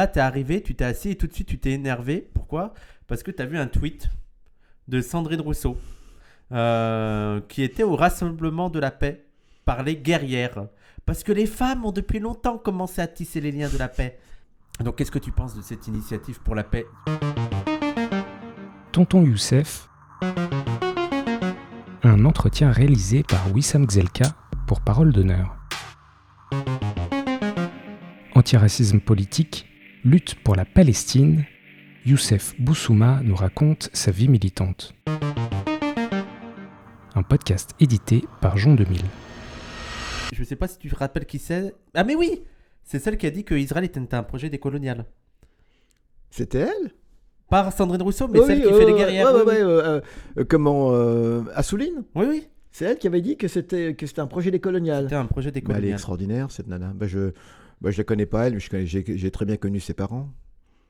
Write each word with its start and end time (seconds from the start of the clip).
Là, 0.00 0.06
t'es 0.06 0.20
arrivé, 0.20 0.62
tu 0.62 0.74
t'es 0.74 0.86
assis 0.86 1.10
et 1.10 1.14
tout 1.14 1.26
de 1.26 1.34
suite, 1.34 1.48
tu 1.48 1.58
t'es 1.58 1.72
énervé. 1.72 2.26
Pourquoi? 2.32 2.72
Parce 3.06 3.22
que 3.22 3.30
t'as 3.30 3.44
vu 3.44 3.58
un 3.58 3.66
tweet 3.66 4.08
de 4.88 5.02
Sandrine 5.02 5.42
Rousseau 5.42 5.76
euh, 6.52 7.42
qui 7.50 7.62
était 7.62 7.82
au 7.82 7.96
Rassemblement 7.96 8.70
de 8.70 8.78
la 8.78 8.90
paix 8.90 9.26
par 9.66 9.82
les 9.82 9.98
guerrières. 9.98 10.68
Parce 11.04 11.22
que 11.22 11.32
les 11.32 11.44
femmes 11.44 11.84
ont 11.84 11.92
depuis 11.92 12.18
longtemps 12.18 12.56
commencé 12.56 13.02
à 13.02 13.06
tisser 13.06 13.42
les 13.42 13.52
liens 13.52 13.68
de 13.68 13.76
la 13.76 13.88
paix. 13.88 14.18
Donc, 14.82 14.96
qu'est-ce 14.96 15.10
que 15.10 15.18
tu 15.18 15.32
penses 15.32 15.54
de 15.54 15.60
cette 15.60 15.86
initiative 15.86 16.40
pour 16.40 16.54
la 16.54 16.64
paix? 16.64 16.86
Tonton 18.92 19.22
Youssef. 19.22 19.86
Un 22.04 22.24
entretien 22.24 22.72
réalisé 22.72 23.22
par 23.22 23.52
Wissam 23.52 23.86
Gzelka 23.86 24.34
pour 24.66 24.80
Parole 24.80 25.12
d'honneur. 25.12 25.58
Antiracisme 28.34 29.00
politique, 29.00 29.69
lutte 30.04 30.34
pour 30.42 30.56
la 30.56 30.64
Palestine, 30.64 31.44
Youssef 32.06 32.54
Boussouma 32.60 33.20
nous 33.22 33.34
raconte 33.36 33.90
sa 33.92 34.10
vie 34.10 34.28
militante. 34.28 34.94
Un 37.14 37.22
podcast 37.22 37.70
édité 37.80 38.24
par 38.40 38.56
Jean 38.56 38.74
2000. 38.74 39.00
Je 40.32 40.44
sais 40.44 40.56
pas 40.56 40.68
si 40.68 40.78
tu 40.78 40.88
te 40.88 40.96
rappelles 40.96 41.26
qui 41.26 41.38
c'est. 41.38 41.74
Ah, 41.94 42.04
mais 42.04 42.14
oui 42.14 42.42
C'est 42.84 42.98
celle 42.98 43.18
qui 43.18 43.26
a 43.26 43.30
dit 43.30 43.44
que 43.44 43.54
Israël 43.54 43.84
était 43.84 44.14
un 44.14 44.22
projet 44.22 44.48
décolonial. 44.48 45.04
C'était 46.30 46.60
elle? 46.60 46.92
Par 47.50 47.72
Sandrine 47.72 48.02
Rousseau, 48.02 48.28
mais 48.28 48.38
Oui, 48.38 48.46
celle 48.46 48.62
qui 48.62 48.68
fait 48.68 48.86
les 48.86 48.92
ouais, 48.92 48.98
guerrières. 48.98 49.34
ouais, 49.34 49.40
oui, 49.40 49.46
ouais, 49.48 49.54
oui. 49.56 49.60
euh, 49.62 50.00
euh, 50.38 50.44
comment 50.48 50.92
euh, 50.92 51.42
Assouline? 51.54 52.04
Oui, 52.14 52.26
oui. 52.28 52.46
C'est 52.70 52.84
elle 52.84 52.98
qui 52.98 53.08
avait 53.08 53.20
dit 53.20 53.36
que 53.36 53.48
c'était 53.48 53.94
que 53.96 54.06
c'était 54.06 54.20
un 54.20 54.28
projet 54.28 54.52
décolonial. 54.52 55.04
C'était 55.04 55.16
un 55.16 55.26
projet 55.26 55.48
Mais 55.48 55.54
elle 55.54 55.58
est 55.58 55.60
décolonial. 55.66 55.92
extraordinaire 55.94 56.50
cette 56.52 56.68
nana. 56.68 56.92
Bah, 56.94 57.08
je 57.08 57.32
bah, 57.80 57.90
je 57.90 57.98
la 57.98 58.04
connais 58.04 58.26
pas 58.26 58.46
elle, 58.46 58.58
mais 58.72 58.86
j'ai 58.86 59.30
très 59.30 59.44
bien 59.44 59.56
connu 59.56 59.80
ses 59.80 59.94
parents. 59.94 60.32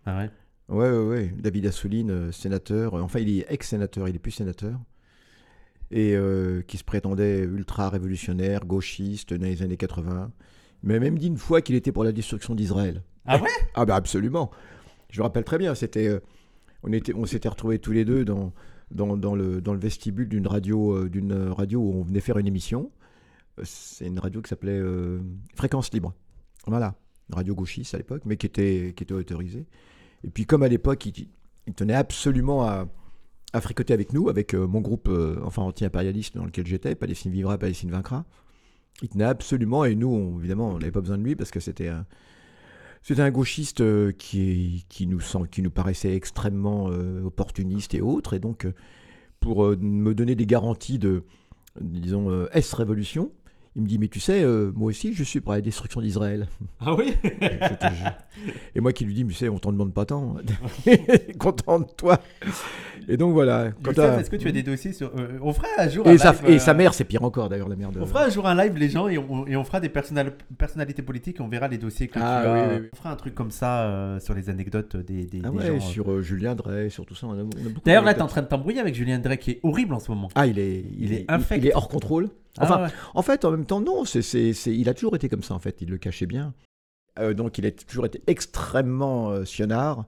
Ah 0.06 0.18
ouais? 0.18 0.30
Ouais, 0.68 0.90
ouais, 0.90 1.04
ouais. 1.08 1.34
David 1.38 1.66
Assouline, 1.66 2.10
euh, 2.10 2.32
sénateur. 2.32 2.94
euh, 2.94 3.00
Enfin, 3.00 3.18
il 3.20 3.38
est 3.40 3.46
ex-sénateur, 3.48 4.08
il 4.08 4.14
est 4.16 4.20
plus 4.20 4.30
sénateur. 4.30 4.78
Et 5.90 6.14
euh, 6.14 6.62
qui 6.62 6.76
se 6.76 6.84
prétendait 6.84 7.40
ultra-révolutionnaire, 7.40 8.64
gauchiste 8.64 9.34
dans 9.34 9.44
les 9.46 9.62
années 9.62 9.76
80. 9.76 10.30
Mais 10.84 11.00
même 11.00 11.18
dit 11.18 11.26
une 11.26 11.36
fois 11.36 11.60
qu'il 11.60 11.74
était 11.74 11.90
pour 11.92 12.04
la 12.04 12.12
destruction 12.12 12.54
d'Israël. 12.54 13.02
Ah 13.26 13.38
ouais? 13.40 13.48
Ah 13.74 13.84
bah 13.84 13.96
absolument. 13.96 14.50
Je 15.10 15.20
me 15.20 15.24
rappelle 15.24 15.44
très 15.44 15.58
bien. 15.58 15.74
C'était, 15.74 16.20
on 16.84 16.92
était, 16.92 17.12
on 17.14 17.26
s'était 17.26 17.48
retrouvés 17.48 17.78
tous 17.80 17.92
les 17.92 18.04
deux 18.04 18.24
dans 18.24 18.52
dans, 18.92 19.16
dans 19.16 19.34
le 19.34 19.60
dans 19.60 19.72
le 19.72 19.78
vestibule 19.80 20.28
d'une 20.28 20.46
radio 20.46 21.08
d'une 21.08 21.32
radio 21.50 21.80
où 21.80 21.92
on 21.94 22.02
venait 22.02 22.20
faire 22.20 22.38
une 22.38 22.46
émission. 22.46 22.90
C'est 23.64 24.06
une 24.06 24.18
radio 24.20 24.40
qui 24.40 24.48
s'appelait 24.48 24.80
Fréquence 25.56 25.92
Libre. 25.92 26.14
Voilà, 26.66 26.94
radio 27.32 27.54
gauchiste 27.54 27.94
à 27.94 27.98
l'époque, 27.98 28.22
mais 28.24 28.36
qui 28.36 28.46
était 28.46 28.92
qui 28.96 29.04
était. 29.04 29.24
Et 30.24 30.30
puis 30.30 30.46
comme 30.46 30.62
à 30.62 30.68
l'époque, 30.68 31.06
il, 31.06 31.28
tenait 31.74 31.94
absolument 31.94 32.62
à 33.52 33.60
fricoter 33.60 33.92
avec 33.94 34.12
nous, 34.12 34.28
avec 34.28 34.54
euh, 34.54 34.66
mon 34.66 34.80
groupe 34.80 35.08
euh, 35.08 35.40
enfin 35.44 35.62
anti-impérialiste 35.62 36.36
dans 36.36 36.44
lequel 36.44 36.66
j'étais, 36.66 36.94
Palestine 36.94 37.32
vivra, 37.32 37.58
Palestine 37.58 37.90
vaincra. 37.90 38.24
Il 39.02 39.08
tenait 39.08 39.24
absolument, 39.24 39.84
et 39.84 39.94
nous, 39.94 40.08
on- 40.08 40.38
évidemment, 40.38 40.70
on 40.70 40.78
n'avait 40.78 40.92
pas 40.92 41.00
besoin 41.00 41.18
de 41.18 41.22
lui 41.24 41.36
parce 41.36 41.50
que 41.50 41.60
c'était 41.60 41.88
un, 41.88 42.06
un 43.16 43.30
gauchiste 43.30 43.80
euh, 43.80 44.12
qui, 44.12 44.84
qui, 44.88 45.06
nous 45.06 45.20
sent, 45.20 45.38
qui 45.50 45.62
nous 45.62 45.70
paraissait 45.70 46.14
extrêmement 46.14 46.86
opportuniste 47.24 47.94
et 47.94 48.00
autre. 48.00 48.34
Et 48.34 48.38
donc, 48.38 48.66
pour 49.40 49.64
me 49.64 50.12
donner 50.12 50.34
des 50.34 50.46
garanties 50.46 50.98
de, 50.98 51.24
disons, 51.80 52.46
S-révolution, 52.52 53.32
il 53.76 53.82
me 53.82 53.86
dit 53.86 53.98
Mais 53.98 54.08
tu 54.08 54.20
sais, 54.20 54.42
euh, 54.42 54.72
moi 54.74 54.88
aussi, 54.88 55.14
je 55.14 55.22
suis 55.24 55.40
pour 55.40 55.52
la 55.52 55.60
destruction 55.60 56.00
d'Israël. 56.00 56.48
Ah 56.80 56.94
oui 56.94 57.14
et 58.74 58.80
moi 58.80 58.92
qui 58.92 59.04
lui 59.04 59.14
dis 59.14 59.24
Mais 59.24 59.32
tu 59.32 59.38
sais, 59.38 59.48
on 59.48 59.58
t'en 59.58 59.72
demande 59.72 59.92
pas 59.92 60.04
tant. 60.04 60.36
Content 61.38 61.80
de 61.80 61.86
toi. 61.96 62.18
Et 63.08 63.16
donc, 63.16 63.32
voilà. 63.32 63.68
Est-ce 64.18 64.30
que 64.30 64.36
tu 64.36 64.48
as 64.48 64.52
des 64.52 64.62
dossiers 64.62 64.92
sur. 64.92 65.10
euh, 65.16 65.38
on 65.42 65.52
fera 65.52 65.66
un 65.78 65.88
jour 65.88 66.06
et, 66.06 66.10
un 66.10 66.18
sa, 66.18 66.32
live, 66.32 66.40
et 66.46 66.54
euh, 66.54 66.58
sa 66.58 66.74
mère, 66.74 66.94
c'est 66.94 67.04
pire 67.04 67.24
encore 67.24 67.48
d'ailleurs, 67.48 67.68
la 67.68 67.76
mère 67.76 67.90
de. 67.92 68.00
On 68.00 68.06
fera 68.06 68.24
un 68.24 68.28
jour 68.28 68.46
un 68.46 68.54
live, 68.54 68.76
les 68.76 68.88
gens, 68.90 69.08
et 69.08 69.18
on, 69.18 69.46
et 69.46 69.56
on 69.56 69.64
fera 69.64 69.80
des 69.80 69.88
personnal- 69.88 70.34
personnalités 70.58 71.02
politiques 71.02 71.38
et 71.40 71.42
on 71.42 71.48
verra 71.48 71.66
les 71.68 71.78
dossiers 71.78 72.08
que 72.08 72.18
Ah, 72.20 72.40
tu 72.42 72.48
as. 72.48 72.52
oui, 72.52 72.60
oui, 72.60 72.78
oui. 72.82 72.88
On 72.92 72.96
fera 72.96 73.10
un 73.12 73.16
truc 73.16 73.34
comme 73.34 73.50
ça 73.50 73.84
euh, 73.84 74.20
sur 74.20 74.34
les 74.34 74.50
anecdotes 74.50 74.96
des, 74.96 75.24
des, 75.26 75.40
Ah 75.44 75.50
des 75.50 75.56
ouais, 75.58 75.66
gens. 75.66 75.74
euh. 75.76 75.80
sur 75.80 76.10
euh, 76.10 76.20
Julien 76.22 76.54
Drey, 76.54 76.90
sur 76.90 77.06
tout 77.06 77.14
ça. 77.14 77.26
D'ailleurs, 77.84 78.04
là, 78.04 78.14
t'es 78.14 78.22
en 78.22 78.26
train 78.26 78.42
de 78.42 78.46
t'embrouiller 78.48 78.80
avec 78.80 78.94
Julien 78.94 79.18
Drey 79.18 79.38
qui 79.38 79.52
est 79.52 79.60
horrible 79.62 79.94
en 79.94 80.00
ce 80.00 80.10
moment. 80.10 80.28
Ah, 80.34 80.46
il 80.46 80.58
est, 80.58 80.80
il, 80.80 81.04
Il 81.04 81.12
est 81.12 81.20
est, 81.22 81.30
infect. 81.30 81.62
il 81.64 81.68
est 81.68 81.74
hors 81.74 81.88
contrôle. 81.88 82.28
Enfin, 82.58 82.76
Ah 82.78 82.82
ouais. 82.84 82.90
En 83.14 83.22
fait, 83.22 83.44
en 83.44 83.50
même 83.52 83.64
temps, 83.66 83.80
non, 83.80 84.04
c'est, 84.04 84.22
c'est, 84.22 84.52
c'est- 84.52 84.76
il 84.76 84.88
a 84.88 84.94
toujours 84.94 85.14
été 85.16 85.28
comme 85.28 85.42
ça, 85.42 85.54
en 85.54 85.58
fait, 85.58 85.80
il 85.80 85.88
le 85.90 85.98
cachait 85.98 86.26
bien. 86.26 86.52
Euh, 87.18 87.34
donc, 87.34 87.58
il 87.58 87.66
a 87.66 87.70
toujours 87.70 88.06
été 88.06 88.22
extrêmement 88.26 89.30
euh, 89.30 89.44
sionard. 89.44 90.04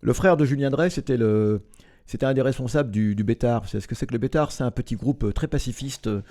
Le 0.00 0.12
frère 0.12 0.36
de 0.36 0.44
Julien 0.44 0.70
Drey, 0.70 0.90
c'était, 0.90 1.16
le, 1.16 1.62
c'était 2.06 2.26
un 2.26 2.34
des 2.34 2.42
responsables 2.42 2.90
du, 2.90 3.14
du 3.14 3.24
Bétard. 3.24 3.68
C'est 3.68 3.80
ce 3.80 3.86
que 3.88 3.94
c'est 3.94 4.06
que 4.06 4.12
le 4.12 4.18
Bétard? 4.18 4.50
C'est 4.52 4.64
un 4.64 4.70
petit 4.70 4.96
groupe 4.96 5.24
euh, 5.24 5.32
très 5.32 5.46
pacifiste. 5.48 6.06
euh, 6.08 6.22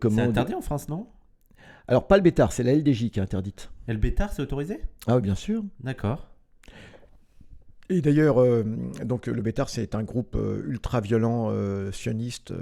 comment 0.00 0.16
C'est 0.16 0.22
dit- 0.24 0.28
interdit 0.30 0.54
en 0.54 0.60
France, 0.60 0.88
non? 0.88 1.06
Alors, 1.88 2.06
pas 2.06 2.16
le 2.16 2.22
Bétard, 2.22 2.52
c'est 2.52 2.62
la 2.64 2.72
LDJ 2.74 3.10
qui 3.10 3.18
est 3.20 3.22
interdite. 3.22 3.70
Et 3.88 3.92
le 3.92 3.98
bétard, 3.98 4.32
c'est 4.32 4.42
autorisé? 4.42 4.80
Ah 5.06 5.16
oui, 5.16 5.22
bien 5.22 5.36
sûr. 5.36 5.62
D'accord. 5.80 6.26
Et 7.88 8.00
d'ailleurs, 8.00 8.40
euh, 8.40 8.64
donc 9.04 9.26
le 9.26 9.40
Bétard, 9.42 9.68
c'est 9.68 9.94
un 9.94 10.02
groupe 10.02 10.34
euh, 10.34 10.64
ultra-violent, 10.66 11.48
euh, 11.50 11.92
sioniste, 11.92 12.52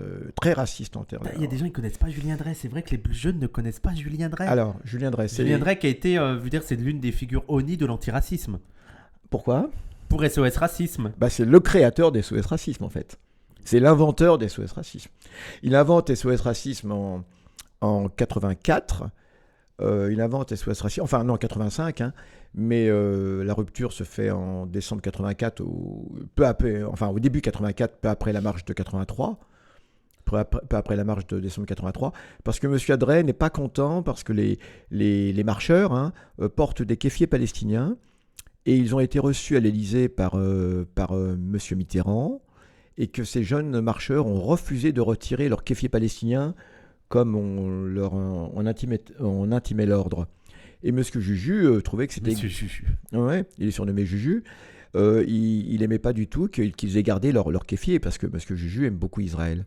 très 0.40 0.52
raciste 0.52 0.96
en 0.96 1.04
termes. 1.04 1.26
Il 1.36 1.40
y 1.40 1.44
a 1.44 1.48
des 1.48 1.56
gens 1.56 1.64
qui 1.64 1.72
connaissent 1.72 1.98
pas 1.98 2.10
Julien 2.10 2.36
Drey. 2.36 2.54
C'est 2.54 2.68
vrai 2.68 2.82
que 2.82 2.90
les 2.90 2.98
plus 2.98 3.14
jeunes 3.14 3.38
ne 3.38 3.46
connaissent 3.46 3.80
pas 3.80 3.94
Julien 3.94 4.28
Drey. 4.28 4.46
Alors, 4.46 4.76
Julien 4.84 5.10
Drey, 5.10 5.28
c'est... 5.28 5.42
Julien 5.44 5.58
Drey 5.58 5.78
qui 5.78 5.86
a 5.86 5.90
été, 5.90 6.18
veux 6.18 6.50
dire, 6.50 6.62
c'est 6.62 6.76
l'une 6.76 7.00
des 7.00 7.12
figures 7.12 7.44
ONI 7.48 7.76
de 7.76 7.86
l'antiracisme. 7.86 8.58
Pourquoi? 9.30 9.70
Pour 10.08 10.24
SOS 10.24 10.56
Racisme. 10.58 11.12
bah, 11.18 11.30
c'est 11.30 11.44
le 11.44 11.60
créateur 11.60 12.12
des 12.12 12.22
SOS 12.22 12.46
Racisme, 12.46 12.84
en 12.84 12.90
fait. 12.90 13.18
C'est 13.64 13.80
l'inventeur 13.80 14.36
des 14.36 14.48
SOS 14.48 14.72
Racisme. 14.72 15.10
Il 15.62 15.74
invente 15.74 16.14
SOS 16.14 16.42
Racisme 16.42 16.92
en, 16.92 17.24
en 17.80 18.08
84. 18.08 19.04
Euh, 19.80 20.10
il 20.12 20.20
invente 20.20 20.54
SOS 20.54 20.82
Racisme, 20.82 21.02
enfin 21.02 21.24
non, 21.24 21.34
en 21.34 21.36
85, 21.36 22.00
hein, 22.00 22.12
mais 22.54 22.88
euh, 22.88 23.42
la 23.44 23.52
rupture 23.52 23.92
se 23.92 24.04
fait 24.04 24.30
en 24.30 24.66
décembre 24.66 25.02
84, 25.02 25.60
au, 25.60 26.08
peu 26.34 26.46
après, 26.46 26.82
enfin 26.84 27.08
au 27.08 27.18
début 27.18 27.40
84, 27.40 27.98
peu 28.00 28.08
après 28.08 28.32
la 28.32 28.40
marche 28.40 28.64
de 28.64 28.72
83. 28.72 29.38
Peu 30.24 30.38
après, 30.38 30.96
la 30.96 31.04
marche 31.04 31.26
de 31.26 31.38
décembre 31.38 31.66
83, 31.66 32.12
parce 32.44 32.58
que 32.58 32.66
M. 32.66 32.78
Adret 32.88 33.22
n'est 33.24 33.34
pas 33.34 33.50
content, 33.50 34.02
parce 34.02 34.24
que 34.24 34.32
les, 34.32 34.58
les, 34.90 35.44
marcheurs 35.44 35.92
hein, 35.92 36.14
euh, 36.40 36.48
portent 36.48 36.80
des 36.80 36.96
kéfiers 36.96 37.26
palestiniens, 37.26 37.98
et 38.64 38.74
ils 38.74 38.94
ont 38.94 39.00
été 39.00 39.18
reçus 39.18 39.54
à 39.58 39.60
l'Élysée 39.60 40.08
par, 40.08 40.38
euh, 40.38 40.88
par 40.94 41.12
M. 41.12 41.58
Mitterrand, 41.76 42.40
et 42.96 43.08
que 43.08 43.22
ces 43.22 43.44
jeunes 43.44 43.78
marcheurs 43.82 44.26
ont 44.26 44.40
refusé 44.40 44.92
de 44.92 45.02
retirer 45.02 45.50
leurs 45.50 45.62
kéfiers 45.62 45.90
palestiniens 45.90 46.54
comme 47.08 47.36
on, 47.36 47.84
leur, 47.84 48.14
on 48.14 48.66
intimait 48.66 49.86
l'ordre. 49.86 50.26
Et 50.84 50.90
M. 50.90 51.02
Juju 51.02 51.66
euh, 51.66 51.80
trouvait 51.80 52.06
que 52.06 52.12
c'était... 52.12 52.32
Monsieur 52.32 52.50
Chuchu. 52.50 52.84
Ouais, 53.12 53.46
il 53.58 53.68
est 53.68 53.70
surnommé 53.70 54.04
Juju. 54.04 54.44
Euh, 54.94 55.24
il, 55.26 55.72
il 55.72 55.82
aimait 55.82 55.98
pas 55.98 56.12
du 56.12 56.28
tout 56.28 56.46
qu'ils 56.46 56.98
aient 56.98 57.02
gardé 57.02 57.32
leur, 57.32 57.50
leur 57.50 57.64
kéfier, 57.64 57.98
parce 57.98 58.18
que, 58.18 58.26
que 58.26 58.54
Juju 58.54 58.86
aime 58.86 58.96
beaucoup 58.96 59.22
Israël. 59.22 59.64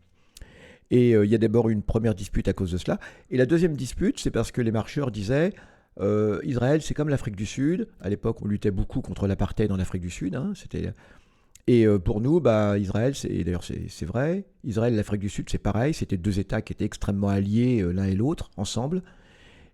Et 0.92 1.16
euh, 1.16 1.26
il 1.26 1.32
y 1.32 1.36
a 1.36 1.40
d'abord 1.40 1.70
une 1.70 1.82
première 1.82 2.14
dispute 2.14 2.48
à 2.48 2.54
cause 2.54 2.72
de 2.72 2.78
cela. 2.78 3.00
Et 3.32 3.38
la 3.38 3.48
deuxième 3.48 3.76
dispute, 3.76 4.20
c'est 4.20 4.30
parce 4.32 4.52
que 4.52 4.62
les 4.62 4.72
marcheurs 4.72 5.12
disaient 5.12 5.54
Israël, 6.44 6.84
c'est 6.84 6.94
comme 6.94 7.10
l'Afrique 7.10 7.36
du 7.36 7.48
Sud. 7.48 7.88
À 8.00 8.10
l'époque, 8.10 8.38
on 8.44 8.48
luttait 8.48 8.70
beaucoup 8.70 9.02
contre 9.02 9.26
l'apartheid 9.26 9.72
en 9.72 9.80
Afrique 9.80 10.04
du 10.04 10.12
Sud. 10.12 10.36
hein, 10.36 10.54
c'était... 10.56 10.94
Et 11.66 11.88
pour 12.06 12.22
nous, 12.22 12.40
bah, 12.40 12.78
Israël, 12.78 13.16
c'est, 13.16 13.30
et 13.30 13.44
d'ailleurs 13.44 13.64
c'est, 13.64 14.06
vrai, 14.06 14.46
Israël 14.64 14.94
et 14.94 14.96
l'Afrique 14.96 15.20
du 15.20 15.28
Sud, 15.28 15.50
c'est 15.50 15.58
pareil. 15.58 15.96
C'était 15.96 16.16
deux 16.16 16.40
États 16.40 16.62
qui 16.62 16.72
étaient 16.72 16.86
extrêmement 16.86 17.30
alliés 17.30 17.84
l'un 17.92 18.06
et 18.06 18.16
l'autre, 18.16 18.52
ensemble. 18.56 19.02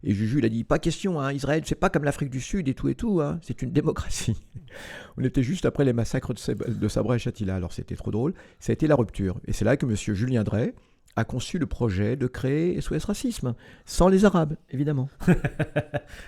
Et 0.05 0.13
Juju, 0.13 0.39
il 0.39 0.45
a 0.45 0.49
dit 0.49 0.63
Pas 0.63 0.79
question, 0.79 1.19
hein, 1.21 1.31
Israël, 1.31 1.61
c'est 1.65 1.75
pas 1.75 1.89
comme 1.89 2.03
l'Afrique 2.03 2.29
du 2.29 2.41
Sud 2.41 2.67
et 2.67 2.73
tout 2.73 2.89
et 2.89 2.95
tout, 2.95 3.21
hein, 3.21 3.39
c'est 3.41 3.61
une 3.61 3.71
démocratie. 3.71 4.35
On 5.17 5.23
était 5.23 5.43
juste 5.43 5.65
après 5.65 5.85
les 5.85 5.93
massacres 5.93 6.33
de, 6.33 6.39
Sab- 6.39 6.77
de 6.77 6.87
Sabra 6.87 7.15
et 7.15 7.19
Shatila, 7.19 7.55
alors 7.55 7.71
c'était 7.73 7.95
trop 7.95 8.11
drôle. 8.11 8.33
Ça 8.59 8.71
a 8.71 8.73
été 8.73 8.87
la 8.87 8.95
rupture. 8.95 9.39
Et 9.47 9.53
c'est 9.53 9.65
là 9.65 9.77
que 9.77 9.85
M. 9.85 9.95
Julien 9.95 10.43
Drey 10.43 10.73
a 11.15 11.23
conçu 11.25 11.59
le 11.59 11.67
projet 11.67 12.15
de 12.15 12.25
créer 12.25 12.81
SOS 12.81 13.05
Racisme, 13.05 13.53
sans 13.85 14.07
les 14.07 14.25
Arabes, 14.25 14.55
évidemment. 14.71 15.09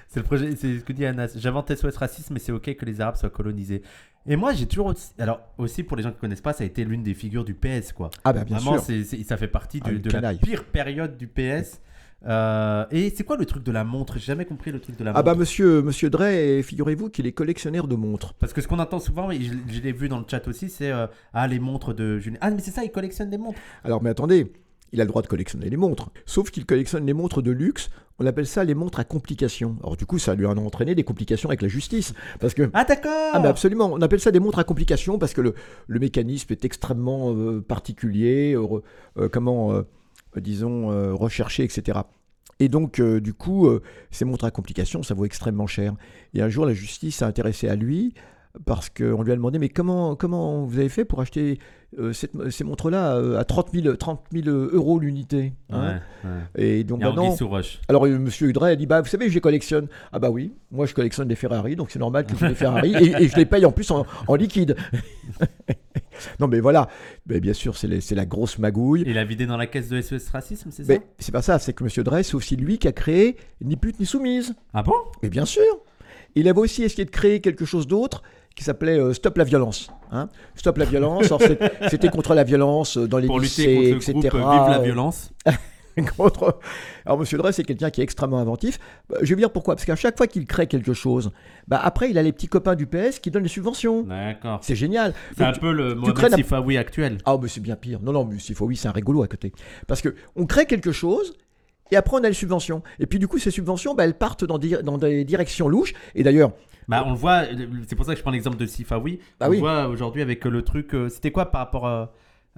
C'est 0.08 0.20
le 0.20 0.24
projet, 0.24 0.56
c'est 0.56 0.80
ce 0.80 0.84
que 0.84 0.94
dit 0.94 1.06
Anas. 1.06 1.34
J'invente 1.36 1.74
SOS 1.76 1.98
Racisme, 1.98 2.34
mais 2.36 2.40
c'est 2.40 2.52
ok 2.52 2.76
que 2.76 2.86
les 2.86 3.02
Arabes 3.02 3.16
soient 3.18 3.30
colonisés. 3.30 3.82
Et 4.28 4.36
moi, 4.36 4.54
j'ai 4.54 4.68
toujours. 4.68 4.88
aussi- 4.88 5.12
Alors, 5.20 5.42
aussi 5.58 5.84
pour 5.84 5.98
les 5.98 6.04
gens 6.04 6.12
qui 6.12 6.20
connaissent 6.20 6.42
pas, 6.42 6.54
ça 6.54 6.64
a 6.64 6.68
été 6.68 6.84
l'une 6.86 7.04
des 7.04 7.14
figures 7.14 7.44
du 7.46 7.54
PS, 7.54 7.94
quoi. 7.94 8.10
Ah, 8.24 8.32
bah 8.34 8.44
bien 8.44 8.58
Vraiment, 8.58 8.80
sûr. 8.82 8.96
ça 9.26 9.38
fait 9.38 9.48
partie 9.48 9.82
Ah, 9.84 9.90
de, 9.90 9.96
une 9.96 10.02
de 10.02 10.10
la 10.12 10.34
pire 10.34 10.64
période 10.66 11.18
du 11.18 11.28
PS. 11.28 11.82
Euh, 12.28 12.86
et 12.92 13.14
c'est 13.16 13.24
quoi 13.24 13.38
le 13.38 13.46
truc 13.46 13.64
de 13.64 13.72
la 13.72 13.84
montre? 13.84 14.14
J'ai 14.16 14.26
jamais 14.26 14.46
compris 14.46 14.72
le 14.72 14.80
truc 14.80 14.98
de 14.98 15.04
la 15.04 15.12
Ah, 15.12 15.14
montre. 15.16 15.26
bah 15.26 15.36
monsieur, 15.36 15.82
monsieur 15.82 16.10
Drey, 16.10 16.62
figurez-vous 16.64 17.10
qu'il 17.10 17.28
est 17.28 17.32
collectionneur 17.34 17.88
de 17.88 17.96
montres. 17.96 18.34
Parce 18.36 18.54
que 18.54 18.62
ce 18.62 18.68
qu'on 18.68 18.80
entend 18.80 19.00
souvent, 19.00 19.32
et 19.32 19.40
je, 19.42 19.54
je 19.68 19.80
l'ai 19.82 19.92
vu 19.92 20.10
dans 20.10 20.20
le 20.20 20.26
chat 20.28 20.48
aussi, 20.48 20.70
c'est 20.70 20.92
euh, 20.92 21.08
Ah, 21.34 21.48
les 21.48 21.60
montres 21.60 21.94
de 21.94 22.18
Julien. 22.20 22.38
Ah, 22.42 22.52
mais 22.52 22.62
c'est 22.62 22.72
ça, 22.72 22.84
il 22.84 22.92
collectionne 22.92 23.30
des 23.30 23.38
montres. 23.38 23.60
Alors, 23.84 24.02
mais 24.02 24.10
attendez, 24.10 24.52
il 24.92 25.02
a 25.02 25.04
le 25.04 25.08
droit 25.10 25.22
de 25.22 25.28
collectionner 25.28 25.70
les 25.70 25.78
montres. 25.78 26.10
Sauf 26.26 26.52
qu'il 26.52 26.66
collectionne 26.66 27.06
les 27.06 27.14
montres 27.14 27.42
de 27.42 27.52
luxe 27.52 27.90
On 28.18 28.26
appelle 28.26 28.48
ça 28.48 28.64
les 28.64 28.76
montres 28.76 29.00
à 29.00 29.04
complications. 29.04 29.76
Alors 29.82 29.98
du 29.98 30.06
coup, 30.06 30.20
ça 30.20 30.36
lui 30.36 30.46
a 30.46 30.50
entraîné 30.50 30.96
des 30.96 31.04
complications 31.04 31.50
avec 31.50 31.62
la 31.62 31.68
justice. 31.68 32.14
Parce 32.40 32.54
que... 32.54 32.70
Ah 32.74 32.86
d'accord 32.86 33.32
Ah 33.34 33.40
mais 33.42 33.50
absolument, 33.50 33.92
on 33.92 34.02
appelle 34.02 34.22
ça 34.22 34.32
des 34.32 34.40
montres 34.40 34.58
à 34.60 34.64
complications 34.64 35.20
parce 35.20 35.34
que 35.34 35.42
le, 35.42 35.54
le 35.88 36.00
mécanisme 36.00 36.52
est 36.54 36.64
extrêmement 36.64 37.34
euh, 37.34 37.60
particulier, 37.62 38.56
comment, 39.34 39.84
disons, 40.42 40.92
euh, 40.92 41.14
recherché, 41.14 41.64
etc. 41.64 42.00
Et 42.60 42.70
donc, 42.70 43.00
euh, 43.00 43.20
du 43.20 43.34
coup, 43.34 43.68
euh, 43.68 43.82
ces 44.12 44.24
montres 44.26 44.46
à 44.46 44.52
complications, 44.52 45.04
ça 45.04 45.14
vaut 45.14 45.26
extrêmement 45.26 45.68
cher. 45.68 45.94
Et 46.34 46.42
un 46.42 46.50
jour, 46.50 46.66
la 46.66 46.74
justice 46.74 47.18
s'est 47.18 47.26
intéressée 47.26 47.68
à 47.68 47.76
lui 47.76 48.14
parce 48.66 48.90
qu'on 48.90 49.22
lui 49.22 49.34
a 49.34 49.36
demandé, 49.36 49.60
mais 49.60 49.68
comment, 49.68 50.16
comment 50.16 50.64
vous 50.64 50.80
avez 50.80 50.88
fait 50.88 51.04
pour 51.04 51.20
acheter 51.20 51.60
euh, 52.00 52.14
cette- 52.14 52.50
ces 52.52 52.64
montres-là 52.64 53.18
euh, 53.18 53.38
à 53.38 53.44
30 53.44 53.72
000, 53.74 53.94
30 53.98 54.22
000 54.32 54.48
euros 54.50 54.98
l'unité 55.00 55.52
hein? 55.70 56.00
Ouais, 56.24 56.30
ouais. 56.30 56.64
Et 56.80 56.84
donc 56.86 57.02
roche. 57.46 57.80
alors 57.90 58.06
euh, 58.06 58.18
Monsieur 58.18 58.48
Udray 58.48 58.72
a 58.72 58.76
dit 58.78 58.86
bah 58.86 59.02
vous 59.02 59.08
savez 59.08 59.30
je 59.30 59.34
les 59.36 59.42
collectionne 59.42 59.88
ah 60.12 60.20
bah 60.20 60.30
oui 60.30 60.54
moi 60.72 60.86
je 60.86 60.94
collectionne 60.94 61.28
des 61.30 61.36
Ferrari 61.36 61.76
donc 61.78 61.92
c'est 61.92 62.00
normal 62.00 62.26
que 62.26 62.36
j'ai 62.38 62.50
des 62.50 62.56
Ferrari 62.56 62.94
et, 62.96 63.24
et 63.24 63.28
je 63.30 63.36
les 63.38 63.46
paye 63.46 63.66
en 63.66 63.72
plus 63.72 63.90
en, 63.92 64.06
en 64.28 64.36
liquide 64.36 64.76
non 66.40 66.48
mais 66.48 66.60
voilà. 66.60 66.88
Mais 67.28 67.40
bien 67.40 67.54
sûr 67.54 67.76
c'est 67.78 68.16
la 68.16 68.26
grosse 68.26 68.58
magouille. 68.60 69.04
Il 69.06 69.18
a 69.18 69.26
vidé 69.26 69.46
dans 69.46 69.58
la 69.58 69.68
caisse 69.68 69.90
de 69.90 70.02
SES 70.02 70.30
Racisme, 70.32 70.70
c'est 70.72 70.84
ça? 70.84 70.94
mais 70.94 71.02
c'est 71.20 71.32
pas 71.32 71.42
ça 71.42 71.60
c'est 71.60 71.74
que 71.74 71.84
Monsieur 71.84 72.04
Drey 72.04 72.24
c'est 72.24 72.36
aussi 72.36 72.56
lui 72.56 72.78
qui 72.78 72.88
a 72.88 72.92
créé 72.92 73.38
ni 73.62 73.76
pute 73.76 74.00
ni 74.00 74.06
soumise. 74.06 74.56
Ah 74.74 74.84
bon? 74.84 74.96
Mais 75.24 75.30
bien 75.30 75.46
sûr. 75.46 75.64
Il 76.36 76.50
avait 76.50 76.60
aussi 76.60 76.84
essayé 76.84 77.06
de 77.06 77.12
créer 77.12 77.40
quelque 77.40 77.66
chose 77.66 77.88
d'autre 77.88 78.22
qui 78.56 78.64
s'appelait 78.64 79.00
euh, 79.00 79.14
Stop 79.14 79.38
la 79.38 79.44
violence 79.44 79.90
hein. 80.12 80.30
Stop 80.56 80.78
la 80.78 80.86
violence. 80.86 81.32
C'était 81.90 82.10
contre 82.10 82.34
la 82.34 82.44
violence 82.44 82.98
euh, 82.98 83.08
dans 83.08 83.18
les 83.18 83.28
Pour 83.28 83.40
lycées 83.40 83.94
lutter 83.94 84.14
contre 84.14 84.18
le 84.18 84.20
etc 84.20 84.30
groupe 84.30 84.52
Vive 84.52 84.70
la 84.70 84.80
violence. 84.80 85.32
contre. 86.18 86.60
Alors, 87.06 87.18
Monsieur 87.20 87.38
Drey, 87.38 87.52
c'est 87.52 87.64
quelqu'un 87.64 87.90
qui 87.90 88.02
est 88.02 88.04
extrêmement 88.04 88.40
inventif. 88.40 88.80
Bah, 89.10 89.18
Je 89.22 89.30
vais 89.30 89.36
vous 89.36 89.40
dire 89.42 89.52
pourquoi. 89.52 89.76
Parce 89.76 89.86
qu'à 89.86 89.96
chaque 89.96 90.18
fois 90.18 90.28
qu'il 90.28 90.46
crée 90.46 90.68
quelque 90.68 90.94
chose, 90.94 91.32
bah, 91.68 91.80
après, 91.84 92.10
il 92.10 92.18
a 92.18 92.24
les 92.24 92.32
petits 92.32 92.48
copains 92.48 92.76
du 92.76 92.86
PS 92.88 93.20
qui 93.20 93.32
donnent 93.32 93.44
les 93.44 93.50
subventions. 93.50 94.04
D'accord. 94.04 94.60
C'est 94.62 94.76
génial. 94.76 95.14
C'est 95.38 95.44
un 95.44 95.54
peu 95.54 95.72
le 95.72 95.96
Mohamed 95.96 96.32
la- 96.32 96.38
Sifawi 96.38 96.78
actuel. 96.78 97.18
Ah, 97.26 97.38
mais 97.42 97.48
c'est 97.48 97.62
bien 97.62 97.76
pire. 97.76 98.00
Non, 98.02 98.12
non, 98.12 98.26
mais 98.26 98.38
oui, 98.62 98.76
c'est 98.76 98.88
un 98.88 98.92
rigolo 98.92 99.24
à 99.24 99.28
côté. 99.28 99.52
Parce 99.88 100.02
que 100.02 100.16
on 100.36 100.46
crée 100.46 100.66
quelque 100.66 100.92
chose. 100.92 101.34
Et 101.92 101.96
après, 101.98 102.18
on 102.18 102.24
a 102.24 102.28
les 102.28 102.34
subventions. 102.34 102.82
Et 103.00 103.06
puis, 103.06 103.20
du 103.20 103.28
coup, 103.28 103.38
ces 103.38 103.52
subventions, 103.52 103.94
bah, 103.94 104.06
elles 104.06 104.18
partent 104.18 104.44
dans 104.44 104.58
des, 104.58 104.82
dans 104.82 104.98
des 104.98 105.24
directions 105.24 105.68
louches. 105.70 105.94
Et 106.16 106.24
d'ailleurs, 106.24 106.52
Bah, 106.88 107.04
on 107.06 107.12
le 107.12 107.16
voit, 107.18 107.44
c'est 107.88 107.96
pour 107.96 108.06
ça 108.06 108.14
que 108.14 108.18
je 108.18 108.24
prends 108.24 108.32
l'exemple 108.32 108.58
de 108.58 108.66
Sifawi. 108.66 109.20
Bah 109.40 109.46
on 109.48 109.50
oui. 109.52 109.58
le 109.58 109.62
voit 109.62 109.88
aujourd'hui 109.88 110.22
avec 110.24 110.44
le 110.46 110.62
truc. 110.64 110.94
euh, 110.96 111.10
C'était 111.10 111.32
quoi 111.32 111.52
par 111.52 111.62
rapport. 111.62 111.86
euh, 111.88 112.06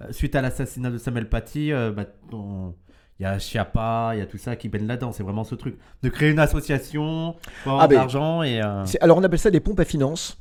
euh, 0.01 0.11
suite 0.11 0.35
à 0.35 0.41
l'assassinat 0.41 0.91
de 0.91 0.97
Samuel 0.97 1.27
Paty, 1.27 1.73
euh, 1.73 1.91
bah, 1.91 2.05
on- 2.31 2.73
il 3.19 3.23
y 3.23 3.25
a 3.25 3.39
Chiappa, 3.39 4.11
il 4.13 4.19
y 4.19 4.21
a 4.21 4.25
tout 4.25 4.37
ça 4.37 4.55
qui 4.55 4.69
baigne 4.69 4.85
là-dedans. 4.87 5.11
C'est 5.11 5.23
vraiment 5.23 5.43
ce 5.43 5.55
truc. 5.55 5.77
De 6.03 6.09
créer 6.09 6.31
une 6.31 6.39
association 6.39 7.35
pour 7.63 7.71
avoir 7.73 7.81
Ah, 7.83 7.87
de 7.87 7.93
mais- 7.93 7.99
l'argent 7.99 8.43
et. 8.43 8.61
euh, 8.61 8.83
alors 9.01 9.17
on 9.17 9.23
appelle 9.23 9.39
ça 9.39 9.51
des 9.51 9.59
pompes 9.59 9.79
à 9.79 9.85
finances. 9.85 10.37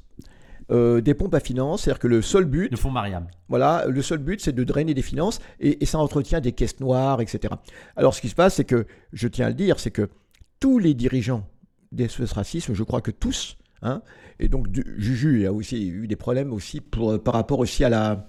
Euh, 0.72 1.00
des 1.00 1.14
pompes 1.14 1.32
à 1.34 1.38
finances, 1.38 1.82
c'est-à-dire 1.82 2.00
que 2.00 2.08
le 2.08 2.22
seul 2.22 2.44
but, 2.44 2.68
le 2.72 2.76
fonds 2.76 2.90
Mariam. 2.90 3.28
Voilà, 3.48 3.84
le 3.86 4.02
seul 4.02 4.18
but, 4.18 4.40
c'est 4.40 4.52
de 4.52 4.64
drainer 4.64 4.94
des 4.94 5.02
finances 5.02 5.38
et, 5.60 5.80
et 5.80 5.86
ça 5.86 5.98
entretient 6.00 6.40
des 6.40 6.50
caisses 6.50 6.80
noires, 6.80 7.20
etc. 7.20 7.54
Alors, 7.94 8.14
ce 8.14 8.20
qui 8.20 8.28
se 8.28 8.34
passe, 8.34 8.56
c'est 8.56 8.64
que, 8.64 8.84
je 9.12 9.28
tiens 9.28 9.46
à 9.46 9.48
le 9.50 9.54
dire, 9.54 9.78
c'est 9.78 9.92
que 9.92 10.10
tous 10.58 10.80
les 10.80 10.92
dirigeants 10.94 11.46
des 11.92 12.08
Racisme, 12.34 12.74
je 12.74 12.82
crois 12.82 13.00
que 13.00 13.12
tous, 13.12 13.56
hein, 13.82 14.02
et 14.40 14.48
donc 14.48 14.66
du- 14.66 14.82
Juju 14.98 15.46
a 15.46 15.52
aussi 15.52 15.86
eu 15.86 16.08
des 16.08 16.16
problèmes 16.16 16.52
aussi 16.52 16.80
pour, 16.80 17.22
par 17.22 17.34
rapport 17.34 17.60
aussi 17.60 17.84
à 17.84 17.88
la. 17.88 18.28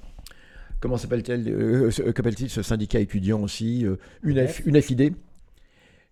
Comment 0.80 0.98
s'appelle-t-elle 0.98 1.48
euh, 1.50 1.92
ce- 1.92 2.04
Qu'appelle-t-il 2.04 2.50
ce 2.50 2.62
syndicat 2.62 3.00
étudiant 3.00 3.42
aussi 3.42 3.86
euh, 3.86 3.96
UNFID. 4.66 5.14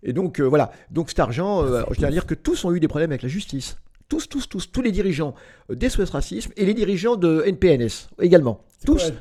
Et 0.02 0.12
donc, 0.12 0.40
euh, 0.40 0.44
voilà. 0.44 0.72
Donc, 0.90 1.08
cet 1.08 1.20
argent, 1.20 1.64
euh, 1.64 1.82
je 1.90 1.96
tiens 1.96 2.08
à 2.08 2.10
dire 2.10 2.26
que 2.26 2.34
tous 2.34 2.64
ont 2.64 2.72
eu 2.74 2.80
des 2.80 2.88
problèmes 2.88 3.10
avec 3.10 3.22
la 3.22 3.28
justice. 3.28 3.76
Tous, 4.08 4.28
tous, 4.28 4.48
tous, 4.48 4.70
tous 4.70 4.82
les 4.82 4.92
dirigeants 4.92 5.34
euh, 5.70 5.74
des 5.74 5.88
SOS 5.88 6.10
Racisme 6.10 6.52
et 6.56 6.64
les 6.64 6.74
dirigeants 6.74 7.16
de 7.16 7.42
NPNS 7.44 8.08
également. 8.20 8.60
Tous. 8.84 9.12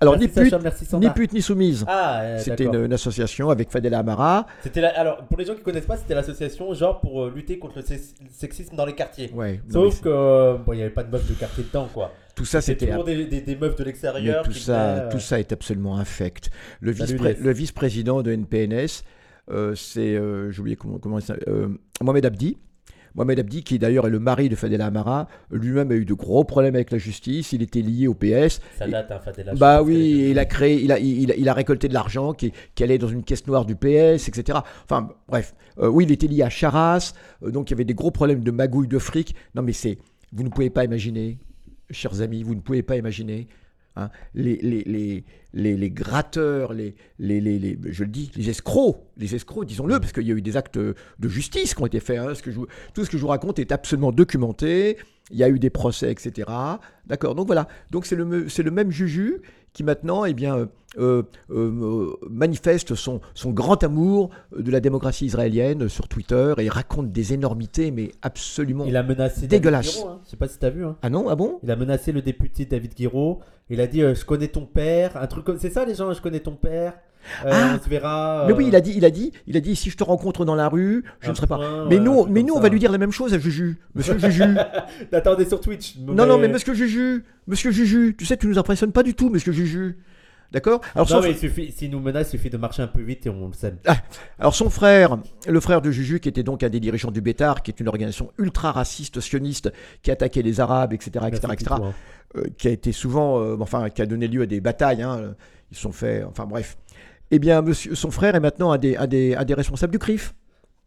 Alors, 0.00 0.18
ni 0.18 0.28
pute, 0.28 0.52
ni 1.00 1.08
pute 1.10 1.32
ni 1.32 1.40
soumise. 1.40 1.84
Ah, 1.88 2.20
euh, 2.22 2.38
C'était 2.38 2.64
une, 2.64 2.74
une 2.84 2.92
association 2.92 3.48
avec 3.48 3.70
Fadela 3.70 4.00
Amara. 4.00 4.46
C'était 4.62 4.80
la- 4.82 4.88
Alors, 4.98 5.24
pour 5.26 5.38
les 5.38 5.46
gens 5.46 5.54
qui 5.54 5.62
connaissent 5.62 5.86
pas, 5.86 5.96
c'était 5.96 6.14
l'association 6.14 6.74
genre 6.74 7.00
pour 7.00 7.22
euh, 7.24 7.32
lutter 7.34 7.58
contre 7.58 7.76
le 7.78 7.82
sex- 7.82 8.14
sexisme 8.30 8.76
dans 8.76 8.84
les 8.84 8.94
quartiers. 8.94 9.30
Ouais, 9.32 9.60
Sauf 9.72 10.02
que 10.02 10.08
euh, 10.10 10.58
bon, 10.58 10.74
n'y 10.74 10.82
avait 10.82 10.90
pas 10.90 11.04
de 11.04 11.10
meufs 11.10 11.26
de 11.26 11.34
quartier 11.34 11.64
dedans, 11.64 11.88
quoi. 11.94 12.12
tout 12.34 12.44
ça, 12.44 12.60
C'était 12.60 12.88
toujours 12.88 13.04
des, 13.04 13.24
des, 13.24 13.40
des 13.40 13.56
meufs 13.56 13.76
de 13.76 13.84
l'extérieur. 13.84 14.44
tout 14.44 14.52
ça, 14.52 15.08
tout 15.10 15.20
ça 15.20 15.38
est 15.40 15.52
absolument 15.52 15.96
infect. 15.96 16.50
Le, 16.80 16.92
vice-président 17.52 18.22
de 18.22 18.32
NPNS, 18.32 19.02
euh, 19.50 19.74
c'est, 19.76 20.14
euh, 20.16 20.50
j'ai 20.50 20.60
oublié 20.60 20.76
comment, 20.76 20.98
comment 20.98 21.18
il 21.20 21.22
s'appelle, 21.22 21.44
euh, 21.48 21.68
Mohamed 22.02 22.26
Abdi. 22.26 22.58
Mohamed 23.14 23.40
Abdi, 23.40 23.62
qui 23.62 23.78
d'ailleurs 23.78 24.06
est 24.06 24.10
le 24.10 24.18
mari 24.18 24.48
de 24.48 24.56
Fadela 24.56 24.86
Amara, 24.86 25.28
lui-même 25.50 25.90
a 25.90 25.94
eu 25.94 26.04
de 26.04 26.14
gros 26.14 26.44
problèmes 26.44 26.74
avec 26.74 26.90
la 26.90 26.98
justice. 26.98 27.52
Il 27.52 27.62
était 27.62 27.82
lié 27.82 28.06
au 28.06 28.14
PS. 28.14 28.60
Ça 28.78 28.86
date, 28.88 29.10
hein, 29.10 29.20
Fadela, 29.24 29.54
Bah 29.54 29.82
oui, 29.82 30.28
il 30.30 30.38
a 30.38 30.44
créé, 30.44 30.82
il 30.82 30.92
a, 30.92 30.98
il, 30.98 31.30
a- 31.32 31.36
il 31.36 31.48
a 31.48 31.52
récolté 31.54 31.88
de 31.88 31.94
l'argent 31.94 32.32
qui, 32.32 32.52
qui 32.74 32.82
allait 32.84 32.98
dans 32.98 33.08
une 33.08 33.22
caisse 33.22 33.46
noire 33.46 33.64
du 33.64 33.74
PS, 33.76 34.28
etc. 34.28 34.58
Enfin 34.84 35.10
bref, 35.28 35.54
Euh, 35.78 35.88
oui, 35.88 36.04
il 36.04 36.12
était 36.12 36.26
lié 36.26 36.42
à 36.42 36.50
Charas, 36.50 37.14
euh, 37.42 37.50
donc 37.50 37.70
il 37.70 37.72
y 37.72 37.74
avait 37.74 37.84
des 37.84 37.94
gros 37.94 38.10
problèmes 38.10 38.42
de 38.44 38.50
magouille 38.50 38.88
de 38.88 38.98
fric. 38.98 39.34
Non 39.54 39.62
mais 39.62 39.72
c'est, 39.72 39.98
vous 40.32 40.42
ne 40.44 40.48
pouvez 40.48 40.68
pas 40.70 40.84
imaginer, 40.84 41.38
chers 41.90 42.20
amis, 42.20 42.42
vous 42.42 42.54
ne 42.54 42.60
pouvez 42.60 42.82
pas 42.82 42.96
imaginer 42.96 43.46
hein, 43.96 44.10
les, 44.34 44.56
les, 44.56 44.84
les, 45.52 45.76
les, 45.76 45.90
gratteurs, 45.90 46.72
les, 46.72 46.94
les, 47.18 47.78
je 47.90 48.04
le 48.04 48.10
dis, 48.10 48.30
les 48.36 48.50
escrocs, 48.50 49.02
les 49.16 49.34
escrocs, 49.34 49.66
disons-le, 49.66 49.98
parce 50.00 50.12
qu'il 50.12 50.26
y 50.26 50.32
a 50.32 50.34
eu 50.34 50.42
des 50.42 50.56
actes 50.56 50.78
de 50.78 50.94
justice 51.28 51.74
qui 51.74 51.82
ont 51.82 51.86
été 51.86 52.00
faits. 52.00 52.18
hein. 52.18 52.32
Tout 52.94 53.04
ce 53.04 53.10
que 53.10 53.16
je 53.16 53.22
vous 53.22 53.28
raconte 53.28 53.58
est 53.58 53.72
absolument 53.72 54.12
documenté. 54.12 54.98
Il 55.32 55.38
y 55.38 55.44
a 55.44 55.48
eu 55.48 55.60
des 55.60 55.70
procès, 55.70 56.10
etc. 56.10 56.48
D'accord. 57.06 57.36
Donc 57.36 57.46
voilà. 57.46 57.68
Donc 57.92 58.04
c'est 58.04 58.16
le, 58.16 58.48
c'est 58.48 58.64
le 58.64 58.72
même 58.72 58.90
Juju 58.90 59.42
qui 59.72 59.84
maintenant, 59.84 60.24
eh 60.24 60.34
bien, 60.34 60.56
euh, 60.56 60.66
euh, 60.98 61.22
euh, 61.50 62.16
manifeste 62.28 62.96
son, 62.96 63.20
son 63.34 63.50
grand 63.50 63.82
amour 63.84 64.30
de 64.56 64.70
la 64.72 64.80
démocratie 64.80 65.26
israélienne 65.26 65.88
sur 65.88 66.08
Twitter 66.08 66.54
et 66.58 66.68
raconte 66.68 67.12
des 67.12 67.32
énormités, 67.32 67.92
mais 67.92 68.10
absolument. 68.22 68.84
Il 68.86 68.96
a 68.96 69.04
menacé 69.04 69.46
Dégueulasse. 69.46 69.86
David 69.86 70.00
Guiraud, 70.00 70.10
hein. 70.10 70.20
Je 70.24 70.30
sais 70.30 70.36
pas 70.36 70.48
si 70.48 70.58
t'as 70.58 70.70
vu. 70.70 70.84
Hein. 70.84 70.96
Ah 71.02 71.10
non, 71.10 71.28
ah 71.28 71.36
bon? 71.36 71.60
Il 71.62 71.70
a 71.70 71.76
menacé 71.76 72.10
le 72.10 72.22
député 72.22 72.64
David 72.64 72.94
Guiraud. 72.94 73.38
Il 73.68 73.80
a 73.80 73.86
dit 73.86 74.02
euh, 74.02 74.16
Je 74.16 74.24
connais 74.24 74.48
ton 74.48 74.66
père. 74.66 75.16
Un 75.16 75.28
truc 75.28 75.44
comme. 75.44 75.58
C'est 75.58 75.70
ça, 75.70 75.84
les 75.84 75.94
gens 75.94 76.12
Je 76.12 76.20
connais 76.20 76.40
ton 76.40 76.56
père. 76.56 76.94
Euh, 77.44 77.50
Ah. 77.52 77.76
on 77.78 77.84
se 77.84 77.88
verra. 77.88 78.44
Mais 78.46 78.52
euh, 78.52 78.56
oui, 78.56 78.66
il 78.68 78.76
a 78.76 78.80
dit, 78.80 78.92
il 78.96 79.04
a 79.04 79.10
dit, 79.10 79.32
il 79.46 79.56
a 79.56 79.60
dit, 79.60 79.76
si 79.76 79.90
je 79.90 79.96
te 79.96 80.04
rencontre 80.04 80.44
dans 80.44 80.54
la 80.54 80.68
rue, 80.68 81.04
je 81.20 81.30
ne 81.30 81.34
serai 81.34 81.46
pas. 81.46 81.86
Mais 81.88 81.98
nous, 81.98 82.26
mais 82.26 82.42
nous, 82.42 82.54
on 82.54 82.60
va 82.60 82.68
lui 82.68 82.78
dire 82.78 82.90
la 82.92 82.98
même 82.98 83.12
chose 83.12 83.34
à 83.34 83.38
Juju, 83.38 83.78
Monsieur 83.94 84.18
Juju. 84.18 84.42
Attendez 85.12 85.44
sur 85.44 85.60
Twitch. 85.60 85.96
non, 85.98 86.26
non, 86.26 86.38
mais 86.38 86.48
Monsieur 86.48 86.74
Juju, 86.74 87.24
Monsieur 87.46 87.70
Juju, 87.70 88.16
tu 88.18 88.24
sais, 88.26 88.36
tu 88.36 88.46
nous 88.46 88.58
impressionnes 88.58 88.92
pas 88.92 89.02
du 89.02 89.14
tout, 89.14 89.28
Monsieur 89.30 89.52
Juju. 89.52 89.98
D'accord? 90.52 90.80
Alors, 90.96 91.08
Non, 91.08 91.16
son, 91.18 91.22
mais 91.22 91.30
il 91.30 91.36
suffit, 91.38 91.70
s'il 91.70 91.92
nous 91.92 92.00
menace, 92.00 92.26
il 92.28 92.30
suffit 92.32 92.50
de 92.50 92.56
marcher 92.56 92.82
un 92.82 92.88
peu 92.88 93.00
vite 93.00 93.24
et 93.24 93.30
on 93.30 93.46
le 93.46 93.52
sait. 93.52 93.72
alors 94.36 94.52
son 94.52 94.68
frère, 94.68 95.16
le 95.46 95.60
frère 95.60 95.80
de 95.80 95.92
Juju, 95.92 96.18
qui 96.18 96.28
était 96.28 96.42
donc 96.42 96.64
un 96.64 96.68
des 96.68 96.80
dirigeants 96.80 97.12
du 97.12 97.20
Bétar, 97.20 97.62
qui 97.62 97.70
est 97.70 97.78
une 97.78 97.86
organisation 97.86 98.32
ultra 98.36 98.72
raciste, 98.72 99.20
sioniste, 99.20 99.72
qui 100.02 100.10
attaquait 100.10 100.42
les 100.42 100.58
Arabes, 100.58 100.92
etc., 100.92 101.10
etc., 101.28 101.40
Merci, 101.46 101.64
etc., 101.64 101.74
hein. 101.84 101.92
euh, 102.36 102.42
qui 102.58 102.66
a 102.66 102.72
été 102.72 102.90
souvent, 102.90 103.38
euh, 103.40 103.56
enfin, 103.60 103.90
qui 103.90 104.02
a 104.02 104.06
donné 104.06 104.26
lieu 104.26 104.42
à 104.42 104.46
des 104.46 104.60
batailles. 104.60 105.02
hein, 105.02 105.36
ils 105.70 105.76
sont 105.78 105.92
fait, 105.92 106.24
enfin 106.24 106.46
bref. 106.46 106.76
Eh 107.30 107.38
bien, 107.38 107.62
monsieur, 107.62 107.94
son 107.94 108.10
frère 108.10 108.34
est 108.34 108.40
maintenant 108.40 108.72
un 108.72 108.78
des, 108.78 108.96
un 108.96 109.06
des, 109.06 109.34
un 109.34 109.44
des 109.44 109.54
responsables 109.54 109.92
du 109.92 109.98
CRIF. 109.98 110.34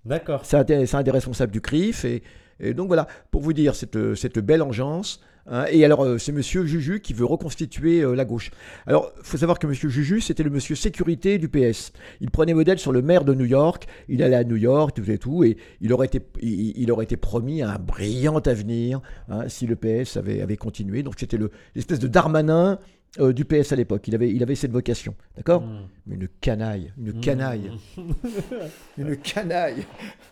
D'accord. 0.05 0.41
C'est 0.45 0.57
un, 0.57 0.63
des- 0.63 0.85
c'est 0.85 0.97
un 0.97 1.03
des 1.03 1.11
responsables 1.11 1.51
du 1.53 1.61
CRIF. 1.61 2.03
Et, 2.05 2.23
et 2.59 2.73
donc 2.73 2.87
voilà, 2.87 3.07
pour 3.31 3.41
vous 3.41 3.53
dire 3.53 3.75
cette, 3.75 4.15
cette 4.15 4.39
belle 4.39 4.61
engeance. 4.61 5.21
hein. 5.47 5.65
et 5.71 5.85
alors, 5.85 6.03
euh, 6.03 6.17
c'est 6.17 6.33
monsieur 6.33 6.65
Juju 6.65 6.99
qui 6.99 7.13
veut 7.13 7.23
reconstituer 7.25 8.01
euh, 8.01 8.13
la 8.13 8.25
gauche. 8.25 8.51
Alors, 8.85 9.11
il 9.17 9.25
faut 9.25 9.37
savoir 9.37 9.57
que 9.59 9.67
monsieur 9.67 9.87
Juju, 9.87 10.19
c'était 10.19 10.43
le 10.43 10.49
monsieur 10.49 10.75
sécurité 10.75 11.37
du 11.37 11.47
PS. 11.47 11.93
Il 12.19 12.29
prenait 12.31 12.53
modèle 12.53 12.77
sur 12.79 12.91
le 12.91 13.01
maire 13.01 13.23
de 13.23 13.33
New 13.33 13.45
York. 13.45 13.87
Il 14.09 14.21
allait 14.21 14.35
à 14.35 14.43
New 14.43 14.57
York, 14.57 14.93
tout 14.95 15.09
et 15.09 15.17
tout. 15.17 15.45
Et 15.45 15.55
il 15.79 15.93
aurait 15.93 16.07
été, 16.07 16.19
il, 16.41 16.73
il 16.77 16.91
aurait 16.91 17.05
été 17.05 17.15
promis 17.15 17.61
un 17.61 17.77
brillant 17.79 18.39
avenir 18.39 19.01
hein, 19.29 19.47
si 19.47 19.65
le 19.65 19.77
PS 19.77 20.17
avait, 20.17 20.41
avait 20.41 20.57
continué. 20.57 21.01
Donc, 21.03 21.15
c'était 21.17 21.37
le- 21.37 21.51
l'espèce 21.75 21.99
de 21.99 22.07
Darmanin. 22.07 22.77
Euh, 23.19 23.31
du 23.33 23.45
PS 23.45 23.71
à 23.71 23.75
l'époque, 23.75 24.07
il 24.07 24.15
avait, 24.15 24.31
il 24.31 24.41
avait 24.43 24.55
cette 24.55 24.71
vocation, 24.71 25.15
d'accord 25.37 25.61
Hmm. 25.63 25.87
Une 26.11 26.27
canaille, 26.41 26.91
une 26.97 27.11
Hmm. 27.13 27.19
canaille, 27.21 27.71
une 28.97 29.17
canaille. 29.17 29.85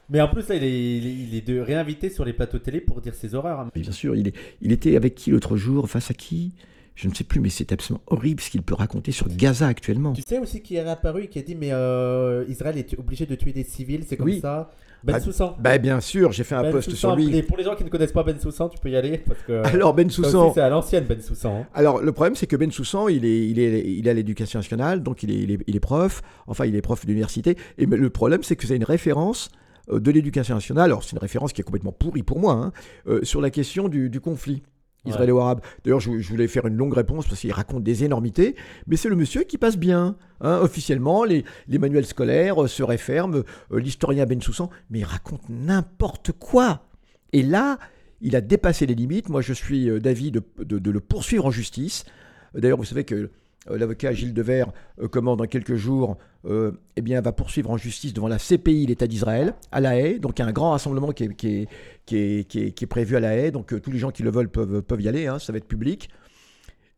Mais 0.10 0.20
en 0.22 0.28
plus, 0.28 0.48
là, 0.50 0.56
il 0.56 0.64
est, 0.64 0.98
il 0.98 1.08
est, 1.08 1.14
il 1.30 1.36
est 1.36 1.48
de 1.48 1.60
réinvité 1.60 2.10
sur 2.10 2.26
les 2.26 2.34
plateaux 2.34 2.60
télé 2.60 2.82
pour 2.82 3.02
dire 3.02 3.14
ses 3.16 3.36
horreurs. 3.36 3.60
hein. 3.62 3.72
Mais 3.76 3.82
bien 3.82 3.92
sûr, 3.92 4.16
il, 4.16 4.28
est, 4.30 4.36
il 4.62 4.72
était 4.72 4.96
avec 4.96 5.16
qui 5.16 5.32
l'autre 5.32 5.58
jour? 5.58 5.90
Face 5.90 6.12
à 6.12 6.14
qui? 6.14 6.54
Je 6.96 7.08
ne 7.08 7.14
sais 7.14 7.24
plus, 7.24 7.40
mais 7.40 7.50
c'est 7.50 7.72
absolument 7.72 8.04
horrible 8.08 8.42
ce 8.42 8.50
qu'il 8.50 8.62
peut 8.62 8.76
raconter 8.76 9.12
sur 9.12 9.28
Gaza 9.30 9.68
actuellement. 9.68 10.14
Tu 10.14 10.22
sais 10.28 10.38
aussi 10.40 10.62
qui 10.62 10.76
est 10.76 10.82
réapparu 10.84 11.24
et 11.24 11.28
qui 11.30 11.40
a 11.40 11.42
dit 11.42 11.56
mais 11.56 11.72
euh, 11.72 12.44
Israël 12.50 12.78
est 12.78 12.94
obligé 13.00 13.26
de 13.26 13.34
tuer 13.36 13.54
des 13.54 13.64
civils, 13.64 14.04
c'est 14.08 14.18
comme 14.18 14.28
Oui. 14.28 14.40
ça. 14.42 14.70
Ben 15.04 15.14
Bah, 15.14 15.20
Soussan. 15.20 15.56
Bah 15.60 15.80
bien 15.80 16.00
sûr, 16.00 16.32
j'ai 16.32 16.44
fait 16.44 16.54
un 16.54 16.62
Ben 16.62 16.72
post 16.72 16.92
Soussan, 16.92 17.10
sur 17.10 17.16
lui. 17.16 17.36
et 17.36 17.42
pour 17.42 17.58
les 17.58 17.64
gens 17.64 17.74
qui 17.76 17.84
ne 17.84 17.90
connaissent 17.90 18.12
pas 18.12 18.22
Ben 18.24 18.38
Soussan, 18.40 18.70
tu 18.70 18.78
peux 18.78 18.90
y 18.92 18.96
aller 18.96 19.18
parce 19.18 19.40
que 19.42 19.54
Alors 19.74 19.96
Ben 19.96 20.08
Soussan, 20.12 20.52
c'est 20.54 20.62
à 20.62 20.70
l'ancienne 20.70 21.06
Ben 21.06 21.20
Soussan. 21.20 21.62
hein. 21.62 21.68
alors 21.74 22.02
le 22.02 22.12
problème 22.12 22.36
c'est 22.36 22.46
que 22.46 22.56
Ben 22.56 22.72
Soussan, 22.72 23.08
il 23.10 23.26
est, 23.26 23.48
il 23.48 23.58
est, 23.58 23.82
il 23.84 24.06
est 24.08 24.12
à 24.12 24.14
l'éducation 24.14 24.60
nationale, 24.60 25.02
donc 25.02 25.24
il 25.24 25.32
est, 25.32 25.40
il 25.40 25.52
est, 25.54 25.60
il 25.66 25.76
est 25.76 25.80
prof. 25.80 26.22
Enfin, 26.46 26.66
il 26.68 26.76
est 26.76 26.82
prof 26.82 27.04
d'université. 27.06 27.58
Et 27.80 27.88
le 27.88 28.10
problème 28.12 28.44
c'est 28.44 28.56
que 28.56 28.68
c'est 28.68 28.76
une 28.76 28.84
référence 28.84 29.50
euh, 29.92 30.00
de 30.00 30.12
l'éducation 30.12 30.54
nationale. 30.54 30.86
Alors 30.86 31.04
c'est 31.04 31.14
une 31.14 31.18
référence 31.20 31.52
qui 31.54 31.62
est 31.62 31.64
complètement 31.64 31.94
pourrie 31.94 32.22
pour 32.22 32.38
moi 32.40 32.54
hein, 32.54 32.72
euh, 33.08 33.22
sur 33.24 33.42
la 33.42 33.50
question 33.50 33.88
du, 33.88 34.08
du 34.12 34.20
conflit. 34.20 34.62
Israélo-arabe. 35.06 35.62
D'ailleurs, 35.84 36.00
je, 36.00 36.20
je 36.20 36.30
voulais 36.30 36.48
faire 36.48 36.66
une 36.68 36.78
longue 36.78 36.94
réponse 36.94 37.28
parce 37.28 37.40
qu'il 37.42 37.52
raconte 37.52 37.84
des 37.84 38.04
énormités, 38.04 38.56
mais 38.88 38.96
c'est 38.98 39.10
le 39.10 39.16
monsieur 39.16 39.44
qui 39.44 39.58
passe 39.58 39.78
bien. 39.78 40.16
hein. 40.42 40.60
officiellement, 40.62 41.24
les, 41.24 41.44
les 41.68 41.78
manuels 41.80 42.06
scolaires 42.06 42.64
euh, 42.64 42.68
se 42.68 42.84
réfèrent, 42.84 43.28
euh, 43.30 43.44
l'historien 43.72 44.26
Ben 44.26 44.42
Soussan, 44.42 44.70
mais 44.90 45.00
il 45.00 45.04
raconte 45.06 45.42
n'importe 45.50 46.32
quoi. 46.34 46.86
Et 47.34 47.44
là, 47.44 47.78
il 48.22 48.36
a 48.36 48.42
dépassé 48.42 48.86
les 48.86 48.96
limites. 48.96 49.30
Moi, 49.30 49.42
je 49.42 49.54
suis 49.54 49.90
euh, 49.90 50.00
d'avis 50.00 50.32
de, 50.32 50.42
de- 50.60 50.80
de 50.80 50.92
le 50.92 51.00
poursuivre 51.00 51.46
en 51.48 51.52
justice. 51.52 52.06
D'ailleurs, 52.54 52.78
vous 52.78 52.84
savez 52.86 53.04
que 53.06 53.32
l'avocat 53.70 54.12
Gilles 54.14 54.34
Devers 54.34 54.72
euh, 55.02 55.08
commande 55.08 55.40
dans 55.40 55.46
quelques 55.46 55.76
jours, 55.76 56.18
euh, 56.46 56.72
eh 56.96 57.02
bien, 57.02 57.22
va 57.22 57.32
poursuivre 57.32 57.70
en 57.70 57.78
justice 57.78 58.14
devant 58.14 58.28
la 58.28 58.38
CPI, 58.40 58.88
l'État 58.88 59.06
d'Israël, 59.08 59.54
à 59.72 59.80
La 59.80 59.96
Haye. 60.00 60.20
Donc, 60.20 60.40
il 60.40 60.42
y 60.42 60.46
a 60.46 60.48
un 60.48 60.52
grand 60.52 60.72
rassemblement 60.72 61.12
qui 61.12 61.26
est, 61.26 61.36
qui 61.36 61.48
est, 61.48 61.68
qui 62.06 62.18
est, 62.18 62.44
qui 62.48 62.60
est- 62.64 62.72
qui 62.72 62.84
est 62.84 62.88
prévu 62.88 63.16
à 63.16 63.20
La 63.20 63.36
Haye. 63.38 63.52
Donc, 63.52 63.74
euh, 63.74 63.80
tous 63.80 63.92
les 63.92 64.00
gens 64.00 64.12
qui 64.12 64.24
le 64.24 64.32
veulent 64.32 64.50
peuvent, 64.50 64.82
peuvent 64.82 65.02
y 65.02 65.08
aller. 65.08 65.28
hein, 65.28 65.38
ça 65.40 65.52
va 65.52 65.58
être 65.60 65.68
public. 65.68 66.10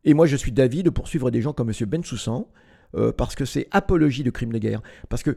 Et 0.04 0.14
moi, 0.14 0.26
je 0.26 0.36
suis 0.36 0.52
d'avis 0.52 0.82
de 0.82 0.90
poursuivre 0.90 1.30
des 1.30 1.40
gens 1.42 1.52
comme 1.52 1.68
M. 1.70 1.86
Ben 1.86 2.02
Soussan, 2.04 2.46
euh, 2.94 3.12
parce 3.12 3.34
que 3.34 3.44
c'est 3.44 3.68
apologie 3.70 4.22
de 4.22 4.30
crimes 4.30 4.52
de 4.52 4.58
guerre. 4.58 4.82
Parce 5.08 5.22
que 5.22 5.36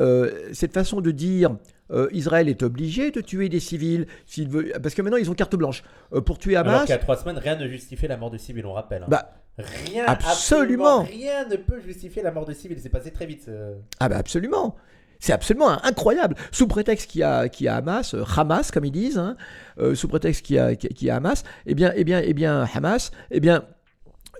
euh, 0.00 0.48
cette 0.52 0.72
façon 0.74 1.00
de 1.00 1.10
dire 1.10 1.56
euh, 1.90 2.08
Israël 2.12 2.48
est 2.48 2.62
obligé 2.62 3.10
de 3.10 3.20
tuer 3.20 3.48
des 3.48 3.58
civils, 3.60 4.06
s'il 4.26 4.48
veut, 4.48 4.72
parce 4.82 4.94
que 4.94 5.02
maintenant 5.02 5.16
ils 5.18 5.28
ont 5.30 5.34
carte 5.34 5.56
blanche. 5.56 5.82
Euh, 6.12 6.20
pour 6.20 6.38
tuer 6.38 6.54
Alors 6.56 6.72
Hamas, 6.72 6.82
qu'il 6.86 6.90
y 6.90 6.94
a 6.94 6.98
trois 6.98 7.16
semaines, 7.16 7.38
rien 7.38 7.56
ne 7.56 7.66
justifiait 7.68 8.08
la 8.08 8.16
mort 8.16 8.30
de 8.30 8.38
civils, 8.38 8.64
on 8.66 8.72
rappelle. 8.74 9.02
hein. 9.02 9.08
bah, 9.08 9.32
rien, 9.58 10.04
absolument. 10.06 11.02
rien 11.02 11.46
ne 11.48 11.56
peut 11.56 11.80
justifier 11.80 12.22
la 12.22 12.30
mort 12.30 12.44
de 12.44 12.52
civils. 12.52 12.78
C'est 12.80 12.88
passé 12.88 13.10
très 13.10 13.26
vite. 13.26 13.50
ah 14.00 14.08
bah 14.08 14.16
absolument. 14.16 14.76
C'est 15.20 15.32
absolument 15.32 15.84
incroyable. 15.84 16.36
Sous 16.52 16.68
prétexte 16.68 17.10
qu'il 17.10 17.20
y 17.20 17.24
a, 17.24 17.48
qu'il 17.48 17.66
y 17.66 17.68
a 17.68 17.76
Hamas, 17.76 18.14
euh, 18.14 18.24
Hamas 18.36 18.70
comme 18.70 18.84
ils 18.84 18.92
disent, 18.92 19.18
hein, 19.18 19.36
euh, 19.80 19.94
sous 19.94 20.08
prétexte 20.08 20.44
qu'il 20.44 20.56
y 20.56 20.58
a, 20.58 20.76
qu'il 20.76 21.06
y 21.06 21.10
a 21.10 21.16
Hamas, 21.16 21.42
eh 21.66 21.74
bien, 21.74 21.92
eh 21.96 22.04
bien, 22.04 22.20
eh 22.24 22.34
bien, 22.34 22.66
Hamas, 22.72 23.10
eh 23.30 23.40
bien, 23.40 23.64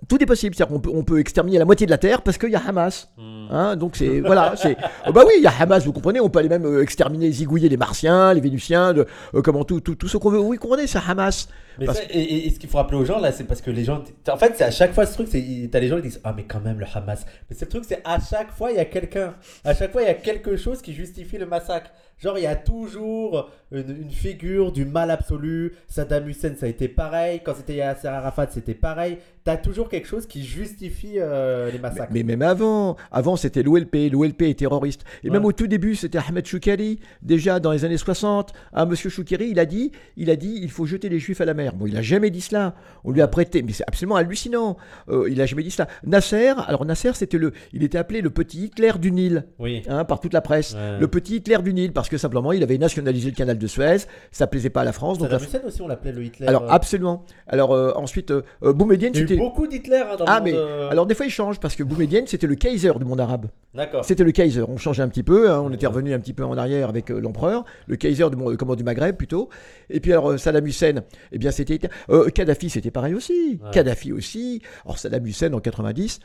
tout 0.07 0.23
est 0.23 0.27
possible. 0.27 0.55
C'est-à-dire 0.55 0.73
qu'on 0.73 0.81
peut, 0.81 0.91
on 0.93 1.03
peut 1.03 1.19
exterminer 1.19 1.59
la 1.59 1.65
moitié 1.65 1.87
de 1.87 1.91
la 1.91 1.99
terre 1.99 2.23
parce 2.23 2.39
qu'il 2.39 2.51
y 2.51 2.57
a 2.57 2.63
Hamas. 2.65 3.09
Hmm. 3.17 3.49
Hein, 3.51 3.77
donc 3.77 3.97
c'est 3.97 4.21
voilà, 4.25 4.55
c'est 4.57 4.77
oh 5.07 5.13
bah 5.13 5.25
oui, 5.27 5.35
il 5.39 5.43
y 5.43 5.49
a 5.49 5.53
Hamas, 5.59 5.85
vous 5.85 5.93
comprenez, 5.93 6.21
on 6.21 6.29
peut 6.29 6.39
aller 6.39 6.49
même 6.49 6.65
euh, 6.65 6.83
exterminer, 6.83 7.31
zigouiller 7.33 7.69
les 7.69 7.77
Martiens, 7.77 8.33
les 8.33 8.41
Vénusiens, 8.41 8.93
de, 8.95 9.07
euh, 9.35 9.43
comment 9.43 9.65
tout, 9.65 9.81
tout, 9.81 9.97
tout 9.97 10.07
ce 10.07 10.17
qu'on 10.17 10.31
veut. 10.31 10.39
Oui, 10.39 10.59
comprenez, 10.59 10.87
c'est 10.87 11.01
Hamas. 11.05 11.49
Mais 11.79 11.87
Parce- 11.87 11.99
ça, 11.99 12.05
et, 12.11 12.19
et- 12.21 12.47
et 12.47 12.51
ce 12.51 12.59
qu'il 12.59 12.69
faut 12.69 12.79
rappeler 12.79 12.99
aux 12.99 13.05
gens 13.05 13.19
là, 13.21 13.31
c'est 13.33 13.45
parce 13.45 13.61
que 13.63 13.71
les 13.71 13.85
gens. 13.85 14.03
En 14.31 14.37
fait, 14.37 14.55
c'est 14.57 14.65
à 14.65 14.71
chaque 14.71 14.93
fois 14.93 15.07
ce 15.07 15.15
truc, 15.15 15.29
t'as 15.71 15.81
les 15.81 15.89
gens 15.89 15.97
qui 15.97 16.03
disent 16.09 16.21
ah 16.25 16.33
mais 16.37 16.45
quand 16.45 16.61
même 16.61 16.79
le 16.81 16.87
Hamas. 16.93 17.25
Mais 17.49 17.57
c'est 17.57 17.67
le 17.67 17.71
truc, 17.71 17.85
c'est 17.87 18.01
à 18.05 18.19
chaque 18.21 18.51
fois 18.53 18.71
il 18.73 18.77
y 18.77 18.81
a 18.81 18.85
quelqu'un, 18.85 19.35
à 19.65 19.75
chaque 19.75 19.93
fois 19.93 20.03
il 20.03 20.07
y 20.07 20.11
a 20.11 20.15
quelque 20.15 20.57
chose 20.57 20.83
qui 20.83 20.93
justifie 20.93 21.39
le 21.39 21.47
massacre. 21.47 21.91
Genre 22.19 22.37
il 22.37 22.43
y 22.43 22.47
a 22.49 22.57
toujours 22.57 23.49
une, 23.71 23.91
une 24.03 24.11
figure 24.11 24.73
du 24.73 24.85
mal 24.85 25.11
absolu. 25.13 25.75
Saddam 25.87 26.29
Hussein 26.29 26.55
ça 26.59 26.67
a 26.67 26.69
été 26.69 26.89
pareil. 26.89 27.41
Quand 27.45 27.55
c'était 27.57 27.77
Yasser 27.77 28.09
Arafat 28.09 28.49
c'était 28.51 28.75
pareil. 28.75 29.19
T'as 29.45 29.57
toujours 29.57 29.89
quelque 29.89 30.07
chose 30.09 30.27
qui 30.27 30.45
justifie 30.45 31.15
euh, 31.17 31.71
les 31.71 31.79
massacres. 31.79 32.13
Mais 32.13 32.23
même 32.25 32.43
avant, 32.43 32.97
avant 33.13 33.37
c'était 33.37 33.63
l'OLP, 33.63 34.11
l'OLP 34.13 34.43
est 34.43 34.59
terroriste. 34.59 35.05
Et 35.23 35.29
Ouais. 35.29 35.33
même 35.35 35.45
au 35.47 35.53
tout 35.53 35.67
début, 35.69 35.95
c'était 35.95 36.19
Ahmed 36.19 36.45
Choukari, 36.45 36.99
déjà 37.23 37.59
dans 37.61 37.73
les 37.73 37.85
années 37.87 37.97
60. 37.97 38.53
Ah, 38.75 38.85
Monsieur 38.85 39.09
Choukari, 39.09 39.49
il 39.49 39.59
a 39.59 39.65
dit, 39.65 39.91
il 40.19 40.29
a 40.29 40.37
dit, 40.37 40.59
il 40.61 40.71
faut 40.71 40.85
jeter 40.85 41.09
les 41.09 41.19
Juifs 41.19 41.41
à 41.41 41.47
la 41.47 41.55
mer. 41.55 41.68
Bon, 41.75 41.87
il 41.87 41.97
a 41.97 42.03
jamais 42.03 42.31
dit 42.31 42.41
cela. 42.41 42.75
On 43.05 43.11
lui 43.13 43.23
a 43.23 43.29
prêté, 43.29 43.63
mais 43.63 43.73
c'est 43.73 43.85
absolument 43.87 44.17
hallucinant. 44.17 44.77
Euh, 45.09 45.29
il 45.31 45.41
a 45.41 45.47
jamais 45.47 45.63
dit 45.63 45.71
cela. 45.71 45.89
Nasser, 46.05 46.53
alors 46.67 46.85
Nasser, 46.85 47.13
c'était 47.15 47.39
le, 47.39 47.53
il 47.73 47.83
était 47.83 47.99
appelé 47.99 48.21
le 48.21 48.31
petit 48.31 48.65
Hitler 48.67 48.93
du 49.01 49.11
Nil. 49.13 49.45
Oui. 49.59 49.83
hein, 49.89 50.05
par 50.05 50.21
toute 50.21 50.33
la 50.33 50.41
presse. 50.41 50.75
Ouais. 50.75 50.99
Le 51.01 51.09
petit 51.09 51.37
Hitler 51.37 51.59
du 51.63 51.73
Nil, 51.73 51.93
parce 51.93 52.09
que 52.09 52.19
simplement 52.19 52.53
il 52.53 52.63
avait 52.63 52.79
nationalisé 52.79 53.31
le 53.31 53.37
canal 53.37 53.59
de 53.59 53.67
Suez, 53.67 53.99
ça 54.31 54.47
plaisait 54.47 54.71
pas 54.71 54.83
à 54.83 54.85
la 54.85 54.93
France. 54.93 55.19
Donc 55.19 55.31
la- 55.31 55.39
Hussein 55.39 55.61
aussi 55.67 55.81
on 55.83 55.89
l'appelait 55.89 56.13
le 56.13 56.23
Hitler. 56.25 56.47
Alors 56.47 56.65
euh, 56.65 56.69
absolument. 56.71 57.25
Alors 57.47 57.73
euh, 57.73 57.93
ensuite, 57.97 58.33
Boumedienne, 58.63 59.15
c'était. 59.15 59.37
beaucoup 59.37 59.67
d'Hitler 59.67 60.03
hein, 60.11 60.17
dans 60.19 60.25
Ah 60.27 60.39
le 60.39 60.45
mais 60.45 60.53
monde, 60.53 60.61
euh, 60.61 60.91
alors 60.91 61.07
des 61.07 61.15
fois 61.15 61.27
il 61.27 61.31
change 61.31 61.61
parce 61.61 61.77
que 61.77 61.83
Boumedienne 61.83 62.27
c'était 62.27 62.47
le 62.47 62.55
Kaiser 62.57 62.93
du 62.99 63.05
monde 63.05 63.21
arabe. 63.21 63.47
D'accord. 63.75 64.05
C'était 64.05 64.25
le 64.25 64.33
Kaiser. 64.33 64.63
On 64.69 64.77
changeait 64.77 65.03
un 65.03 65.09
petit 65.09 65.23
peu. 65.23 65.51
hein, 65.51 65.61
on 65.65 65.73
était 65.73 65.87
revenu 65.87 66.13
un 66.15 66.19
petit 66.21 66.33
peu 66.33 66.45
en 66.45 66.57
arrière 66.57 66.89
avec 66.89 67.11
l'empereur, 67.11 67.65
le 67.87 67.97
Kaiser 67.97 68.29
du, 68.31 68.37
monde- 68.37 68.57
comment, 68.57 68.75
du 68.75 68.85
Maghreb 68.85 69.17
plutôt. 69.17 69.49
Et 69.91 70.01
puis 70.01 70.13
alors 70.13 70.39
Saddam 70.39 70.67
Hussein, 70.67 71.03
eh 71.33 71.39
bien 71.39 71.48
c'était 71.53 71.79
euh, 72.11 72.29
Kadhafi, 72.31 72.71
c'était 72.71 72.91
pareil 72.91 73.15
aussi. 73.15 73.59
Ouais. 73.63 73.71
Kadhafi 73.73 74.13
aussi. 74.13 74.63
Alors 74.85 74.99
Saddam 74.99 75.27
Hussein 75.27 75.53
en 75.53 75.61
90. 75.61 76.21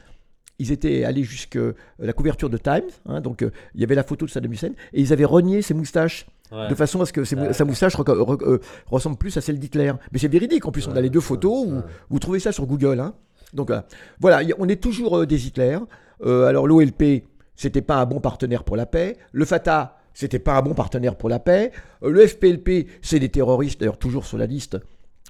Ils 0.59 0.71
étaient 0.71 1.03
allés 1.03 1.23
jusqu'à 1.23 1.71
la 1.97 2.13
couverture 2.13 2.47
de 2.49 2.57
Times, 2.57 2.83
hein, 3.07 3.21
donc 3.21 3.41
euh, 3.41 3.49
il 3.73 3.81
y 3.81 3.83
avait 3.83 3.95
la 3.95 4.03
photo 4.03 4.25
de 4.27 4.29
Saddam 4.29 4.53
Hussein, 4.53 4.69
et 4.93 5.01
ils 5.01 5.11
avaient 5.11 5.25
renié 5.25 5.61
ses 5.63 5.73
moustaches, 5.73 6.27
Ouais. 6.51 6.67
de 6.67 6.75
façon 6.75 7.01
à 7.01 7.07
ce 7.07 7.13
que 7.13 7.23
ses 7.23 7.35
mou- 7.35 7.45
Ouais. 7.47 7.53
sa 7.53 7.65
moustache 7.65 7.95
re- 7.95 8.43
euh, 8.47 8.59
ressemble 8.85 9.17
plus 9.17 9.35
à 9.35 9.41
celle 9.41 9.57
d'Hitler. 9.57 9.91
Mais 10.11 10.19
c'est 10.19 10.27
véridique, 10.27 10.67
en 10.67 10.71
plus, 10.71 10.87
on 10.87 10.95
a 10.95 11.01
les 11.01 11.09
deux 11.09 11.19
photos, 11.21 11.67
vous 12.09 12.19
trouvez 12.19 12.39
ça 12.39 12.51
sur 12.51 12.67
Google. 12.67 12.99
hein. 12.99 13.15
Donc 13.55 13.71
voilà, 14.19 14.41
on 14.59 14.67
est 14.69 14.75
toujours 14.81 15.17
euh, 15.21 15.25
des 15.25 15.47
Hitler. 15.47 15.79
Euh, 16.23 16.45
alors 16.45 16.67
l'OLP, 16.67 17.23
c'était 17.55 17.81
pas 17.81 17.95
un 17.95 18.05
bon 18.05 18.19
partenaire 18.19 18.63
pour 18.63 18.75
la 18.77 18.85
paix. 18.85 19.17
Le 19.31 19.45
Fatah, 19.45 19.97
c'était 20.13 20.37
pas 20.39 20.55
un 20.57 20.61
bon 20.61 20.75
partenaire 20.75 21.15
pour 21.15 21.29
la 21.29 21.39
paix. 21.39 21.71
Euh, 22.03 22.11
le 22.11 22.27
FPLP, 22.27 22.87
c'est 23.01 23.19
des 23.19 23.29
terroristes, 23.29 23.79
d'ailleurs 23.79 23.97
toujours 23.97 24.25
sur 24.27 24.37
la 24.37 24.45
liste 24.45 24.75
euh, 24.75 24.79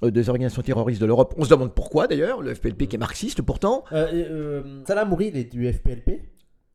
des 0.02 0.28
organisations 0.28 0.62
terroristes 0.62 1.00
de 1.00 1.06
l'Europe. 1.06 1.34
On 1.36 1.44
se 1.44 1.50
demande 1.50 1.74
pourquoi 1.74 2.06
d'ailleurs, 2.06 2.42
le 2.42 2.54
FPLP 2.54 2.88
qui 2.88 2.96
est 2.96 2.98
marxiste 2.98 3.42
pourtant. 3.42 3.84
Euh, 3.92 4.06
euh, 4.12 4.82
Salah 4.86 5.04
Mouri, 5.04 5.28
il 5.28 5.36
est 5.36 5.52
du 5.52 5.72
FPLP 5.72 6.20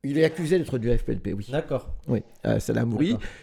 Il 0.03 0.17
est 0.17 0.23
accusé 0.23 0.57
d'être 0.57 0.77
du 0.77 0.89
FPLP, 0.89 1.33
oui. 1.33 1.47
D'accord. 1.51 1.89
Oui, 2.07 2.23
euh, 2.45 2.59
Salah 2.59 2.85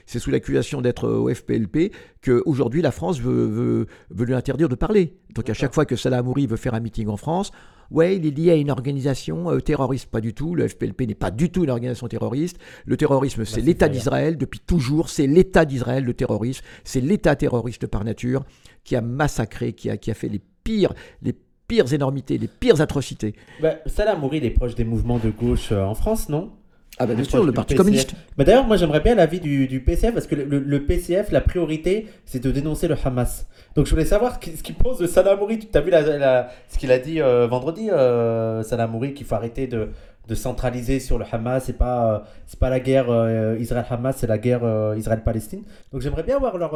c'est 0.07 0.19
sous 0.19 0.31
l'accusation 0.31 0.81
d'être 0.81 1.09
au 1.09 1.33
FPLP 1.33 1.93
qu'aujourd'hui 2.25 2.83
la 2.83 2.91
France 2.91 3.21
veut, 3.21 3.47
veut, 3.47 3.87
veut 4.11 4.25
lui 4.25 4.35
interdire 4.35 4.69
de 4.69 4.75
parler. 4.75 5.19
Donc 5.35 5.51
à 5.51 5.55
chaque 5.55 5.75
fois 5.75 5.85
que 5.85 5.97
Salah 5.97 6.19
Hamouri 6.19 6.47
veut 6.47 6.57
faire 6.57 6.75
un 6.75 6.81
meeting 6.81 7.09
en 7.09 7.17
France, 7.17 7.53
ouais, 7.91 8.17
il 8.17 8.27
est 8.27 8.31
lié 8.31 8.51
à 8.53 8.55
une 8.55 8.71
organisation 8.71 9.51
euh, 9.51 9.61
terroriste. 9.61 10.07
Pas 10.11 10.21
du 10.21 10.35
tout, 10.35 10.55
le 10.55 10.69
FPLP 10.69 11.03
n'est 11.03 11.15
pas 11.15 11.31
du 11.31 11.51
tout 11.51 11.65
une 11.65 11.71
organisation 11.71 12.09
terroriste. 12.09 12.59
Le 12.85 12.97
terrorisme, 12.97 13.45
c'est 13.45 13.57
c'est 13.57 13.63
l'État 13.63 13.89
d'Israël 13.89 14.37
depuis 14.37 14.61
toujours, 14.61 15.09
c'est 15.09 15.27
l'État 15.27 15.65
d'Israël, 15.65 16.05
le 16.05 16.13
terrorisme, 16.13 16.63
c'est 16.85 17.01
l'État 17.01 17.35
terroriste 17.37 17.87
par 17.87 18.05
nature 18.05 18.45
qui 18.85 18.97
a 18.97 19.01
massacré, 19.01 19.73
qui 19.73 19.89
a, 19.89 19.97
qui 19.97 20.11
a 20.11 20.15
fait 20.15 20.29
les 20.29 20.43
pires, 20.63 20.93
les 21.23 21.35
pires 21.67 21.93
énormités, 21.93 22.37
les 22.37 22.49
pires 22.49 22.81
atrocités. 22.83 23.35
Bah, 23.63 23.77
Salah 23.87 24.15
Mouri, 24.17 24.39
il 24.39 24.45
est 24.45 24.51
proche 24.51 24.75
des 24.75 24.85
mouvements 24.85 25.19
de 25.19 25.31
gauche 25.31 25.73
euh, 25.73 25.83
en 25.83 25.95
France, 25.95 26.29
non? 26.29 26.53
Ah 26.99 27.07
bah 27.07 27.15
bien 27.15 27.25
sûr, 27.25 27.45
le 27.45 27.53
Parti 27.53 27.75
PCF. 27.75 27.79
communiste. 27.85 28.15
Bah, 28.39 28.45
D'ailleurs, 28.45 28.67
moi 28.67 28.77
j'aimerais 28.77 29.01
bien 29.01 29.15
l'avis 29.15 29.39
du, 29.41 29.67
du 29.67 29.81
PCF 29.81 30.15
parce 30.15 30.27
que 30.27 30.35
le, 30.35 30.45
le- 30.45 30.61
le 30.61 30.85
PCF, 30.87 31.31
la 31.31 31.43
priorité, 31.43 32.07
c'est 32.25 32.43
de 32.43 32.51
dénoncer 32.51 32.89
le 32.89 32.97
Hamas. 33.05 33.47
Donc 33.75 33.85
je 33.87 33.91
voulais 33.91 34.07
savoir 34.07 34.41
ce 34.43 34.63
qu'il 34.63 34.75
pense 34.77 34.99
de 34.99 35.07
Salah 35.07 35.37
Mouri. 35.37 35.59
Tu 35.59 35.67
as 35.77 35.81
vu 35.83 35.91
la- 35.91 36.17
la- 36.17 36.49
ce 36.69 36.79
qu'il 36.79 36.91
a 36.93 36.99
dit 36.99 37.21
euh, 37.21 37.47
vendredi, 37.47 37.91
euh, 37.91 38.63
Salah 38.63 38.87
Mouri, 38.87 39.13
qu'il 39.13 39.27
faut 39.27 39.35
arrêter 39.35 39.67
de, 39.67 39.91
de 40.27 40.35
centraliser 40.35 40.99
sur 40.99 41.19
le 41.19 41.27
Hamas. 41.31 41.65
C'est 41.67 41.75
pas, 41.77 42.15
euh, 42.15 42.19
c'est 42.47 42.59
pas 42.59 42.71
la 42.71 42.81
guerre 42.81 43.11
euh, 43.11 43.59
Israël-Hamas, 43.61 44.17
c'est 44.17 44.27
la 44.27 44.39
guerre 44.39 44.63
Israël-Palestine. 44.97 45.65
Donc 45.93 46.01
j'aimerais 46.01 46.23
bien 46.23 46.37
avoir 46.37 46.57
leur, 46.57 46.73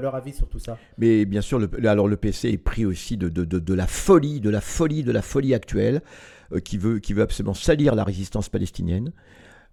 leur 0.00 0.14
avis 0.14 0.32
sur 0.34 0.48
tout 0.48 0.60
ça. 0.60 0.78
Mais 0.98 1.24
bien 1.24 1.40
sûr, 1.40 1.58
le, 1.58 1.68
alors 1.88 2.06
le 2.06 2.16
PC 2.16 2.50
est 2.50 2.58
pris 2.58 2.86
aussi 2.86 3.16
de, 3.16 3.28
de, 3.28 3.44
de, 3.44 3.58
de 3.58 3.74
la 3.74 3.88
folie, 3.88 4.40
de 4.40 4.50
la 4.50 4.60
folie, 4.60 5.02
de 5.02 5.10
la 5.10 5.22
folie 5.22 5.52
actuelle, 5.52 6.00
qui, 6.62 6.78
veut, 6.78 7.00
qui 7.00 7.12
veut 7.12 7.22
absolument 7.22 7.54
salir 7.54 7.96
la 7.96 8.04
résistance 8.04 8.48
palestinienne. 8.48 9.10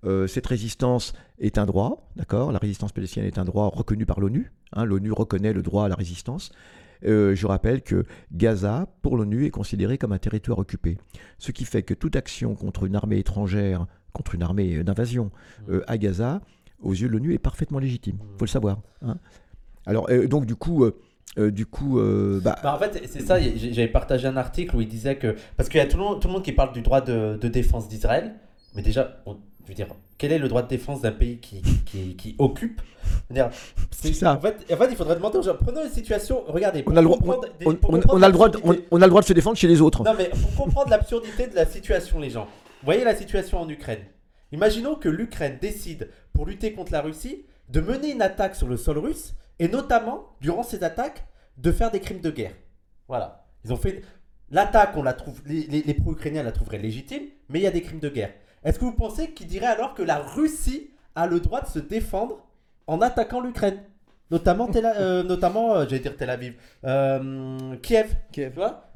Euh, 0.04 0.26
cette 0.28 0.48
résistance 0.48 1.14
est 1.40 1.58
un 1.58 1.66
droit, 1.66 2.10
d'accord? 2.16 2.52
La 2.52 2.58
résistance 2.60 2.92
palestinienne 2.92 3.28
est 3.28 3.38
un 3.40 3.46
droit 3.46 3.70
reconnu 3.74 4.06
par 4.06 4.20
l'ONU. 4.20 4.52
hein, 4.74 4.86
L'ONU 4.86 5.12
reconnaît 5.12 5.54
le 5.54 5.62
droit 5.62 5.86
à 5.86 5.88
la 5.90 5.96
résistance. 5.96 6.52
Euh, 7.06 7.36
je 7.36 7.48
rappelle 7.48 7.82
que 7.82 8.06
Gaza, 8.32 8.88
pour 9.02 9.18
l'ONU, 9.18 9.46
est 9.46 9.50
considéré 9.52 9.98
comme 9.98 10.12
un 10.12 10.18
territoire 10.20 10.60
occupé. 10.60 10.98
Ce 11.40 11.52
qui 11.52 11.66
fait 11.66 11.84
que 11.84 11.94
toute 11.94 12.16
action 12.16 12.56
contre 12.56 12.86
une 12.86 12.96
armée 12.96 13.18
étrangère, 13.20 13.86
contre 14.14 14.36
une 14.36 14.44
armée 14.44 14.78
euh, 14.78 14.84
d'invasion 14.84 15.32
euh, 15.70 15.82
à 15.88 15.98
Gaza, 15.98 16.42
aux 16.80 16.94
yeux 16.94 17.08
de 17.08 17.14
l'ONU, 17.14 17.34
est 17.34 17.40
parfaitement 17.40 17.80
légitime. 17.80 18.18
Il 18.22 18.38
faut 18.40 18.46
le 18.46 18.50
savoir. 18.50 18.82
hein. 19.04 19.18
Alors, 19.86 20.08
donc, 20.30 20.46
du 20.46 20.56
coup, 20.56 20.84
euh, 20.86 21.50
du 21.52 21.66
coup 21.66 22.00
euh, 22.00 22.40
bah, 22.44 22.56
Bah, 22.62 22.76
en 22.76 22.80
fait, 22.80 23.02
c'est 23.08 23.22
ça, 23.22 23.40
j'avais 23.40 23.88
partagé 23.88 24.28
un 24.28 24.38
article 24.38 24.76
où 24.76 24.82
il 24.82 24.88
disait 24.88 25.18
que. 25.18 25.36
Parce 25.58 25.70
qu'il 25.70 25.80
y 25.80 25.82
a 25.82 25.88
tout 25.88 25.98
le 25.98 26.04
monde, 26.04 26.22
tout 26.22 26.28
le 26.28 26.34
monde 26.34 26.44
qui 26.44 26.52
parle 26.52 26.72
du 26.74 26.82
droit 26.82 27.02
de, 27.02 27.38
de 27.42 27.48
défense 27.48 27.88
d'Israël, 27.88 28.36
mais 28.76 28.82
déjà, 28.84 29.22
on- 29.26 29.38
je 29.64 29.68
veux 29.70 29.74
dire, 29.76 29.88
quel 30.18 30.32
est 30.32 30.40
le 30.40 30.48
droit 30.48 30.62
de 30.64 30.68
défense 30.68 31.02
d'un 31.02 31.12
pays 31.12 31.38
qui, 31.40 31.62
qui, 31.86 32.16
qui 32.16 32.36
occupe 32.40 32.82
C'est 33.92 34.14
ça. 34.14 34.34
En 34.36 34.40
fait, 34.42 34.66
en 34.72 34.78
fait, 34.78 34.88
il 34.92 34.96
faudrait 34.96 35.16
demander 35.16 35.38
aux 35.38 35.44
gens. 35.44 35.56
Prenons 35.56 35.84
une 35.84 35.92
situation. 35.92 36.44
Regardez. 36.48 36.84
On 36.88 36.96
a 36.96 37.02
le 37.02 37.06
droit, 37.06 37.18
pour 37.18 37.28
comprendre 37.28 37.54
des- 37.60 37.68
on, 37.68 37.76
pour 37.76 37.90
on- 37.90 37.94
comprendre 37.94 38.20
on 38.20 38.24
a 38.24 38.28
le 38.28 38.34
droit, 38.34 38.50
de, 38.50 38.58
on, 38.58 38.72
l'absurdité- 38.72 38.88
on 38.92 39.02
a 39.02 39.06
le 39.06 39.10
droit 39.10 39.22
de 39.22 39.26
se 39.28 39.34
défendre 39.34 39.58
chez 39.58 39.68
les 39.68 39.82
autres. 39.82 40.04
Non, 40.04 40.14
mais 40.18 40.30
pour 40.30 40.56
comprendre 40.56 40.90
l'absurdité 40.90 41.48
de 41.48 41.56
la 41.56 41.66
situation, 41.66 42.20
les 42.20 42.30
gens. 42.30 42.48
Voyez 42.84 43.04
la 43.04 43.16
situation 43.16 43.60
en 43.60 43.70
Ukraine. 43.70 44.02
Imaginons 44.52 44.96
que 44.96 45.10
l'Ukraine 45.10 45.58
décide, 45.62 46.10
pour 46.34 46.46
lutter 46.46 46.74
contre 46.74 46.92
la 46.92 47.02
Russie, 47.02 47.46
de 47.70 47.80
mener 47.82 48.12
une 48.12 48.22
attaque 48.22 48.56
sur 48.56 48.68
le 48.68 48.76
sol 48.78 48.98
russe, 48.98 49.34
et 49.60 49.68
notamment, 49.68 50.36
durant 50.42 50.64
ces 50.64 50.84
attaques, 50.84 51.26
de 51.58 51.72
faire 51.72 51.92
des 51.92 52.00
crimes 52.00 52.20
de 52.22 52.32
guerre. 52.32 52.54
Voilà. 53.08 53.46
Ils 53.64 53.72
ont 53.72 53.78
fait. 53.78 54.02
L'attaque, 54.50 54.98
on 54.98 55.04
la 55.04 55.14
trouve. 55.14 55.42
Les, 55.46 55.62
les- 55.68 55.84
les 55.84 55.94
pro-ukrainiens 55.94 56.44
la 56.44 56.52
trouveraient 56.52 56.80
légitime, 56.80 57.24
mais 57.48 57.60
il 57.60 57.64
y 57.64 57.68
a 57.68 57.72
des 57.72 57.82
crimes 57.82 58.00
de 58.00 58.10
guerre. 58.10 58.32
Est-ce 58.64 58.78
que 58.80 58.86
vous 58.86 58.94
pensez 58.94 59.32
qu'ils 59.32 59.48
diraient 59.48 59.68
alors 59.68 59.94
que 59.94 60.04
la 60.04 60.18
Russie 60.18 60.92
a 61.16 61.28
le 61.28 61.40
droit 61.40 61.62
de 61.62 61.68
se 61.68 61.80
défendre 61.80 62.46
en 62.88 63.02
attaquant 63.02 63.42
l'Ukraine? 63.42 63.80
Notamment, 64.30 64.68
Tel 64.68 64.86
euh, 64.86 65.24
notamment 65.24 65.76
euh, 65.76 65.84
j'allais 65.84 66.00
dire 66.00 66.16
Tel 66.16 66.30
Aviv, 66.30 66.54
euh, 66.86 67.76
Kiev. 67.82 68.16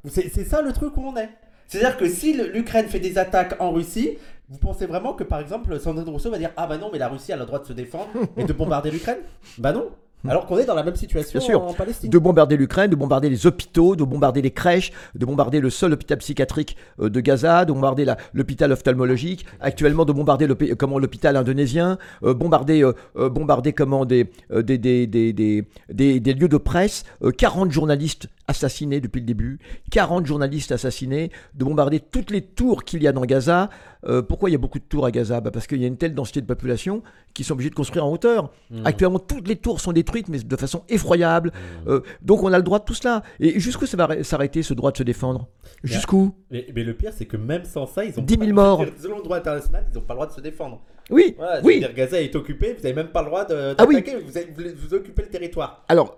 C'est 0.05 0.29
c'est 0.29 0.45
ça 0.45 0.61
le 0.61 0.71
truc 0.71 0.95
où 0.95 1.01
on 1.01 1.17
est. 1.17 1.29
C'est-à-dire 1.67 1.97
que 1.97 2.07
si 2.07 2.33
l'Ukraine 2.33 2.87
fait 2.87 2.99
des 2.99 3.17
attaques 3.17 3.59
en 3.59 3.71
Russie, 3.71 4.17
vous 4.47 4.59
pensez 4.59 4.85
vraiment 4.85 5.13
que 5.13 5.23
par 5.25 5.39
exemple 5.41 5.77
Sandrine 5.79 6.07
Rousseau 6.07 6.31
va 6.31 6.37
dire 6.37 6.51
Ah 6.55 6.67
bah 6.67 6.77
non, 6.77 6.89
mais 6.93 6.99
la 6.99 7.09
Russie 7.09 7.33
a 7.33 7.37
le 7.37 7.45
droit 7.45 7.59
de 7.59 7.65
se 7.65 7.73
défendre 7.73 8.07
et 8.37 8.45
de 8.45 8.53
bombarder 8.53 8.91
l'Ukraine? 8.91 9.17
Bah 9.57 9.73
non. 9.73 9.89
Alors 10.29 10.45
qu'on 10.45 10.57
est 10.57 10.65
dans 10.65 10.75
la 10.75 10.83
même 10.83 10.95
situation 10.95 11.39
Bien 11.39 11.47
sûr. 11.47 11.61
en 11.63 11.73
Palestine. 11.73 12.09
de 12.09 12.17
bombarder 12.17 12.57
l'Ukraine, 12.57 12.89
de 12.89 12.95
bombarder 12.95 13.29
les 13.29 13.45
hôpitaux, 13.47 13.95
de 13.95 14.03
bombarder 14.03 14.41
les 14.41 14.51
crèches, 14.51 14.91
de 15.15 15.25
bombarder 15.25 15.59
le 15.59 15.69
seul 15.69 15.93
hôpital 15.93 16.17
psychiatrique 16.17 16.75
euh, 16.99 17.09
de 17.09 17.19
Gaza, 17.19 17.65
de 17.65 17.71
bombarder 17.73 18.05
l'hôpital 18.33 18.71
ophtalmologique, 18.71 19.45
actuellement 19.61 20.05
de 20.05 20.13
bombarder 20.13 20.47
euh, 20.47 20.97
l'hôpital 20.99 21.35
indonésien, 21.35 21.97
euh, 22.23 22.33
bombarder 22.33 22.83
euh, 22.83 23.29
bombarder 23.29 23.73
comment 23.73 24.05
des, 24.05 24.29
des, 24.51 24.77
des, 24.77 25.07
des, 25.07 25.33
des, 25.33 25.63
des- 25.91 26.19
des 26.19 26.33
lieux 26.33 26.47
de 26.49 26.57
presse, 26.57 27.03
euh, 27.23 27.31
40 27.31 27.71
journalistes 27.71 28.27
assassinés 28.47 29.01
depuis 29.01 29.19
le 29.21 29.25
début, 29.25 29.59
40 29.91 30.25
journalistes 30.25 30.71
assassinés, 30.71 31.31
de 31.55 31.65
bombarder 31.65 31.99
toutes 31.99 32.31
les 32.31 32.41
tours 32.41 32.83
qu'il 32.83 33.01
y 33.01 33.07
a 33.07 33.11
dans 33.11 33.25
Gaza. 33.25 33.69
Euh, 34.07 34.21
pourquoi 34.21 34.49
il 34.49 34.53
y 34.53 34.55
a 34.55 34.59
beaucoup 34.59 34.77
de 34.79 34.83
tours 34.83 35.05
à 35.05 35.11
Gaza? 35.11 35.41
Bah 35.41 35.49
Parce 35.51 35.65
qu'il 35.67 35.81
y 35.81 35.83
a 35.83 35.87
une 35.87 35.97
telle 35.97 36.13
densité 36.13 36.41
de 36.41 36.45
population 36.45 37.01
qu'ils 37.33 37.43
sont 37.45 37.53
obligés 37.53 37.71
de 37.71 37.75
construire 37.75 38.05
en 38.05 38.11
hauteur. 38.11 38.51
Hmm. 38.69 38.85
Actuellement, 38.85 39.19
toutes 39.19 39.47
les 39.47 39.55
tours 39.55 39.81
sont 39.81 39.91
détruites, 39.91 40.29
mais 40.29 40.39
de 40.39 40.55
façon 40.55 40.83
effroyable. 40.89 41.51
Euh, 41.87 42.01
donc 42.21 42.43
on 42.43 42.53
a 42.53 42.57
le 42.57 42.63
droit 42.63 42.79
de 42.79 42.85
tout 42.85 42.93
cela. 42.93 43.23
Et 43.39 43.59
jusqu'où 43.59 43.85
ça 43.87 43.97
va 43.97 44.05
arrê- 44.07 44.23
s'arrêter 44.23 44.61
ce 44.63 44.73
droit 44.73 44.91
de 44.91 44.97
se 44.97 45.03
défendre? 45.03 45.47
Jusqu'où? 45.83 46.35
Mais, 46.51 46.67
mais 46.75 46.83
le 46.83 46.93
pire, 46.93 47.11
c'est 47.15 47.25
que 47.25 47.37
même 47.37 47.65
sans 47.65 47.85
ça, 47.87 48.05
ils 48.05 48.17
ont 48.19 48.21
10 48.23 48.35
000 48.35 48.45
pas- 48.47 48.53
morts. 48.53 48.85
Selon 49.01 49.17
le 49.17 49.23
droit 49.23 49.37
international, 49.37 49.85
ils 49.91 49.95
n'ont 49.95 50.01
pas 50.03 50.13
le 50.13 50.17
droit 50.17 50.27
de 50.27 50.33
se 50.33 50.41
défendre. 50.41 50.81
Oui, 51.11 51.35
Voilà, 51.37 51.61
oui. 51.63 51.79
dire, 51.79 51.93
Gaza 51.93 52.19
est 52.19 52.35
occupé, 52.35 52.73
vous 52.73 52.81
n'avez 52.81 52.95
même 52.95 53.09
pas 53.09 53.21
le 53.21 53.27
droit 53.27 53.45
de- 53.45 53.75
Ah 53.77 53.85
oui. 53.87 54.03
vous, 54.25 54.37
avez- 54.37 54.51
vous, 54.55 54.63
vous 54.87 54.93
occupez 54.95 55.21
le 55.23 55.29
territoire. 55.29 55.83
Alors, 55.87 56.17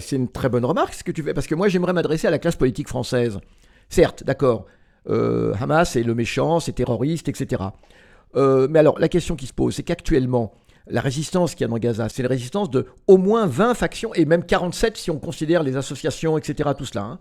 c'est 0.00 0.16
une 0.16 0.28
très 0.28 0.48
bonne 0.48 0.64
remarque 0.64 0.94
ce 0.94 1.04
que 1.04 1.12
tu 1.12 1.22
fais, 1.22 1.32
parce 1.32 1.46
que 1.46 1.54
moi 1.54 1.68
j'aimerais 1.68 1.92
m'adresser 1.92 2.26
à 2.26 2.30
la 2.30 2.38
classe 2.38 2.56
politique 2.56 2.88
française. 2.88 3.38
Certes, 3.88 4.24
d'accord, 4.24 4.66
euh, 5.08 5.54
Hamas 5.60 5.92
c'est 5.92 6.02
le 6.02 6.14
méchant, 6.14 6.58
c'est 6.58 6.72
terroriste, 6.72 7.28
etc. 7.28 7.62
Euh, 8.34 8.66
mais 8.68 8.80
alors, 8.80 8.98
la 8.98 9.08
question 9.08 9.36
qui 9.36 9.46
se 9.46 9.52
pose, 9.54 9.74
c'est 9.76 9.84
qu'actuellement, 9.84 10.52
la 10.88 11.00
résistance 11.00 11.54
qu'il 11.54 11.62
y 11.62 11.64
a 11.64 11.68
dans 11.68 11.78
Gaza, 11.78 12.08
c'est 12.08 12.22
la 12.22 12.28
résistance 12.28 12.68
de 12.70 12.86
au 13.06 13.16
moins 13.18 13.46
20 13.46 13.74
factions, 13.74 14.12
et 14.14 14.24
même 14.24 14.44
47 14.44 14.96
si 14.96 15.10
on 15.10 15.18
considère 15.18 15.62
les 15.62 15.76
associations, 15.76 16.36
etc., 16.36 16.70
tout 16.76 16.84
cela. 16.84 17.02
hein. 17.04 17.18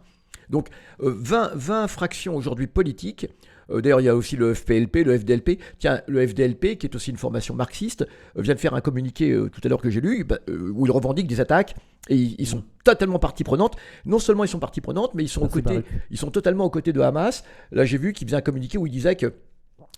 Donc, 0.49 0.69
euh, 1.01 1.13
20, 1.17 1.51
20 1.55 1.87
fractions 1.87 2.35
aujourd'hui 2.35 2.67
politiques. 2.67 3.27
Euh, 3.71 3.81
D'ailleurs, 3.81 4.01
il 4.01 4.05
y 4.05 4.09
a 4.09 4.15
aussi 4.15 4.35
le 4.35 4.53
FPLP, 4.53 5.03
le 5.03 5.17
FDLP. 5.17 5.59
Tiens, 5.79 6.01
le 6.07 6.25
FDLP, 6.27 6.77
qui 6.77 6.87
est 6.87 6.95
aussi 6.95 7.11
une 7.11 7.17
formation 7.17 7.55
marxiste, 7.55 8.07
euh, 8.37 8.41
vient 8.41 8.53
de 8.55 8.59
faire 8.59 8.73
un 8.73 8.81
communiqué 8.81 9.31
euh, 9.31 9.49
tout 9.49 9.61
à 9.63 9.67
l'heure 9.69 9.81
que 9.81 9.89
j'ai 9.89 10.01
lu, 10.01 10.23
bah, 10.23 10.39
où 10.47 10.85
il 10.85 10.91
revendique 10.91 11.27
des 11.27 11.39
attaques, 11.41 11.75
et 12.09 12.15
ils, 12.15 12.35
ils 12.39 12.47
sont 12.47 12.63
totalement 12.83 13.19
partie 13.19 13.43
prenante. 13.43 13.75
Non 14.05 14.19
seulement 14.19 14.43
ils 14.43 14.49
sont 14.49 14.59
partie 14.59 14.81
prenante, 14.81 15.13
mais 15.15 15.23
ils 15.23 15.29
sont, 15.29 15.41
aux 15.41 15.45
Ah, 15.45 15.49
côtés, 15.49 15.81
ils 16.11 16.17
sont 16.17 16.31
totalement 16.31 16.65
aux 16.65 16.69
côtés 16.69 16.93
de 16.93 17.01
Hamas. 17.01 17.43
Là, 17.71 17.85
j'ai 17.85 17.97
vu 17.97 18.13
qu'il 18.13 18.27
faisait 18.27 18.37
un 18.37 18.41
communiqué 18.41 18.77
où 18.77 18.85
il 18.87 18.91
disait 18.91 19.15
que 19.15 19.33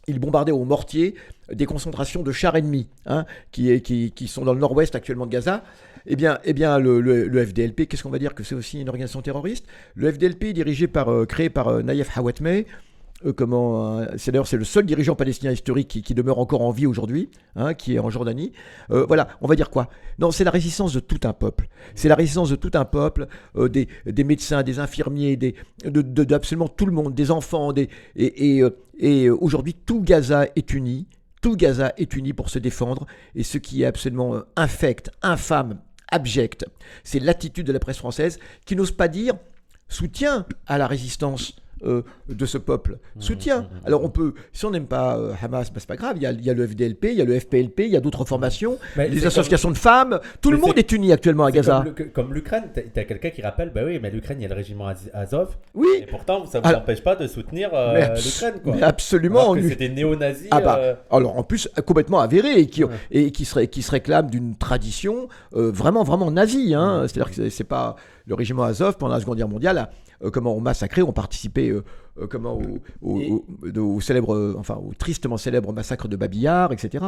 il 0.09 0.19
bombardait 0.19 0.53
au 0.53 0.63
mortier 0.63 1.15
des 1.51 1.65
concentrations 1.65 2.23
de 2.23 2.31
chars 2.31 2.55
ennemis 2.55 2.87
hein, 3.05 3.25
qui, 3.51 3.69
est- 3.71 3.81
qui, 3.81 4.11
qui 4.11 4.29
sont 4.29 4.45
dans 4.45 4.53
le 4.53 4.59
nord-ouest 4.61 4.95
actuellement 4.95 5.25
de 5.25 5.31
Gaza. 5.31 5.65
Eh 6.05 6.15
bien, 6.15 6.39
eh 6.45 6.53
bien 6.53 6.79
le, 6.79 7.01
le- 7.01 7.27
le 7.27 7.45
FDLP, 7.45 7.87
qu'est-ce 7.87 8.03
qu'on 8.03 8.09
va 8.09 8.17
dire? 8.19 8.33
Que 8.33 8.43
c'est 8.43 8.55
aussi 8.55 8.79
une 8.79 8.87
organisation 8.87 9.21
terroriste? 9.21 9.65
Le 9.95 10.09
FDLP, 10.09 10.53
dirigé 10.53 10.87
par, 10.87 11.09
euh, 11.09 11.25
créé 11.25 11.49
par 11.49 11.67
euh, 11.67 11.81
Naïef 11.81 12.17
Hawatmeh, 12.17 12.65
euh, 13.25 13.33
comment, 13.33 13.99
euh, 13.99 14.05
c'est 14.17 14.31
d'ailleurs 14.31 14.47
c'est 14.47 14.57
le 14.57 14.63
seul 14.63 14.85
dirigeant 14.85 15.15
palestinien 15.15 15.51
historique 15.51 15.87
qui, 16.03 16.13
demeure 16.13 16.39
encore 16.39 16.61
en 16.61 16.71
vie 16.71 16.85
aujourd'hui, 16.85 17.29
hein, 17.55 17.73
qui 17.73 17.95
est 17.95 17.99
en 17.99 18.09
Jordanie. 18.09 18.51
Euh, 18.91 19.05
voilà, 19.07 19.27
on 19.41 19.47
va 19.47 19.55
dire 19.55 19.69
quoi? 19.69 19.89
Non, 20.19 20.31
c'est 20.31 20.43
la 20.43 20.51
résistance 20.51 20.93
de 20.93 20.99
tout 20.99 21.19
un 21.23 21.33
peuple. 21.33 21.67
C'est 21.95 22.09
la 22.09 22.15
résistance 22.15 22.49
de 22.49 22.55
tout 22.55 22.71
un 22.73 22.85
peuple, 22.85 23.27
des, 23.55 23.87
des 24.05 24.23
médecins, 24.23 24.63
des 24.63 24.79
infirmiers, 24.79 25.35
des, 25.35 25.55
de, 25.85 26.01
d'absolument 26.01 26.67
tout 26.67 26.85
le 26.85 26.91
monde, 26.91 27.13
des 27.13 27.31
enfants, 27.31 27.73
des, 27.73 27.89
et, 28.15 28.59
et, 28.59 28.63
et 28.99 29.29
aujourd'hui 29.29 29.73
tout 29.73 30.01
Gaza 30.01 30.47
est 30.55 30.73
uni. 30.73 31.07
Tout 31.41 31.55
Gaza 31.55 31.93
est 31.97 32.15
uni 32.15 32.33
pour 32.33 32.49
se 32.49 32.59
défendre. 32.59 33.05
Et 33.35 33.43
ce 33.43 33.57
qui 33.57 33.83
est 33.83 33.85
absolument 33.85 34.41
infect, 34.55 35.11
infâme, 35.21 35.79
abject, 36.11 36.65
c'est 37.03 37.19
l'attitude 37.19 37.67
de 37.67 37.71
la 37.71 37.79
presse 37.79 37.97
française 37.97 38.39
qui 38.65 38.75
n'ose 38.75 38.91
pas 38.91 39.07
dire 39.07 39.35
soutien 39.87 40.45
à 40.65 40.77
la 40.77 40.87
résistance 40.87 41.55
euh, 41.85 42.01
de 42.29 42.45
ce 42.45 42.57
peuple. 42.57 42.97
Soutien. 43.19 43.67
Alors 43.85 44.03
on 44.03 44.09
peut, 44.09 44.33
si 44.53 44.65
on 44.65 44.71
n'aime 44.71 44.87
pas 44.87 45.17
euh, 45.17 45.33
Hamas, 45.41 45.69
bah, 45.71 45.77
c'est 45.79 45.87
pas 45.87 45.95
grave, 45.95 46.13
il 46.17 46.23
y, 46.23 46.25
a, 46.25 46.31
il 46.31 46.43
y 46.45 46.49
a 46.49 46.53
le 46.53 46.67
FDLP, 46.67 47.05
il 47.11 47.13
y 47.17 47.21
a 47.21 47.25
le 47.25 47.39
FPLP, 47.39 47.79
il 47.81 47.89
y 47.91 47.97
a 47.97 47.99
d'autres 47.99 48.25
formations, 48.25 48.77
Mais 48.95 49.09
les 49.09 49.25
associations 49.25 49.71
de 49.71 49.77
femmes, 49.77 50.19
tout 50.41 50.51
le 50.51 50.57
monde 50.57 50.77
est 50.77 50.91
uni 50.91 51.11
actuellement 51.11 51.45
à 51.45 51.51
Gaza. 51.51 51.83
Comme, 52.13 52.33
l'Ukraine, 52.33 52.65
t'as- 52.73 52.81
t'as 52.81 53.03
quelqu'un 53.03 53.29
qui 53.29 53.41
rappelle, 53.41 53.71
bah 53.73 53.81
oui, 53.85 53.99
mais 54.01 54.09
l'Ukraine, 54.09 54.37
il 54.39 54.43
y 54.43 54.45
a 54.45 54.49
le 54.49 54.55
régiment 54.55 54.87
Az- 54.87 55.09
Azov, 55.13 55.55
Oui, 55.73 55.87
et 56.01 56.05
pourtant, 56.05 56.45
ça 56.45 56.59
vous 56.59 56.67
Alors- 56.67 56.81
empêche 56.81 57.01
pas 57.03 57.15
de 57.15 57.27
soutenir 57.27 57.69
euh, 57.73 58.15
l'Ukraine, 58.15 58.83
absolument. 58.83 59.55
C'est 59.55 59.75
des 59.75 59.89
néo-nazis. 59.89 60.47
Ah 60.51 60.61
bah, 60.61 60.77
euh, 60.79 60.95
Alors 61.11 61.37
en 61.37 61.43
plus 61.43 61.69
complètement 61.85 62.19
avéré 62.19 62.59
et 62.59 62.67
qui, 62.67 62.83
Ouais. 62.83 62.93
et 63.11 63.31
qui, 63.31 63.45
serait, 63.45 63.67
qui 63.67 63.81
se 63.81 63.91
réclame 63.91 64.29
d'une 64.29 64.55
tradition 64.55 65.27
vraiment 65.51 66.03
vraiment 66.03 66.31
nazie. 66.31 66.73
Hein. 66.73 67.03
C'est-à-dire 67.07 67.33
que 67.35 67.49
c'est 67.49 67.63
pas 67.63 67.95
le 68.27 68.35
régiment 68.35 68.63
Azov 68.63 68.97
pendant 68.97 69.13
la 69.15 69.19
Seconde 69.21 69.37
Guerre 69.37 69.47
mondiale, 69.47 69.77
a, 69.77 69.89
euh, 70.23 70.29
comment 70.29 70.55
on 70.55 70.59
massacré, 70.61 71.01
ont 71.01 71.13
participé 71.13 71.69
euh, 71.69 71.83
euh, 72.19 72.27
comment 72.27 72.57
au, 72.59 72.79
au- 73.01 73.19
Et- 73.21 73.31
au- 73.31 73.45
de- 73.71 73.79
au 73.79 74.01
célèbre, 74.01 74.55
enfin 74.57 74.75
au 74.75 74.93
tristement 74.93 75.37
célèbre 75.37 75.71
massacre 75.73 76.07
de 76.07 76.15
Babillard, 76.15 76.71
etc. 76.73 77.05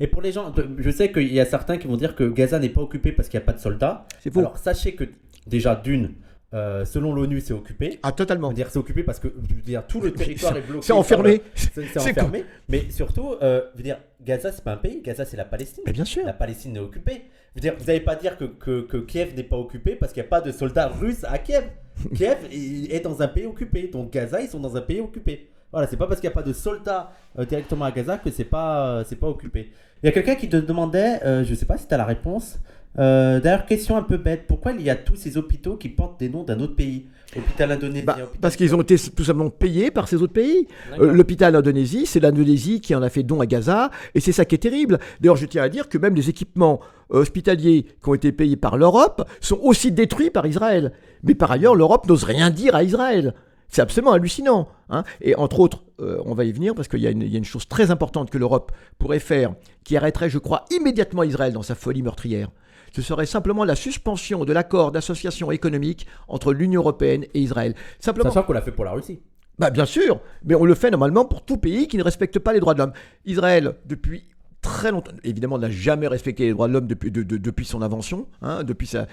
Et 0.00 0.06
pour 0.06 0.22
les 0.22 0.32
gens, 0.32 0.52
je 0.78 0.90
sais 0.90 1.12
qu'il 1.12 1.32
y 1.32 1.40
a 1.40 1.44
certains 1.46 1.76
qui 1.76 1.86
vont 1.86 1.96
dire 1.96 2.14
que 2.16 2.24
Gaza 2.24 2.58
n'est 2.58 2.68
pas 2.70 2.80
occupé 2.80 3.12
parce 3.12 3.28
qu'il 3.28 3.38
n'y 3.38 3.42
a 3.44 3.46
pas 3.46 3.52
de 3.52 3.60
soldats. 3.60 4.06
C'est 4.20 4.32
faux. 4.32 4.40
Alors 4.40 4.56
sachez 4.56 4.94
que 4.94 5.04
déjà 5.46 5.74
d'une, 5.76 6.12
euh, 6.54 6.84
selon 6.84 7.14
l'ONU, 7.14 7.40
c'est 7.40 7.54
occupé. 7.54 7.98
ah 8.02 8.12
totalement. 8.12 8.52
Dire 8.52 8.68
c'est 8.70 8.78
occupé 8.78 9.02
parce 9.02 9.18
que 9.18 9.28
je 9.48 9.54
veux 9.54 9.62
dire, 9.62 9.86
tout 9.86 10.00
le 10.00 10.12
territoire 10.12 10.56
est 10.56 10.60
bloqué. 10.60 10.86
C'est 10.86 10.92
enfermé. 10.92 11.42
C'est 11.54 11.98
enfermé. 11.98 12.44
Mais 12.68 12.90
surtout, 12.90 13.36
euh, 13.42 13.62
je 13.72 13.78
veux 13.78 13.84
dire, 13.84 13.98
Gaza 14.22 14.52
c'est 14.52 14.62
pas 14.62 14.72
un 14.72 14.76
pays. 14.76 15.00
Gaza 15.00 15.24
c'est 15.24 15.36
la 15.36 15.46
Palestine. 15.46 15.82
Mais 15.86 15.92
bien 15.92 16.04
sûr. 16.04 16.24
La 16.26 16.34
Palestine 16.34 16.76
est 16.76 16.80
occupée. 16.80 17.22
Je 17.54 17.60
veux 17.60 17.60
dire, 17.60 17.74
vous 17.78 17.86
n'allez 17.86 18.00
pas 18.00 18.16
dire 18.16 18.36
que, 18.36 18.44
que, 18.44 18.82
que 18.82 18.98
Kiev 18.98 19.34
n'est 19.34 19.42
pas 19.42 19.56
occupé 19.56 19.94
parce 19.96 20.12
qu'il 20.12 20.22
n'y 20.22 20.26
a 20.26 20.30
pas 20.30 20.40
de 20.40 20.52
soldats 20.52 20.88
russes 20.88 21.24
à 21.24 21.38
Kiev. 21.38 21.64
Kiev 22.14 22.38
est 22.50 23.00
dans 23.00 23.22
un 23.22 23.28
pays 23.28 23.46
occupé. 23.46 23.88
Donc 23.88 24.10
Gaza, 24.10 24.40
ils 24.40 24.48
sont 24.48 24.60
dans 24.60 24.76
un 24.76 24.82
pays 24.82 25.00
occupé. 25.00 25.48
Voilà, 25.72 25.86
c'est 25.86 25.96
pas 25.96 26.06
parce 26.06 26.20
qu'il 26.20 26.28
n'y 26.28 26.34
a 26.34 26.36
pas 26.36 26.42
de 26.42 26.52
soldats 26.52 27.12
euh, 27.38 27.46
directement 27.46 27.86
à 27.86 27.92
Gaza 27.92 28.18
que 28.18 28.30
c'est 28.30 28.44
pas, 28.44 28.88
euh, 28.88 29.04
c'est 29.06 29.16
pas 29.16 29.28
occupé. 29.28 29.72
Il 30.02 30.06
y 30.06 30.08
a 30.10 30.12
quelqu'un 30.12 30.34
qui 30.34 30.48
te 30.48 30.56
demandait, 30.56 31.20
je 31.44 31.54
sais 31.54 31.64
pas 31.64 31.78
si 31.78 31.86
tu 31.86 31.94
as 31.94 31.96
la 31.96 32.04
réponse. 32.04 32.58
Euh, 32.98 33.40
D'ailleurs, 33.40 33.66
question 33.66 33.96
un 33.96 34.02
peu 34.02 34.16
bête. 34.18 34.44
Pourquoi 34.46 34.72
il 34.72 34.82
y 34.82 34.90
a 34.90 34.96
tous 34.96 35.16
ces 35.16 35.36
hôpitaux 35.36 35.76
qui 35.76 35.88
portent 35.88 36.20
des 36.20 36.28
noms 36.28 36.42
d'un 36.44 36.60
autre 36.60 36.76
pays? 36.76 37.06
Hôpital 37.34 37.72
indonésien. 37.72 38.04
Bah, 38.04 38.12
hôpital- 38.20 38.40
parce 38.42 38.56
qu'ils 38.56 38.74
ont 38.74 38.82
été 38.82 38.96
tout 38.98 39.24
simplement 39.24 39.48
payés 39.48 39.90
par 39.90 40.06
ces 40.08 40.16
autres 40.20 40.34
pays. 40.34 40.68
Euh, 41.00 41.12
L'hôpital 41.12 41.56
Indonésie, 41.56 42.04
c'est 42.04 42.20
l'Indonésie 42.20 42.82
qui 42.82 42.94
en 42.94 43.00
a 43.02 43.08
fait 43.08 43.22
don 43.22 43.40
à 43.40 43.46
Gaza, 43.46 43.90
et 44.14 44.20
c'est 44.20 44.32
ça 44.32 44.44
qui 44.44 44.54
est 44.54 44.58
terrible. 44.58 44.98
D'ailleurs, 45.20 45.36
je 45.36 45.46
tiens 45.46 45.62
à 45.62 45.70
dire 45.70 45.88
que 45.88 45.96
même 45.96 46.14
les 46.14 46.28
équipements 46.28 46.80
euh, 47.14 47.20
hospitaliers 47.20 47.84
qui 48.02 48.08
ont 48.10 48.14
été 48.14 48.32
payés 48.32 48.56
par 48.56 48.76
l'Europe 48.76 49.26
sont 49.40 49.58
aussi 49.62 49.90
détruits 49.92 50.28
par 50.30 50.46
Israël. 50.46 50.92
Mais 51.22 51.34
par 51.34 51.50
ailleurs, 51.50 51.74
l'Europe 51.74 52.06
n'ose 52.06 52.24
rien 52.24 52.50
dire 52.50 52.74
à 52.74 52.82
Israël. 52.82 53.32
C'est 53.68 53.80
absolument 53.80 54.12
hallucinant. 54.12 54.68
hein. 54.90 55.02
Et 55.22 55.34
entre 55.34 55.60
autres, 55.60 55.82
euh, 56.00 56.20
on 56.26 56.34
va 56.34 56.44
y 56.44 56.52
venir 56.52 56.74
parce 56.74 56.88
qu'il 56.88 57.00
y 57.00 57.06
a 57.06 57.10
une 57.10 57.44
chose 57.44 57.66
très 57.66 57.90
importante 57.90 58.28
que 58.28 58.36
l'Europe 58.36 58.70
pourrait 58.98 59.18
faire, 59.18 59.54
qui 59.84 59.96
arrêterait, 59.96 60.28
je 60.28 60.36
crois, 60.38 60.66
immédiatement 60.70 61.22
Israël 61.22 61.54
dans 61.54 61.62
sa 61.62 61.74
folie 61.74 62.02
meurtrière. 62.02 62.50
Ce 62.94 63.02
serait 63.02 63.26
simplement 63.26 63.64
la 63.64 63.74
suspension 63.74 64.44
de 64.44 64.52
l'accord 64.52 64.92
d'association 64.92 65.50
économique 65.50 66.06
entre 66.28 66.52
l'Union 66.52 66.80
européenne 66.82 67.24
et 67.34 67.40
Israël. 67.40 67.74
Simplement. 67.98 68.30
Sachant 68.30 68.44
qu'on 68.46 68.52
l'a 68.52 68.62
fait 68.62 68.72
pour 68.72 68.84
la 68.84 68.92
Russie. 68.92 69.20
Bah 69.58 69.70
bien 69.70 69.84
sûr, 69.84 70.20
mais 70.44 70.54
on 70.54 70.64
le 70.64 70.74
fait 70.74 70.90
normalement 70.90 71.24
pour 71.24 71.42
tout 71.44 71.56
pays 71.58 71.86
qui 71.88 71.96
ne 71.98 72.02
respecte 72.02 72.38
pas 72.38 72.52
les 72.52 72.60
droits 72.60 72.74
de 72.74 72.78
l'homme. 72.80 72.92
Israël, 73.26 73.74
depuis 73.86 74.24
très 74.62 74.90
longtemps, 74.90 75.12
évidemment, 75.24 75.58
n'a 75.58 75.70
jamais 75.70 76.06
respecté 76.08 76.44
les 76.46 76.52
droits 76.52 76.68
de 76.68 76.72
l'homme 76.72 76.86
depuis, 76.86 77.10
de- 77.10 77.22
de- 77.22 77.36
depuis 77.36 77.64
son 77.64 77.82
invention, 77.82 78.28
hein, 78.42 78.62
depuis 78.64 78.86
sa, 78.86 79.06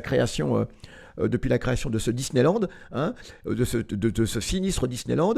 création, 0.00 0.56
euh, 0.58 0.64
euh, 1.20 1.28
depuis 1.28 1.48
la 1.50 1.58
création 1.58 1.90
de 1.90 1.98
ce 1.98 2.10
Disneyland, 2.10 2.60
hein, 2.92 3.14
de, 3.44 3.64
ce, 3.64 3.76
de, 3.78 4.08
de 4.10 4.24
ce 4.24 4.40
sinistre 4.40 4.86
Disneyland. 4.86 5.34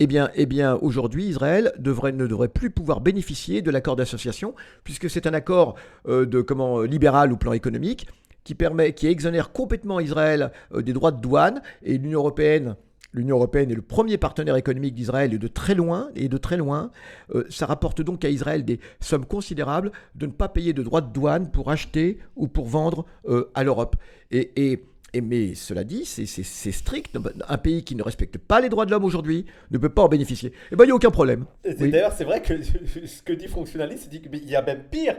Eh 0.00 0.06
bien, 0.06 0.30
eh 0.34 0.46
bien 0.46 0.76
aujourd'hui, 0.76 1.26
Israël 1.26 1.72
ne 1.78 2.26
devrait 2.26 2.48
plus 2.48 2.70
pouvoir 2.70 3.00
bénéficier 3.00 3.62
de 3.62 3.70
l'accord 3.70 3.96
d'association, 3.96 4.54
puisque 4.84 5.10
c'est 5.10 5.26
un 5.26 5.34
accord 5.34 5.74
euh, 6.06 6.24
de 6.26 6.40
comment 6.40 6.82
libéral 6.82 7.32
au 7.32 7.36
plan 7.36 7.52
économique 7.52 8.06
qui 8.44 8.54
permet, 8.54 8.92
qui 8.94 9.06
exonère 9.08 9.52
complètement 9.52 10.00
Israël 10.00 10.52
euh, 10.72 10.82
des 10.82 10.92
droits 10.92 11.12
de 11.12 11.20
douane 11.20 11.60
et 11.82 11.98
l'Union 11.98 12.20
européenne. 12.20 12.76
L'Union 13.14 13.36
européenne 13.36 13.70
est 13.70 13.74
le 13.74 13.82
premier 13.82 14.18
partenaire 14.18 14.56
économique 14.56 14.94
d'Israël 14.94 15.32
et 15.32 15.38
de 15.38 15.48
très 15.48 15.74
loin, 15.74 16.10
et 16.14 16.28
de 16.28 16.36
très 16.36 16.58
loin. 16.58 16.90
Euh, 17.34 17.44
ça 17.48 17.64
rapporte 17.66 18.02
donc 18.02 18.22
à 18.24 18.28
Israël 18.28 18.64
des 18.66 18.80
sommes 19.00 19.24
considérables 19.24 19.92
de 20.14 20.26
ne 20.26 20.32
pas 20.32 20.48
payer 20.48 20.74
de 20.74 20.82
droits 20.82 21.00
de 21.00 21.10
douane 21.12 21.50
pour 21.50 21.70
acheter 21.70 22.18
ou 22.36 22.48
pour 22.48 22.66
vendre 22.66 23.06
euh, 23.28 23.50
à 23.54 23.64
l'Europe. 23.64 23.96
Et- 24.30 24.82
et- 25.14 25.20
mais 25.20 25.54
cela 25.54 25.84
dit, 25.84 26.04
c'est- 26.04 26.26
strict. 26.72 27.16
Un 27.48 27.58
pays 27.58 27.82
qui 27.84 27.94
ne 27.94 28.02
respecte 28.02 28.38
pas 28.38 28.60
les 28.60 28.68
droits 28.68 28.86
de 28.86 28.90
l'homme 28.90 29.04
aujourd'hui 29.04 29.46
ne 29.70 29.78
peut 29.78 29.88
pas 29.88 30.02
en 30.02 30.08
bénéficier. 30.08 30.52
Eh 30.72 30.76
bien, 30.76 30.84
il 30.84 30.88
n'y 30.88 30.92
a 30.92 30.96
aucun 30.96 31.10
problème. 31.10 31.44
Et 31.64 31.74
Oui. 31.80 31.90
D'ailleurs, 31.90 32.12
c'est 32.16 32.24
vrai 32.24 32.42
que 32.42 32.54
ce 33.06 33.22
que 33.22 33.32
dit 33.32 33.48
Fonctionnaliste, 33.48 34.08
c'est 34.10 34.20
qu'il 34.20 34.48
y 34.50 34.56
a 34.56 34.62
même 34.62 34.82
pire. 34.90 35.16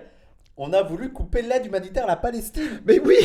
On 0.62 0.74
a 0.74 0.84
voulu 0.84 1.14
couper 1.14 1.42
l'aide 1.42 1.66
humanitaire 1.68 2.04
à 2.04 2.08
la 2.08 2.16
Palestine. 2.18 2.82
Mais 2.86 3.00
oui, 3.00 3.16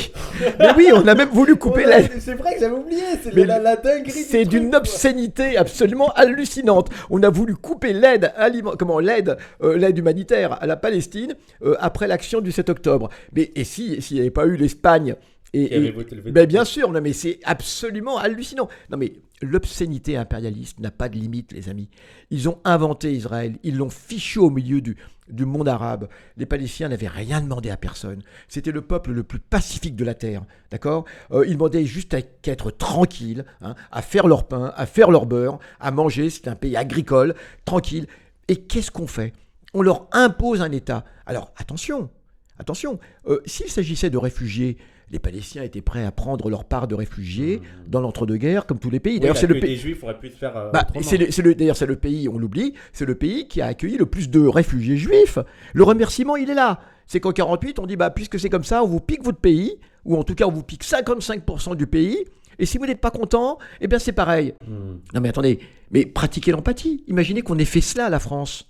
mais 0.60 0.68
oui, 0.76 0.90
on 0.94 1.04
a 1.08 1.16
même 1.16 1.30
voulu 1.30 1.56
couper 1.64 1.84
l'aide. 1.84 2.08
C'est 2.20 2.34
vrai 2.34 2.54
que 2.54 2.60
j'avais 2.60 2.76
oublié. 2.76 3.02
C'est 3.24 3.34
la, 3.34 3.58
la 3.58 3.74
dinguerie. 3.74 4.12
C'est 4.12 4.44
d'une 4.44 4.72
obscénité 4.72 5.56
absolument 5.56 6.12
hallucinante. 6.12 6.90
On 7.10 7.24
a 7.24 7.30
voulu 7.30 7.56
couper 7.56 7.92
l'aide 7.92 8.32
comment 8.78 9.00
l'aide 9.00 9.36
euh, 9.64 9.76
l'aide 9.76 9.98
humanitaire 9.98 10.62
à 10.62 10.66
la 10.68 10.76
Palestine 10.76 11.34
euh, 11.64 11.74
après 11.80 12.06
l'action 12.06 12.40
du 12.40 12.52
7 12.52 12.70
octobre. 12.70 13.08
Mais 13.32 13.50
et 13.56 13.64
si 13.64 14.00
s'il 14.00 14.14
n'y 14.18 14.20
avait 14.20 14.30
pas 14.30 14.46
eu 14.46 14.54
l'Espagne 14.56 15.16
et, 15.54 15.94
ben 16.30 16.46
bien 16.46 16.64
sûr, 16.64 16.90
non 16.90 17.00
mais 17.00 17.12
c'est 17.12 17.38
absolument 17.44 18.18
hallucinant. 18.18 18.68
Non 18.90 18.96
mais 18.96 19.12
l'obscénité 19.40 20.16
impérialiste 20.16 20.80
n'a 20.80 20.90
pas 20.90 21.08
de 21.08 21.16
limite, 21.16 21.52
les 21.52 21.68
amis. 21.68 21.88
Ils 22.30 22.48
ont 22.48 22.58
inventé 22.64 23.12
Israël, 23.12 23.56
ils 23.62 23.76
l'ont 23.76 23.90
fichu 23.90 24.38
au 24.38 24.50
milieu 24.50 24.80
du, 24.80 24.96
du 25.28 25.44
monde 25.44 25.68
arabe. 25.68 26.08
Les 26.36 26.46
Palestiniens 26.46 26.88
n'avaient 26.88 27.08
rien 27.08 27.40
demandé 27.40 27.70
à 27.70 27.76
personne. 27.76 28.22
C'était 28.48 28.72
le 28.72 28.80
peuple 28.80 29.12
le 29.12 29.22
plus 29.22 29.38
pacifique 29.38 29.96
de 29.96 30.04
la 30.04 30.14
terre, 30.14 30.44
d'accord? 30.70 31.04
Euh, 31.30 31.44
Ils 31.46 31.54
demandaient 31.54 31.84
juste 31.84 32.14
à 32.14 32.18
être 32.44 32.70
tranquilles, 32.70 33.44
hein, 33.60 33.74
à 33.92 34.02
faire 34.02 34.26
leur 34.26 34.48
pain, 34.48 34.72
à 34.76 34.86
faire 34.86 35.10
leur 35.10 35.26
beurre, 35.26 35.58
à 35.78 35.90
manger. 35.90 36.30
C'est 36.30 36.48
un 36.48 36.56
pays 36.56 36.76
agricole, 36.76 37.34
tranquille. 37.64 38.06
Et 38.48 38.56
qu'est-ce 38.56 38.90
qu'on 38.90 39.06
fait? 39.06 39.32
On 39.72 39.82
leur 39.82 40.08
impose 40.12 40.62
un 40.62 40.70
État. 40.72 41.04
Alors 41.26 41.52
attention, 41.56 42.10
attention. 42.58 42.98
euh, 43.26 43.40
S'il 43.46 43.68
s'agissait 43.68 44.10
de 44.10 44.18
réfugiés, 44.18 44.78
les 45.10 45.18
Palestiniens 45.18 45.62
étaient 45.64 45.80
prêts 45.82 46.04
à 46.04 46.10
prendre 46.10 46.48
leur 46.50 46.64
part 46.64 46.88
de 46.88 46.94
réfugiés 46.94 47.60
dans 47.86 48.00
l'entre-deux-guerres, 48.00 48.66
comme 48.66 48.78
tous 48.78 48.90
les 48.90 49.00
pays. 49.00 49.14
Oui, 49.14 49.20
D'ailleurs, 49.20 49.36
c'est 49.36 49.46
le 49.46 49.60
pays. 49.60 49.76
Juifs 49.76 50.02
aurait 50.02 50.18
pu 50.18 50.28
se 50.30 50.36
faire. 50.36 50.56
euh, 50.56 50.70
Bah, 50.72 50.86
c'est 51.02 51.18
le- 51.42 51.54
D'ailleurs, 51.54 51.76
c'est 51.76 51.86
le 51.86 51.96
pays, 51.96 52.28
on 52.28 52.38
l'oublie, 52.38 52.74
c'est 52.92 53.04
le 53.06 53.14
pays 53.14 53.46
qui 53.48 53.60
a 53.60 53.66
accueilli 53.66 53.96
le 53.96 54.06
plus 54.06 54.30
de 54.30 54.40
réfugiés 54.40 54.96
juifs. 54.96 55.38
Le 55.72 55.82
remerciement, 55.84 56.36
il 56.36 56.50
est 56.50 56.54
là. 56.54 56.80
C'est 57.06 57.20
qu'en 57.20 57.32
48, 57.32 57.78
on 57.78 57.86
dit, 57.86 57.96
bah, 57.96 58.10
puisque 58.10 58.38
c'est 58.40 58.48
comme 58.48 58.64
ça, 58.64 58.82
on 58.82 58.86
vous 58.86 59.00
pique 59.00 59.22
votre 59.22 59.38
pays, 59.38 59.76
ou 60.04 60.16
en 60.16 60.24
tout 60.24 60.34
cas, 60.34 60.46
on 60.46 60.50
vous 60.50 60.62
pique 60.62 60.84
55% 60.84 61.74
du 61.76 61.86
pays, 61.86 62.18
et 62.58 62.66
si 62.66 62.78
vous 62.78 62.86
n'êtes 62.86 63.00
pas 63.00 63.10
content, 63.10 63.58
eh 63.80 63.88
bien, 63.88 63.98
c'est 63.98 64.12
pareil. 64.12 64.54
Hmm. 64.66 64.96
Non, 65.14 65.20
mais 65.20 65.28
attendez, 65.28 65.58
mais 65.90 66.06
pratiquez 66.06 66.50
l'empathie. 66.52 67.04
Imaginez 67.08 67.42
qu'on 67.42 67.58
ait 67.58 67.64
fait 67.64 67.80
cela 67.82 68.06
à 68.06 68.10
la 68.10 68.20
France. 68.20 68.68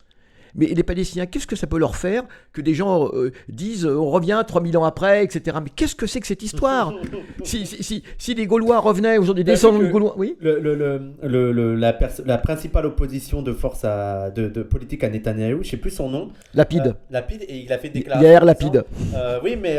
Mais 0.57 0.67
les 0.67 0.83
Palestiniens, 0.83 1.27
qu'est-ce 1.27 1.47
que 1.47 1.57
ça 1.57 1.67
peut 1.67 1.79
leur 1.79 1.97
faire 1.97 2.23
que 2.53 2.61
des 2.61 2.75
gens 2.75 3.09
euh, 3.12 3.33
disent 3.49 3.87
euh, 3.87 3.97
on 3.99 4.11
revient 4.11 4.43
3000 4.47 4.77
ans 4.79 4.85
après, 4.85 5.25
etc. 5.25 5.57
Mais 5.62 5.71
qu'est-ce 5.75 5.95
que 5.97 6.07
c'est 6.07 6.21
que 6.21 6.27
cette 6.27 6.43
histoire? 6.43 6.93
Si, 7.45 7.67
si, 7.67 7.83
si, 7.83 8.03
si 8.17 8.35
les 8.35 8.47
Gaulois 8.47 8.79
revenaient 8.79 9.19
aujourd'hui, 9.19 9.43
vu 9.45 9.51
descendants 9.51 9.79
de 9.81 9.87
Gaulois, 9.88 10.14
oui? 10.17 10.37
Le, 10.40 10.59
le- 10.61 11.75
la, 11.77 11.99
la 12.25 12.38
principale 12.38 12.87
opposition 12.87 13.43
de 13.43 13.53
force 13.53 13.85
à, 13.85 14.31
de, 14.31 14.49
de 14.49 14.62
politique 14.62 15.05
à 15.05 15.11
Netanyahou, 15.11 15.62
je 15.62 15.71
sais 15.71 15.77
plus 15.77 15.90
son 15.90 16.09
nom. 16.09 16.31
Lapide. 16.55 16.87
Euh, 16.87 16.93
Lapide, 17.11 17.43
et 17.49 17.59
il 17.59 17.73
a 17.73 17.79
fait 17.79 17.90
déclaration. 17.90 18.27
Yair 18.29 18.45
Lapide. 18.45 18.85
euh, 19.14 19.40
oui, 19.45 19.57
mais 19.61 19.79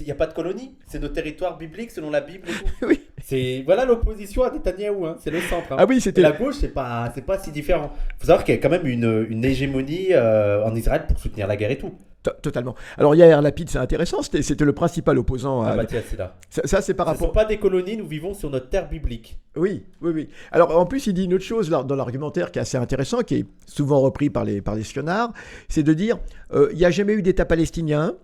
il 0.00 0.04
n'y 0.04 0.10
a 0.12 0.14
pas 0.14 0.26
de 0.26 0.34
colonie. 0.34 0.74
C'est 0.86 1.00
nos 1.00 1.08
territoires 1.08 1.56
bibliques 1.56 1.90
selon 1.92 2.10
la 2.10 2.20
Bible 2.20 2.48
et 2.48 2.52
tout. 2.52 2.86
Oui. 2.88 3.00
C'est 3.22 3.62
voilà 3.66 3.84
l'opposition 3.84 4.42
à 4.42 4.50
Netanyahou. 4.50 5.06
Hein. 5.06 5.16
C'est 5.20 5.30
le 5.30 5.40
centre. 5.40 5.72
hein. 5.72 5.76
Ah 5.78 5.86
oui, 5.86 6.00
c'était 6.00 6.22
la 6.22 6.32
gauche, 6.32 6.56
c'est 6.60 6.68
pas, 6.72 7.10
c'est 7.14 7.24
pas 7.24 7.38
si 7.38 7.50
différent. 7.50 7.92
faut 8.18 8.26
savoir 8.26 8.44
qu'il 8.44 8.54
y 8.54 8.58
a 8.58 8.60
quand 8.60 8.70
même 8.70 8.86
une, 8.86 9.26
une 9.28 9.44
hégémonie 9.44 9.99
euh, 10.10 10.64
en 10.64 10.74
Israël 10.74 11.04
pour 11.08 11.18
soutenir 11.18 11.46
la 11.46 11.56
guerre 11.56 11.70
et 11.70 11.78
tout. 11.78 11.92
To- 12.22 12.32
Totalement. 12.42 12.74
Alors 12.98 13.14
Yair 13.14 13.40
Lapide, 13.40 13.70
c'est 13.70 13.78
intéressant, 13.78 14.20
c'était 14.22 14.64
le 14.64 14.74
principal 14.74 15.18
opposant 15.18 15.62
à... 15.62 15.70
Ah 15.70 15.76
bah 15.76 15.84
c'est 15.88 16.18
là. 16.18 16.36
ça, 16.50 16.62
ça, 16.66 16.82
c'est 16.82 16.92
par 16.92 17.06
Ce 17.06 17.12
ne 17.12 17.16
sont 17.16 17.24
rapport... 17.28 17.32
pas 17.32 17.44
des 17.46 17.56
colonies, 17.58 17.96
nous 17.96 18.06
vivons 18.06 18.34
sur 18.34 18.50
notre 18.50 18.68
terre 18.68 18.90
biblique. 18.90 19.38
Oui, 19.56 19.84
oui, 20.02 20.12
oui. 20.14 20.28
Alors 20.52 20.78
en 20.78 20.84
plus, 20.84 21.06
il 21.06 21.14
dit 21.14 21.24
une 21.24 21.32
autre 21.32 21.44
chose 21.44 21.70
dans 21.70 21.96
l'argumentaire 21.96 22.50
qui 22.52 22.58
est 22.58 22.62
assez 22.62 22.76
intéressant, 22.76 23.20
qui 23.20 23.36
est 23.36 23.46
souvent 23.66 24.00
repris 24.00 24.28
par 24.28 24.44
les, 24.44 24.60
par 24.60 24.74
les 24.74 24.82
sionards, 24.84 25.32
c'est 25.70 25.82
de 25.82 25.94
dire, 25.94 26.18
euh, 26.52 26.68
il 26.72 26.78
n'y 26.78 26.84
a 26.84 26.90
jamais 26.90 27.14
eu 27.14 27.22
d'État 27.22 27.46
palestinien, 27.46 28.14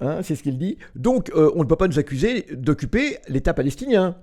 hein, 0.00 0.20
c'est 0.22 0.36
ce 0.36 0.44
qu'il 0.44 0.56
dit, 0.56 0.78
donc 0.94 1.30
euh, 1.34 1.50
on 1.56 1.64
ne 1.64 1.68
peut 1.68 1.74
pas 1.76 1.88
nous 1.88 1.98
accuser 1.98 2.46
d'occuper 2.52 3.18
l'État 3.28 3.54
palestinien. 3.54 4.16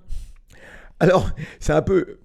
Alors, 0.98 1.28
c'est 1.60 1.74
un 1.74 1.82
peu... 1.82 2.20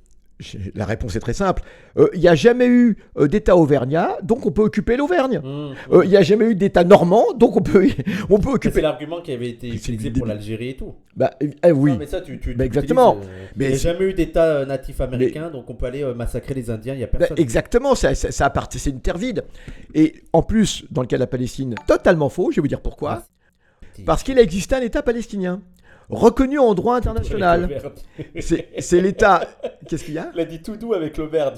La 0.74 0.86
réponse 0.86 1.16
est 1.16 1.20
très 1.20 1.34
simple. 1.34 1.64
Euh, 1.98 2.08
Il 2.14 2.22
n'y 2.22 2.28
a 2.30 2.36
jamais 2.36 2.68
eu 2.68 2.98
euh, 3.18 3.28
d'État 3.28 3.58
auvergnat, 3.58 4.18
donc 4.24 4.46
on 4.46 4.52
peut 4.52 4.62
occuper 4.62 4.96
l'Auvergne. 4.96 5.40
Mmh. 5.44 5.94
Euh, 5.94 6.06
Il 6.06 6.10
n'y 6.10 6.16
a 6.18 6.22
jamais 6.22 6.46
eu 6.46 6.56
d'État 6.56 6.86
normand, 6.86 7.34
donc 7.36 7.58
on 7.58 7.62
peut, 7.62 7.88
on 8.30 8.40
peut 8.40 8.52
occuper... 8.52 8.76
C'est 8.76 8.82
l'argument 8.82 9.22
qui 9.22 9.34
avait 9.34 9.50
été 9.50 9.68
utilisé 9.68 10.12
pour 10.12 10.26
l'Algérie 10.26 10.70
et 10.70 10.78
tout. 10.78 10.96
Bah, 11.16 11.32
euh, 11.44 11.48
eh 11.66 11.72
oui. 11.74 11.92
Non, 11.92 11.98
mais 11.98 12.06
ça, 12.06 12.22
tu, 12.22 12.40
tu, 12.40 12.54
Bah, 12.54 12.66
exactement. 12.66 13.18
euh, 13.22 13.46
Mais 13.58 13.66
il 13.66 13.70
n'y 13.70 13.74
a 13.76 13.78
jamais 13.78 14.06
eu 14.06 14.14
d'État 14.14 14.46
euh, 14.46 14.66
natif 14.66 15.02
américain, 15.02 15.50
donc 15.50 15.70
on 15.70 15.76
peut 15.76 15.88
aller 15.88 16.04
euh, 16.04 16.14
massacrer 16.14 16.54
les 16.54 16.70
Indiens, 16.70 16.94
il 16.94 17.00
n'y 17.00 17.04
a 17.04 17.08
Bah, 17.08 17.26
exactement, 17.36 17.94
ça, 17.96 18.16
ça, 18.16 18.32
ça 18.32 18.54
c'est 18.72 18.90
une 18.92 19.02
terre 19.02 19.18
vide. 19.18 19.44
Et 19.94 20.24
en 20.32 20.42
plus, 20.42 20.86
dans 20.92 21.02
le 21.02 21.08
cas 21.08 21.18
de 21.18 21.22
la 21.22 21.28
Palestine, 21.28 21.76
totalement 21.86 22.30
faux, 22.30 22.52
je 22.52 22.58
vais 22.58 22.62
vous 22.62 22.68
dire 22.70 22.82
pourquoi. 22.82 23.24
Parce 24.06 24.24
qu'il 24.24 24.38
a 24.40 24.42
existé 24.42 24.76
un 24.76 24.82
État 24.82 25.02
palestinien, 25.02 25.62
reconnu 26.10 26.60
en 26.60 26.74
droit 26.74 26.96
international. 26.98 27.70
C'est 28.40 29.02
l'État... 29.02 29.48
Qu'est-ce 29.88 30.04
qu'il 30.04 30.16
y 30.16 30.18
a? 30.18 30.32
Il 30.34 30.40
a 30.42 30.46
dit 30.46 30.62
tout 30.62 30.76
doux 30.76 30.94
avec 30.94 31.18
l'Auvergne. 31.18 31.58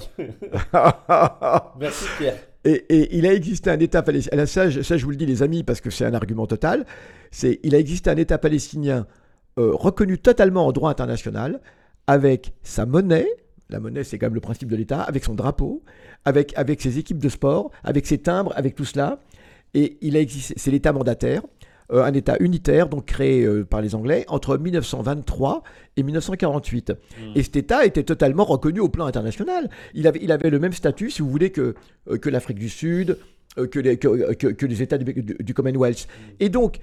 Merci 1.78 2.04
Pierre. 2.18 2.36
et, 2.64 2.84
et 2.88 3.16
il 3.16 3.26
a 3.26 3.32
existé 3.32 3.70
un 3.70 3.78
État 3.78 4.02
palestinien. 4.02 4.46
Ça, 4.46 4.70
je- 4.70 4.82
ça, 4.82 4.96
je 4.96 5.04
vous 5.04 5.10
le 5.10 5.16
dis, 5.16 5.26
les 5.26 5.42
amis, 5.42 5.62
parce 5.62 5.80
que 5.80 5.90
c'est 5.90 6.04
un 6.04 6.14
argument 6.14 6.46
total. 6.46 6.86
C'est 7.30 7.60
il 7.62 7.74
a 7.74 7.78
existé 7.78 8.10
un 8.10 8.16
État 8.16 8.38
palestinien 8.38 9.06
euh, 9.58 9.72
reconnu 9.74 10.18
totalement 10.18 10.66
en 10.66 10.72
droit 10.72 10.90
international, 10.90 11.60
avec 12.06 12.52
sa 12.62 12.86
monnaie. 12.86 13.28
La 13.70 13.80
monnaie, 13.80 14.04
c'est 14.04 14.18
quand 14.18 14.26
même 14.26 14.34
le 14.34 14.40
principe 14.40 14.68
de 14.70 14.76
l'État, 14.76 15.00
avec 15.02 15.24
son 15.24 15.34
drapeau, 15.34 15.82
avec, 16.24 16.52
avec 16.56 16.80
ses 16.82 16.98
équipes 16.98 17.18
de 17.18 17.28
sport, 17.28 17.70
avec 17.84 18.06
ses 18.06 18.18
timbres, 18.18 18.52
avec 18.54 18.74
tout 18.74 18.84
cela. 18.84 19.18
Et 19.74 19.96
il 20.02 20.16
a 20.16 20.20
existé, 20.20 20.54
c'est 20.58 20.70
l'État 20.70 20.92
mandataire, 20.92 21.42
euh, 21.92 22.02
un 22.04 22.12
État 22.14 22.36
unitaire, 22.40 22.88
donc 22.88 23.04
créé 23.06 23.44
euh, 23.44 23.64
par 23.64 23.80
les 23.82 23.94
Anglais 23.94 24.24
entre 24.28 24.56
1923 24.58 25.62
et 25.96 26.02
1948. 26.02 26.92
Et 27.34 27.42
cet 27.42 27.56
État 27.56 27.84
était 27.84 28.02
totalement 28.02 28.44
reconnu 28.44 28.80
au 28.80 28.88
plan 28.88 29.06
international. 29.06 29.68
Il 29.94 30.06
avait, 30.06 30.20
il 30.22 30.32
avait 30.32 30.50
le 30.50 30.58
même 30.58 30.72
statut, 30.72 31.10
si 31.10 31.22
vous 31.22 31.30
voulez, 31.30 31.50
que, 31.50 31.74
euh, 32.10 32.16
que 32.18 32.30
l'Afrique 32.30 32.58
du 32.58 32.68
Sud, 32.68 33.18
que, 33.70 33.78
les, 33.78 33.98
que, 33.98 34.32
que- 34.34 34.46
que 34.46 34.64
les 34.66 34.80
États 34.82 34.96
du, 34.98 35.12
du- 35.12 35.36
du 35.38 35.54
Commonwealth. 35.54 36.08
Et 36.40 36.48
donc, 36.48 36.78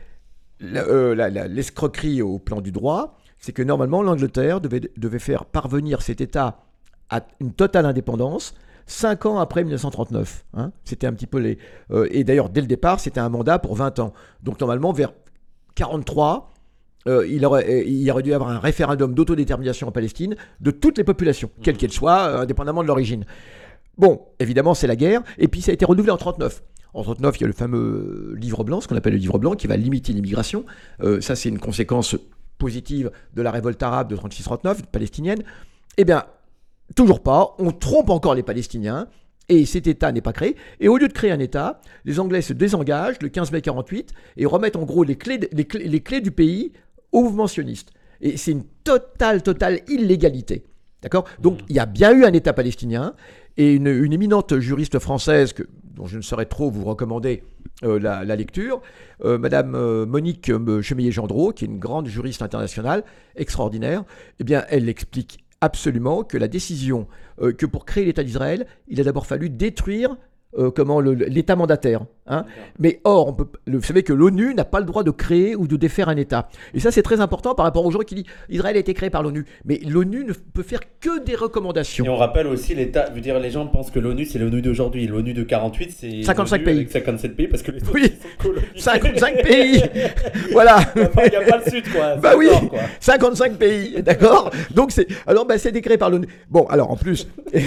l'escroquerie 0.60 2.22
au 2.22 2.40
plan 2.40 2.62
du 2.62 2.72
droit, 2.72 3.18
c'est 3.40 3.54
que 3.54 3.62
normalement, 3.64 4.04
l'Angleterre 4.04 4.62
devait, 4.62 4.82
devait 4.98 5.20
faire 5.20 5.46
parvenir 5.46 6.02
cet 6.02 6.22
État 6.22 6.64
à 7.10 7.26
une 7.40 7.54
totale 7.54 7.86
indépendance 7.86 8.54
cinq 8.90 9.26
ans 9.26 9.40
après 9.40 9.64
1939. 9.64 10.46
hein. 10.56 10.72
C'était 10.84 11.08
un 11.08 11.14
petit 11.14 11.28
peu 11.28 11.40
les... 11.40 11.58
euh, 11.92 12.08
et 12.12 12.24
d'ailleurs, 12.24 12.50
dès 12.50 12.62
le 12.62 12.68
départ, 12.68 13.00
c'était 13.00 13.20
un 13.20 13.30
mandat 13.30 13.60
pour 13.60 13.76
20 13.76 14.00
ans. 14.00 14.14
Donc 14.44 14.60
normalement, 14.60 14.92
vers 14.92 15.14
43, 15.76 16.54
euh, 17.08 17.26
il, 17.28 17.46
aurait, 17.46 17.66
euh, 17.70 17.84
il 17.86 18.02
y 18.02 18.12
aurait 18.12 18.24
dû 18.24 18.32
y 18.32 18.34
avoir 18.34 18.50
un 18.50 18.60
référendum 18.60 19.14
d'autodétermination 19.14 19.88
en 19.88 19.92
Palestine 19.92 20.36
de 20.60 20.72
toutes 20.72 20.98
les 20.98 21.04
populations, 21.04 21.50
quelles 21.64 21.78
qu'elles 21.78 21.94
soient, 21.94 22.28
euh, 22.28 22.42
indépendamment 22.42 22.82
de 22.82 22.88
l'origine. 22.88 23.26
Bon, 23.98 24.22
évidemment, 24.40 24.74
c'est 24.74 24.88
la 24.88 24.96
guerre, 24.96 25.22
et 25.38 25.48
puis 25.48 25.62
ça 25.62 25.72
a 25.72 25.74
été 25.74 25.86
renouvelé 25.86 26.12
en 26.12 26.18
39. 26.18 26.64
En 26.94 27.04
39, 27.04 27.38
il 27.38 27.42
y 27.42 27.44
a 27.44 27.48
le 27.48 27.54
fameux 27.54 28.34
livre 28.38 28.64
blanc, 28.64 28.82
ce 28.82 28.88
qu'on 28.88 28.96
appelle 28.96 29.14
le 29.14 29.20
livre 29.20 29.38
blanc, 29.38 29.54
qui 29.54 29.68
va 29.68 29.78
limiter 29.78 30.12
l'immigration. 30.14 30.66
Euh, 31.02 31.22
ça, 31.22 31.36
c'est 31.36 31.50
une 31.50 31.60
conséquence 31.60 32.16
positive 32.58 33.12
de 33.36 33.42
la 33.42 33.52
révolte 33.52 33.82
arabe 33.84 34.10
de 34.10 34.18
36-39, 34.18 34.84
palestinienne. 34.92 35.44
Eh 35.98 36.04
bien, 36.04 36.26
toujours 36.96 37.22
pas. 37.22 37.56
On 37.60 37.72
trompe 37.72 38.10
encore 38.10 38.36
les 38.36 38.44
Palestiniens. 38.44 39.08
Et 39.52 39.66
cet 39.66 39.88
État 39.88 40.12
n'est 40.12 40.22
pas 40.22 40.32
créé. 40.32 40.56
Et 40.80 40.88
au 40.88 40.98
lieu 40.98 41.08
de 41.08 41.14
créer 41.14 41.32
un 41.32 41.40
État, 41.40 41.82
les 42.06 42.20
Anglais 42.20 42.44
se 42.44 42.54
désengagent 42.54 43.18
le 43.20 43.30
15 43.30 43.52
mai 43.52 43.62
48 43.62 44.14
et 44.38 44.46
remettent 44.46 44.76
en 44.76 44.84
gros 44.84 45.04
les 45.04 45.16
clés, 45.16 45.40
de- 45.40 45.50
les 45.52 45.66
clés, 45.66 45.88
les 45.88 46.02
clés 46.02 46.22
du 46.22 46.30
pays 46.30 46.72
au 47.12 47.24
mouvement 47.24 47.48
sioniste. 47.48 47.90
Et 48.22 48.38
c'est 48.38 48.52
une 48.52 48.64
totale, 48.84 49.42
totale 49.42 49.80
illégalité. 49.88 50.66
D'accord? 51.02 51.24
Donc 51.40 51.62
il 51.68 51.76
y 51.76 51.80
a 51.80 51.88
bien 51.88 52.12
eu 52.14 52.26
un 52.26 52.34
État 52.34 52.54
palestinien 52.54 53.16
et 53.58 53.74
une, 53.74 53.88
une 53.88 54.14
éminente 54.14 54.60
juriste 54.60 55.00
française 55.00 55.54
que, 55.54 55.64
dont 55.96 56.06
je 56.06 56.18
ne 56.18 56.22
saurais 56.22 56.46
trop 56.46 56.70
vous 56.70 56.84
recommander 56.84 57.42
euh, 57.84 58.00
la, 58.00 58.24
la 58.26 58.36
lecture, 58.36 58.82
euh, 59.26 59.40
Madame 59.40 59.74
euh, 59.74 60.06
Monique 60.06 60.52
Chemillé-Gendreau, 60.82 61.54
qui 61.54 61.66
est 61.66 61.68
une 61.70 61.80
grande 61.80 62.06
juriste 62.06 62.44
internationale, 62.44 63.04
extraordinaire, 63.36 64.04
eh 64.40 64.44
bien 64.44 64.64
elle 64.70 64.90
explique 64.90 65.40
absolument 65.62 66.24
que 66.24 66.38
la 66.38 66.48
décision 66.48 67.08
euh, 67.42 67.52
que 67.54 67.66
pour 67.66 67.86
créer 67.86 68.06
l'État 68.06 68.24
d'Israël, 68.24 68.66
il 68.88 69.00
a 69.00 69.04
d'abord 69.04 69.26
fallu 69.26 69.50
détruire 69.50 70.18
euh, 70.58 70.72
comment 70.72 71.00
l'État 71.00 71.56
mandataire. 71.56 72.06
Hein. 72.30 72.46
Mais 72.80 73.00
or, 73.04 73.28
on 73.30 73.34
peut, 73.34 73.48
le- 73.68 73.78
vous 73.78 73.84
savez 73.84 74.04
que 74.04 74.14
l'ONU 74.14 74.54
n'a 74.54 74.66
pas 74.66 74.80
le 74.80 74.86
droit 74.86 75.04
de 75.04 75.12
créer 75.12 75.56
ou 75.56 75.68
de 75.68 75.76
défaire 75.76 76.10
un 76.10 76.16
État. 76.18 76.48
Et 76.74 76.80
ça, 76.80 76.92
c'est 76.92 77.02
très 77.02 77.20
important 77.22 77.56
par 77.56 77.66
rapport 77.66 77.86
aux 77.86 77.92
gens 77.92 78.00
qui 78.00 78.16
disent 78.16 78.26
Israël 78.50 78.76
a 78.76 78.80
été 78.80 78.94
créé 78.94 79.10
par 79.10 79.24
l'ONU. 79.24 79.46
Mais 79.66 79.80
l'ONU 79.88 80.24
ne 80.26 80.34
peut 80.34 80.64
faire 80.64 80.80
que 81.00 81.20
des 81.24 81.36
recommandations. 81.36 82.06
Et 82.06 82.10
on 82.10 82.16
rappelle 82.18 82.48
aussi 82.48 82.74
l'État, 82.76 83.06
je 83.10 83.16
veux 83.16 83.22
dire, 83.22 83.40
les 83.40 83.52
gens 83.52 83.68
pensent 83.68 83.92
que 83.92 84.00
l'ONU 84.00 84.26
c'est 84.26 84.40
l'ONU 84.40 84.62
d'aujourd'hui. 84.62 85.08
L'ONU 85.08 85.34
de 85.34 85.44
48 85.44 85.92
c'est 85.92 86.24
55 86.24 86.58
l'ONU 86.58 86.66
pays. 86.66 86.76
Avec 86.78 86.92
57 86.92 87.36
pays 87.36 87.48
parce 87.48 87.64
que 87.64 87.72
les 87.72 87.80
Oui. 87.94 88.04
sont 88.22 88.44
colonisés. 88.48 88.70
55 88.78 89.42
pays 89.44 89.82
Voilà 90.52 90.80
Il 90.96 91.02
n'y 91.02 91.06
a, 91.36 91.42
pas- 91.42 91.56
a 91.56 91.58
le 91.66 91.70
Sud 91.72 91.92
quoi. 91.92 92.16
Bah 92.22 92.34
oui. 92.38 92.48
quoi. 92.70 92.80
55 93.00 93.54
pays, 93.58 94.02
d'accord 94.04 94.52
Donc 94.74 94.92
c'est 94.92 95.08
alors 95.28 95.46
bah, 95.46 95.58
c'est 95.58 95.72
décret 95.72 95.98
par 95.98 96.10
l'ONU. 96.10 96.28
Bon, 96.50 96.66
alors 96.68 96.92
en 96.92 96.96
plus 96.96 97.28
et, 97.54 97.60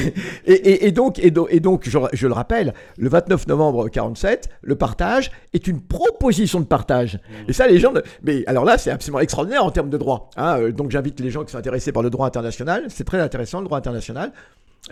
et- 0.46 0.86
et 0.86 0.92
donc 0.92 1.18
et, 1.18 1.30
do- 1.30 1.48
et 1.50 1.60
donc 1.60 1.88
je, 1.88 1.98
je 2.12 2.26
le 2.26 2.32
rappelle, 2.32 2.74
le 2.98 3.08
29 3.08 3.46
novembre 3.48 3.88
47, 3.88 4.48
le 4.60 4.74
partage 4.76 5.30
est 5.52 5.66
une 5.66 5.80
proposition 5.80 6.60
de 6.60 6.64
partage. 6.64 7.18
Et 7.48 7.52
ça 7.52 7.66
les 7.66 7.78
gens 7.78 7.92
mais 8.22 8.44
alors 8.46 8.64
là 8.64 8.78
c'est 8.78 8.90
absolument 8.90 9.20
extraordinaire 9.20 9.64
en 9.64 9.70
termes 9.70 9.90
de 9.90 9.98
droit. 9.98 10.30
hein. 10.36 10.58
Euh, 10.58 10.72
donc 10.72 10.90
j'invite 10.90 11.20
les 11.20 11.30
gens 11.30 11.44
qui 11.44 11.52
sont 11.52 11.58
intéressés 11.58 11.92
par 11.92 12.02
le 12.02 12.10
droit 12.10 12.26
international, 12.26 12.86
c'est 12.88 13.04
très 13.04 13.20
intéressant 13.20 13.60
le 13.60 13.66
droit 13.66 13.78
international. 13.78 14.32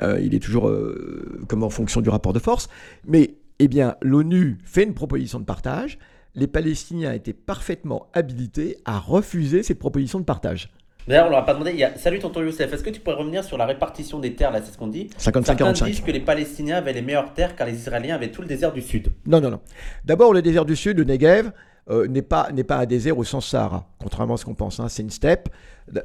Euh, 0.03 0.21
il 0.21 0.35
est 0.35 0.39
toujours 0.39 0.69
euh, 0.69 1.41
comme 1.49 1.63
en 1.65 1.71
fonction 1.71 2.01
du 2.01 2.09
rapport 2.09 2.33
de 2.33 2.39
force, 2.39 2.69
mais 3.07 3.35
eh 3.59 3.69
bien 3.69 3.97
l'ONU 4.01 4.59
fait 4.65 4.85
une 4.85 4.95
proposition 4.95 5.41
de 5.41 5.45
partage. 5.45 5.99
Les 6.37 6.47
Palestiniens 6.47 7.13
étaient 7.13 7.33
parfaitement 7.33 8.07
habilités 8.13 8.79
à 8.85 8.99
refuser 8.99 9.63
cette 9.65 9.81
proposition 9.81 10.21
de 10.21 10.25
partage. 10.25 10.71
D'ailleurs, 11.11 11.27
on 11.27 11.31
leur 11.31 11.41
a 11.41 11.45
pas 11.45 11.55
demandé. 11.55 11.73
Il 11.73 11.79
y 11.79 11.83
a... 11.83 11.97
Salut 11.97 12.21
tonton 12.21 12.41
Youssef, 12.41 12.73
est-ce 12.73 12.85
que 12.85 12.91
tu 12.91 13.01
pourrais 13.01 13.17
revenir 13.17 13.43
sur 13.43 13.59
la 13.59 13.67
répartition 13.67 14.21
des 14.21 14.35
terres 14.35 14.53
là 14.53 14.61
C'est 14.65 14.73
ce 14.73 14.79
qu'on 14.79 14.87
dit? 14.87 15.11
Certains 15.17 15.41
55-45. 15.41 15.85
disent 15.87 16.01
que 16.03 16.13
les 16.13 16.21
Palestiniens 16.21 16.77
avaient 16.77 16.93
les 16.93 17.03
meilleures 17.03 17.35
terres 17.35 17.57
car 17.57 17.67
les 17.67 17.75
Israéliens 17.75 18.15
avaient 18.15 18.31
tout 18.31 18.43
le 18.43 18.47
désert 18.47 18.73
du 18.73 18.81
Sud. 18.81 19.09
Non, 19.27 19.41
non, 19.41 19.51
non. 19.51 19.61
D'abord, 20.05 20.33
le 20.33 20.41
désert 20.41 20.65
du 20.65 20.77
Sud, 20.77 20.99
le 20.99 21.05
Negev, 21.05 21.51
euh, 21.89 22.07
n'est 22.07 22.23
pas, 22.23 22.51
n'est 22.53 22.65
pas 22.65 22.79
un 22.79 22.87
désert 22.87 23.17
au 23.19 23.25
sens 23.25 23.49
Sahara, 23.49 23.89
contrairement 23.99 24.35
à 24.35 24.37
ce 24.37 24.45
qu'on 24.45 24.55
pense. 24.55 24.81
hein. 24.81 24.89
C'est 24.89 25.03
une 25.03 25.11
steppe. 25.11 25.49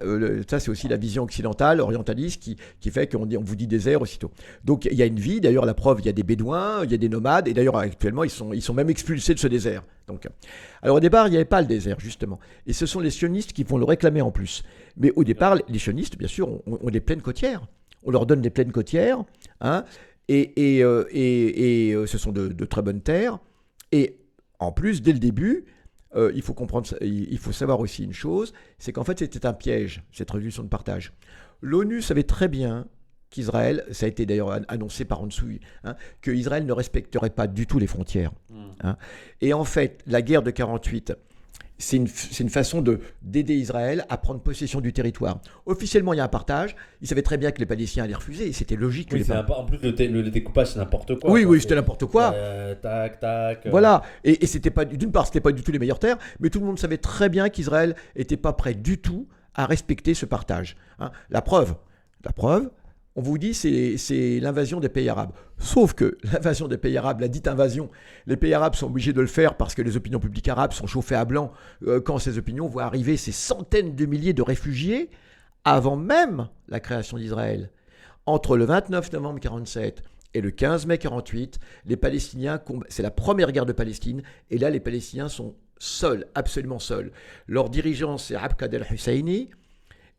Euh, 0.02 0.42
ça, 0.50 0.60
c'est 0.60 0.72
aussi 0.72 0.88
la 0.88 0.98
vision 0.98 1.24
occidentale, 1.24 1.80
orientaliste, 1.80 2.42
qui, 2.42 2.56
qui 2.80 2.90
fait 2.90 3.08
qu'on 3.12 3.30
on 3.32 3.44
vous 3.44 3.56
dit 3.56 3.68
désert 3.68 4.02
aussitôt. 4.02 4.32
Donc, 4.64 4.86
il 4.86 4.98
y 4.98 5.04
a 5.04 5.06
une 5.06 5.20
vie. 5.20 5.42
D'ailleurs, 5.42 5.66
la 5.66 5.74
preuve, 5.76 6.00
il 6.00 6.06
y 6.06 6.10
a 6.10 6.14
des 6.14 6.24
bédouins, 6.24 6.84
il 6.84 6.92
y 6.92 6.96
a 6.96 6.98
des 6.98 7.10
nomades, 7.10 7.48
et 7.48 7.54
d'ailleurs, 7.54 7.78
actuellement, 7.78 8.24
ils 8.24 8.30
sont, 8.32 8.52
ils 8.54 8.62
sont 8.64 8.74
même 8.74 8.90
expulsés 8.90 9.34
de 9.36 9.40
ce 9.40 9.48
désert. 9.48 9.84
Donc, 10.08 10.28
alors, 10.82 10.98
au 10.98 11.00
départ, 11.00 11.28
il 11.28 11.32
n'y 11.32 11.36
avait 11.36 11.46
pas 11.46 11.62
le 11.62 11.68
désert, 11.68 12.00
justement. 12.00 12.40
Et 12.66 12.74
ce 12.74 12.86
sont 12.86 13.00
les 13.00 13.12
sionistes 13.12 13.54
qui 13.54 13.64
vont 13.64 13.78
le 13.78 13.86
réclamer 13.86 14.22
en 14.22 14.32
plus. 14.32 14.64
Mais 14.98 15.12
au 15.16 15.24
départ, 15.24 15.56
les 15.68 15.80
sionistes, 15.80 16.18
bien 16.18 16.28
sûr, 16.28 16.50
ont, 16.66 16.90
des 16.90 17.02
plaines 17.02 17.22
côtières. 17.22 17.68
On 18.04 18.12
leur 18.12 18.26
donne 18.26 18.42
des 18.42 18.50
plaines 18.52 18.72
côtières, 18.72 19.24
hein, 19.62 19.84
et, 20.28 20.78
et, 20.78 20.84
euh, 20.84 21.06
et- 21.12 21.90
et, 21.92 22.08
ce 22.08 22.18
sont 22.18 22.32
de, 22.32 22.48
de 22.48 22.66
très 22.66 22.82
bonnes 22.82 23.02
terres. 23.02 23.38
Et 23.92 24.18
en 24.60 24.72
plus, 24.72 25.02
dès 25.02 25.14
le 25.14 25.20
début, 25.20 25.66
euh, 26.16 26.32
il 26.36 26.42
faut 26.42 26.54
comprendre, 26.54 26.88
ça- 26.88 26.98
il 27.02 27.32
il 27.32 27.38
faut 27.38 27.52
savoir 27.52 27.80
aussi 27.80 28.04
une 28.04 28.14
chose, 28.14 28.54
c'est 28.80 28.92
qu'en 28.94 29.04
fait 29.04 29.20
c'était 29.20 29.46
un 29.46 29.54
piège, 29.54 30.04
cette 30.12 30.32
résolution 30.32 30.64
de 30.64 30.70
partage. 30.70 31.14
L'ONU 31.62 32.02
savait 32.02 32.24
très 32.24 32.48
bien 32.48 32.88
qu'Israël, 33.30 33.84
ça 33.92 34.06
a 34.06 34.10
été 34.10 34.26
d'ailleurs 34.26 34.50
an- 34.52 34.62
annoncé 34.70 35.04
par 35.04 35.22
en 35.22 35.28
dessous, 35.28 35.48
hein, 35.84 35.96
que 36.22 36.32
Israël 36.32 36.66
ne 36.66 36.72
respecterait 36.72 37.32
pas 37.32 37.48
du 37.48 37.68
tout 37.68 37.80
les 37.80 37.88
frontières. 37.88 38.32
hein. 38.82 38.98
Et 39.42 39.54
en 39.54 39.66
fait, 39.66 40.02
la 40.06 40.22
guerre 40.22 40.42
de 40.44 40.52
48, 40.52 41.14
c'est 41.78 41.98
une, 41.98 42.08
une 42.40 42.50
façon 42.50 42.82
de 42.82 43.00
d'aider 43.22 43.56
Israël 43.56 44.06
à 44.10 44.18
prendre 44.18 44.40
possession 44.40 44.80
du 44.82 44.94
territoire. 44.94 45.40
Officiellement, 45.66 46.14
il 46.14 46.18
y 46.18 46.20
a 46.20 46.24
un 46.24 46.30
partage. 46.30 46.76
Ils 47.02 47.08
savaient 47.08 47.22
très 47.22 47.38
bien 47.38 47.52
que 47.52 47.60
les 47.60 47.66
Palestiniens 47.66 48.06
allaient 48.06 48.14
refuser, 48.16 48.54
c'était 48.54 48.76
logique 48.78 49.10
que 49.10 49.14
Oui, 49.16 49.20
les 49.20 49.26
c'est 49.26 49.34
Pa- 49.34 49.40
un- 49.54 49.58
en 49.62 49.66
plus 49.66 49.78
le, 49.82 49.92
dé- 49.92 50.08
le 50.08 50.24
découpage 50.30 50.68
c'est 50.74 50.80
n'importe 50.80 51.20
quoi. 51.20 51.30
Oui, 51.32 51.44
quoi. 51.44 51.52
oui, 51.52 51.62
c'était 51.62 51.76
n'importe 51.76 52.06
quoi. 52.06 52.34
Euh, 52.34 52.76
tac, 52.76 53.20
tac. 53.20 53.66
euh, 53.66 53.70
Voilà, 53.72 54.04
et, 54.24 54.44
et 54.44 54.48
c'était 54.48 54.70
pas 54.72 54.86
d'une 54.86 55.12
part, 55.12 55.26
c'était 55.26 55.42
pas 55.42 55.52
du 55.52 55.62
tout 55.64 55.72
les 55.72 55.80
meilleures 55.80 56.00
terres, 56.00 56.18
mais 56.40 56.50
tout 56.50 56.60
le 56.60 56.66
monde 56.66 56.80
savait 56.80 56.98
très 56.98 57.28
bien 57.30 57.50
qu'Israël 57.50 57.96
était 58.16 58.38
pas 58.38 58.54
prêt 58.54 58.74
du 58.74 58.98
tout 59.00 59.28
à 59.54 59.66
respecter 59.66 60.14
ce 60.14 60.26
partage. 60.26 60.78
hein. 61.00 61.12
La 61.30 61.42
preuve, 61.42 61.76
la 62.24 62.32
preuve, 62.32 62.70
on 63.16 63.22
vous 63.22 63.38
dit 63.38 63.54
c'est 63.54 64.40
l'invasion 64.40 64.80
des 64.80 64.90
pays 64.90 65.08
arabes. 65.08 65.32
Sauf 65.58 65.94
que 65.94 66.18
l'invasion 66.34 66.68
des 66.68 66.78
pays 66.78 66.98
arabes, 66.98 67.22
la 67.22 67.28
dite 67.28 67.48
invasion, 67.48 67.90
les 68.28 68.38
pays 68.38 68.54
arabes 68.54 68.76
sont 68.76 68.88
obligés 68.88 69.14
de 69.14 69.22
le 69.22 69.28
faire 69.28 69.56
parce 69.56 69.74
que 69.74 69.82
les 69.82 69.96
opinions 69.96 70.20
publiques 70.20 70.48
arabes 70.50 70.74
sont 70.74 70.88
chauffées 70.88 71.16
à 71.16 71.26
blanc 71.26 71.52
euh, 71.88 72.02
quand 72.02 72.20
ces 72.20 72.38
opinions 72.38 72.68
voient 72.68 72.84
arriver 72.84 73.16
ces 73.16 73.32
centaines 73.32 73.96
de 73.96 74.06
milliers 74.06 74.34
de 74.34 74.42
réfugiés 74.42 75.10
avant 75.64 75.96
même 75.96 76.50
la 76.68 76.80
création 76.80 77.18
d'Israël. 77.18 77.72
Entre 78.26 78.58
le 78.58 78.66
29 78.66 79.14
novembre 79.14 79.40
47 79.40 80.04
et 80.34 80.42
le 80.42 80.52
15 80.52 80.86
mai 80.86 80.98
48, 80.98 81.60
les 81.86 81.96
Palestiniens, 81.96 82.60
c'est 82.90 83.04
la 83.04 83.12
première 83.12 83.52
guerre 83.52 83.66
de 83.66 83.72
Palestine, 83.72 84.24
et 84.52 84.58
là 84.58 84.70
les 84.70 84.80
Palestiniens 84.82 85.30
sont 85.30 85.56
seuls, 85.78 86.28
absolument 86.36 86.80
seuls. 86.80 87.12
Leur 87.48 87.70
dirigeant 87.70 88.18
c'est 88.18 88.36
Abqad 88.36 88.74
el-Husseini, 88.74 89.52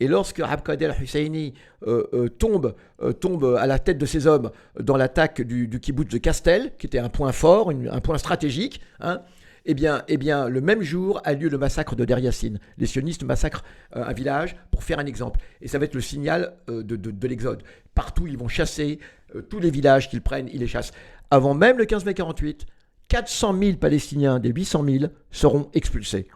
et 0.00 0.08
lorsque 0.08 0.40
Abqad 0.40 0.80
el-Husseini 0.82 1.54
euh, 1.86 2.04
euh, 2.12 2.28
tombe, 2.28 2.74
euh, 3.02 3.12
tombe 3.12 3.56
à 3.58 3.66
la 3.66 3.78
tête 3.78 3.98
de 3.98 4.06
ses 4.06 4.26
hommes 4.26 4.50
dans 4.78 4.96
l'attaque 4.96 5.40
du, 5.42 5.68
du 5.68 5.80
kibbutz 5.80 6.10
de 6.10 6.18
Castel, 6.18 6.72
qui 6.78 6.86
était 6.86 6.98
un 6.98 7.08
point 7.08 7.32
fort, 7.32 7.70
un 7.70 8.00
point 8.00 8.18
stratégique, 8.18 8.80
hein, 9.00 9.22
eh 9.64 9.74
bien, 9.74 10.02
eh 10.08 10.16
bien, 10.16 10.48
le 10.48 10.60
même 10.60 10.82
jour 10.82 11.20
a 11.24 11.32
lieu 11.32 11.48
le 11.48 11.58
massacre 11.58 11.96
de 11.96 12.04
Der 12.04 12.18
Yassin. 12.20 12.54
Les 12.78 12.86
sionistes 12.86 13.24
massacrent 13.24 13.64
un 13.92 14.12
village 14.12 14.54
pour 14.70 14.84
faire 14.84 14.98
un 15.00 15.06
exemple. 15.06 15.40
Et 15.60 15.66
ça 15.66 15.78
va 15.78 15.86
être 15.86 15.94
le 15.94 16.00
signal 16.00 16.54
de, 16.68 16.82
de- 16.82 17.10
de 17.10 17.26
l'exode. 17.28 17.64
Partout, 17.94 18.28
ils 18.28 18.38
vont 18.38 18.46
chasser 18.46 19.00
tous 19.48 19.58
les 19.58 19.70
villages 19.70 20.08
qu'ils 20.08 20.22
prennent, 20.22 20.48
ils 20.52 20.60
les 20.60 20.68
chassent. 20.68 20.92
Avant 21.32 21.52
même 21.54 21.78
le 21.78 21.84
15 21.84 22.04
mai 22.04 22.14
48, 22.14 22.64
400 23.08 23.58
000 23.60 23.76
Palestiniens 23.78 24.38
des 24.38 24.50
800 24.50 24.84
000 24.84 25.04
seront 25.32 25.68
expulsés. 25.74 26.28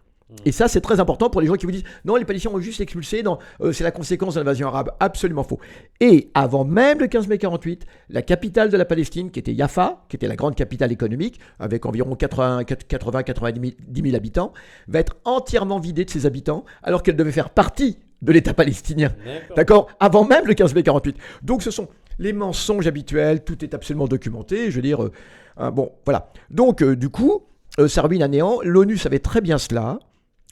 Et 0.44 0.52
ça, 0.52 0.68
c'est 0.68 0.80
très 0.80 1.00
important 1.00 1.28
pour 1.28 1.40
les 1.40 1.46
gens 1.46 1.54
qui 1.54 1.66
vous 1.66 1.72
disent 1.72 1.84
non, 2.04 2.16
les 2.16 2.24
Palestiniens 2.24 2.56
ont 2.56 2.60
juste 2.60 2.80
expulsé, 2.80 3.22
euh, 3.60 3.72
c'est 3.72 3.84
la 3.84 3.90
conséquence 3.90 4.34
de 4.34 4.40
l'invasion 4.40 4.68
arabe. 4.68 4.90
Absolument 5.00 5.42
faux. 5.42 5.58
Et 6.00 6.30
avant 6.34 6.64
même 6.64 7.00
le 7.00 7.06
15 7.08 7.28
mai 7.28 7.38
48, 7.38 7.84
la 8.08 8.22
capitale 8.22 8.70
de 8.70 8.76
la 8.76 8.84
Palestine, 8.84 9.30
qui 9.30 9.38
était 9.38 9.54
Jaffa, 9.54 10.04
qui 10.08 10.16
était 10.16 10.28
la 10.28 10.36
grande 10.36 10.54
capitale 10.54 10.92
économique, 10.92 11.40
avec 11.58 11.84
environ 11.86 12.14
80-90 12.14 13.74
000 14.02 14.16
habitants, 14.16 14.52
va 14.88 15.00
être 15.00 15.16
entièrement 15.24 15.78
vidée 15.78 16.04
de 16.04 16.10
ses 16.10 16.26
habitants, 16.26 16.64
alors 16.82 17.02
qu'elle 17.02 17.16
devait 17.16 17.32
faire 17.32 17.50
partie 17.50 17.98
de 18.22 18.32
l'État 18.32 18.54
palestinien. 18.54 19.10
D'accord. 19.56 19.88
Avant 19.98 20.24
même 20.24 20.46
le 20.46 20.54
15 20.54 20.74
mai 20.74 20.82
48. 20.82 21.16
Donc 21.42 21.62
ce 21.62 21.70
sont 21.70 21.88
les 22.18 22.32
mensonges 22.32 22.86
habituels, 22.86 23.44
tout 23.44 23.64
est 23.64 23.72
absolument 23.74 24.06
documenté, 24.06 24.70
je 24.70 24.76
veux 24.76 24.82
dire, 24.82 25.02
euh, 25.02 25.12
hein, 25.56 25.70
bon, 25.70 25.92
voilà. 26.04 26.30
Donc 26.50 26.82
euh, 26.82 26.94
du 26.94 27.08
coup, 27.08 27.44
ça 27.88 28.02
ruine 28.02 28.22
à 28.22 28.28
néant, 28.28 28.58
l'ONU 28.62 28.98
savait 28.98 29.20
très 29.20 29.40
bien 29.40 29.56
cela, 29.56 29.98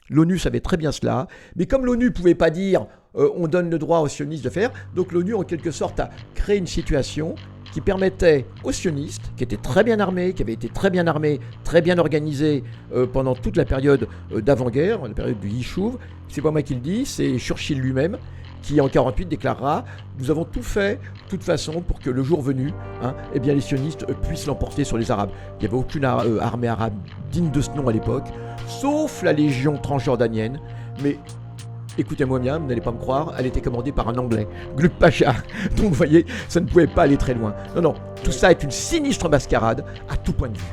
l'ONU 0.09 0.37
savait 0.37 0.59
très 0.59 0.77
bien 0.77 0.91
cela, 0.91 1.27
mais 1.55 1.65
comme 1.65 1.85
l'ONU 1.85 2.05
ne 2.05 2.09
pouvait 2.09 2.35
pas 2.35 2.49
dire 2.49 2.85
euh, 3.17 3.29
on 3.35 3.47
donne 3.47 3.69
le 3.69 3.79
droit 3.79 3.99
aux 3.99 4.07
sionistes 4.07 4.43
de 4.43 4.49
faire, 4.49 4.71
donc 4.95 5.11
l'ONU 5.11 5.33
en 5.35 5.43
quelque 5.43 5.71
sorte 5.71 5.99
a 5.99 6.09
créé 6.35 6.57
une 6.57 6.67
situation 6.67 7.35
qui 7.71 7.81
permettait 7.81 8.45
aux 8.63 8.71
sionistes, 8.71 9.31
qui 9.37 9.43
étaient 9.43 9.55
très 9.57 9.83
bien 9.83 9.99
armés, 9.99 10.33
qui 10.33 10.41
avaient 10.41 10.53
été 10.53 10.69
très 10.69 10.89
bien 10.89 11.05
armés, 11.07 11.39
très 11.63 11.81
bien 11.81 11.97
organisés 11.99 12.63
euh, 12.93 13.05
pendant 13.05 13.35
toute 13.35 13.57
la 13.57 13.65
période 13.65 14.07
euh, 14.31 14.41
d'avant-guerre, 14.41 15.03
la 15.07 15.13
période 15.13 15.39
du 15.39 15.49
Yishuv, 15.49 15.97
c'est 16.27 16.41
pas 16.41 16.49
moi 16.51 16.61
qui 16.63 16.73
le 16.75 16.79
dis, 16.81 17.05
c'est 17.05 17.37
Churchill 17.37 17.79
lui-même, 17.79 18.17
qui 18.61 18.81
en 18.81 18.89
48 18.89 19.25
déclarera 19.27 19.85
Nous 20.19 20.29
avons 20.31 20.43
tout 20.45 20.63
fait, 20.63 20.95
de 20.95 21.29
toute 21.29 21.43
façon, 21.43 21.81
pour 21.81 21.99
que 21.99 22.09
le 22.09 22.23
jour 22.23 22.41
venu, 22.41 22.73
hein, 23.01 23.13
eh 23.33 23.39
bien, 23.39 23.53
les 23.53 23.61
sionistes 23.61 24.05
puissent 24.23 24.47
l'emporter 24.47 24.83
sur 24.83 24.97
les 24.97 25.11
Arabes. 25.11 25.29
Il 25.57 25.61
n'y 25.61 25.67
avait 25.67 25.77
aucune 25.77 26.03
ar- 26.05 26.25
armée 26.41 26.67
arabe 26.67 26.93
digne 27.31 27.51
de 27.51 27.61
ce 27.61 27.69
nom 27.71 27.87
à 27.87 27.93
l'époque, 27.93 28.25
sauf 28.69 29.23
la 29.23 29.33
légion 29.33 29.77
transjordanienne, 29.77 30.59
mais 31.03 31.17
écoutez-moi 31.97 32.39
bien, 32.39 32.59
vous 32.59 32.67
n'allez 32.67 32.81
pas 32.81 32.91
me 32.91 32.97
croire, 32.97 33.33
elle 33.37 33.45
était 33.45 33.61
commandée 33.61 33.91
par 33.91 34.07
un 34.07 34.15
Anglais, 34.15 34.47
Gluck 34.77 34.93
Pacha. 34.93 35.33
Donc 35.75 35.87
vous 35.87 35.93
voyez, 35.93 36.25
ça 36.47 36.59
ne 36.59 36.65
pouvait 36.65 36.87
pas 36.87 37.03
aller 37.03 37.17
très 37.17 37.33
loin. 37.33 37.53
Non, 37.75 37.81
non, 37.81 37.95
tout 38.23 38.31
ça 38.31 38.51
est 38.51 38.63
une 38.63 38.71
sinistre 38.71 39.27
mascarade 39.29 39.83
à 40.09 40.15
tout 40.15 40.33
point 40.33 40.49
de 40.49 40.57
vue. 40.57 40.63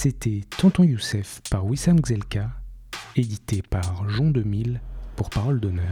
C'était 0.00 0.42
Tonton 0.56 0.84
Youssef 0.84 1.40
par 1.50 1.66
Wissam 1.66 1.98
Gzelka, 1.98 2.50
édité 3.16 3.62
par 3.62 4.08
Jean 4.08 4.30
2000 4.30 4.80
pour 5.16 5.28
Parole 5.28 5.58
d'honneur. 5.58 5.90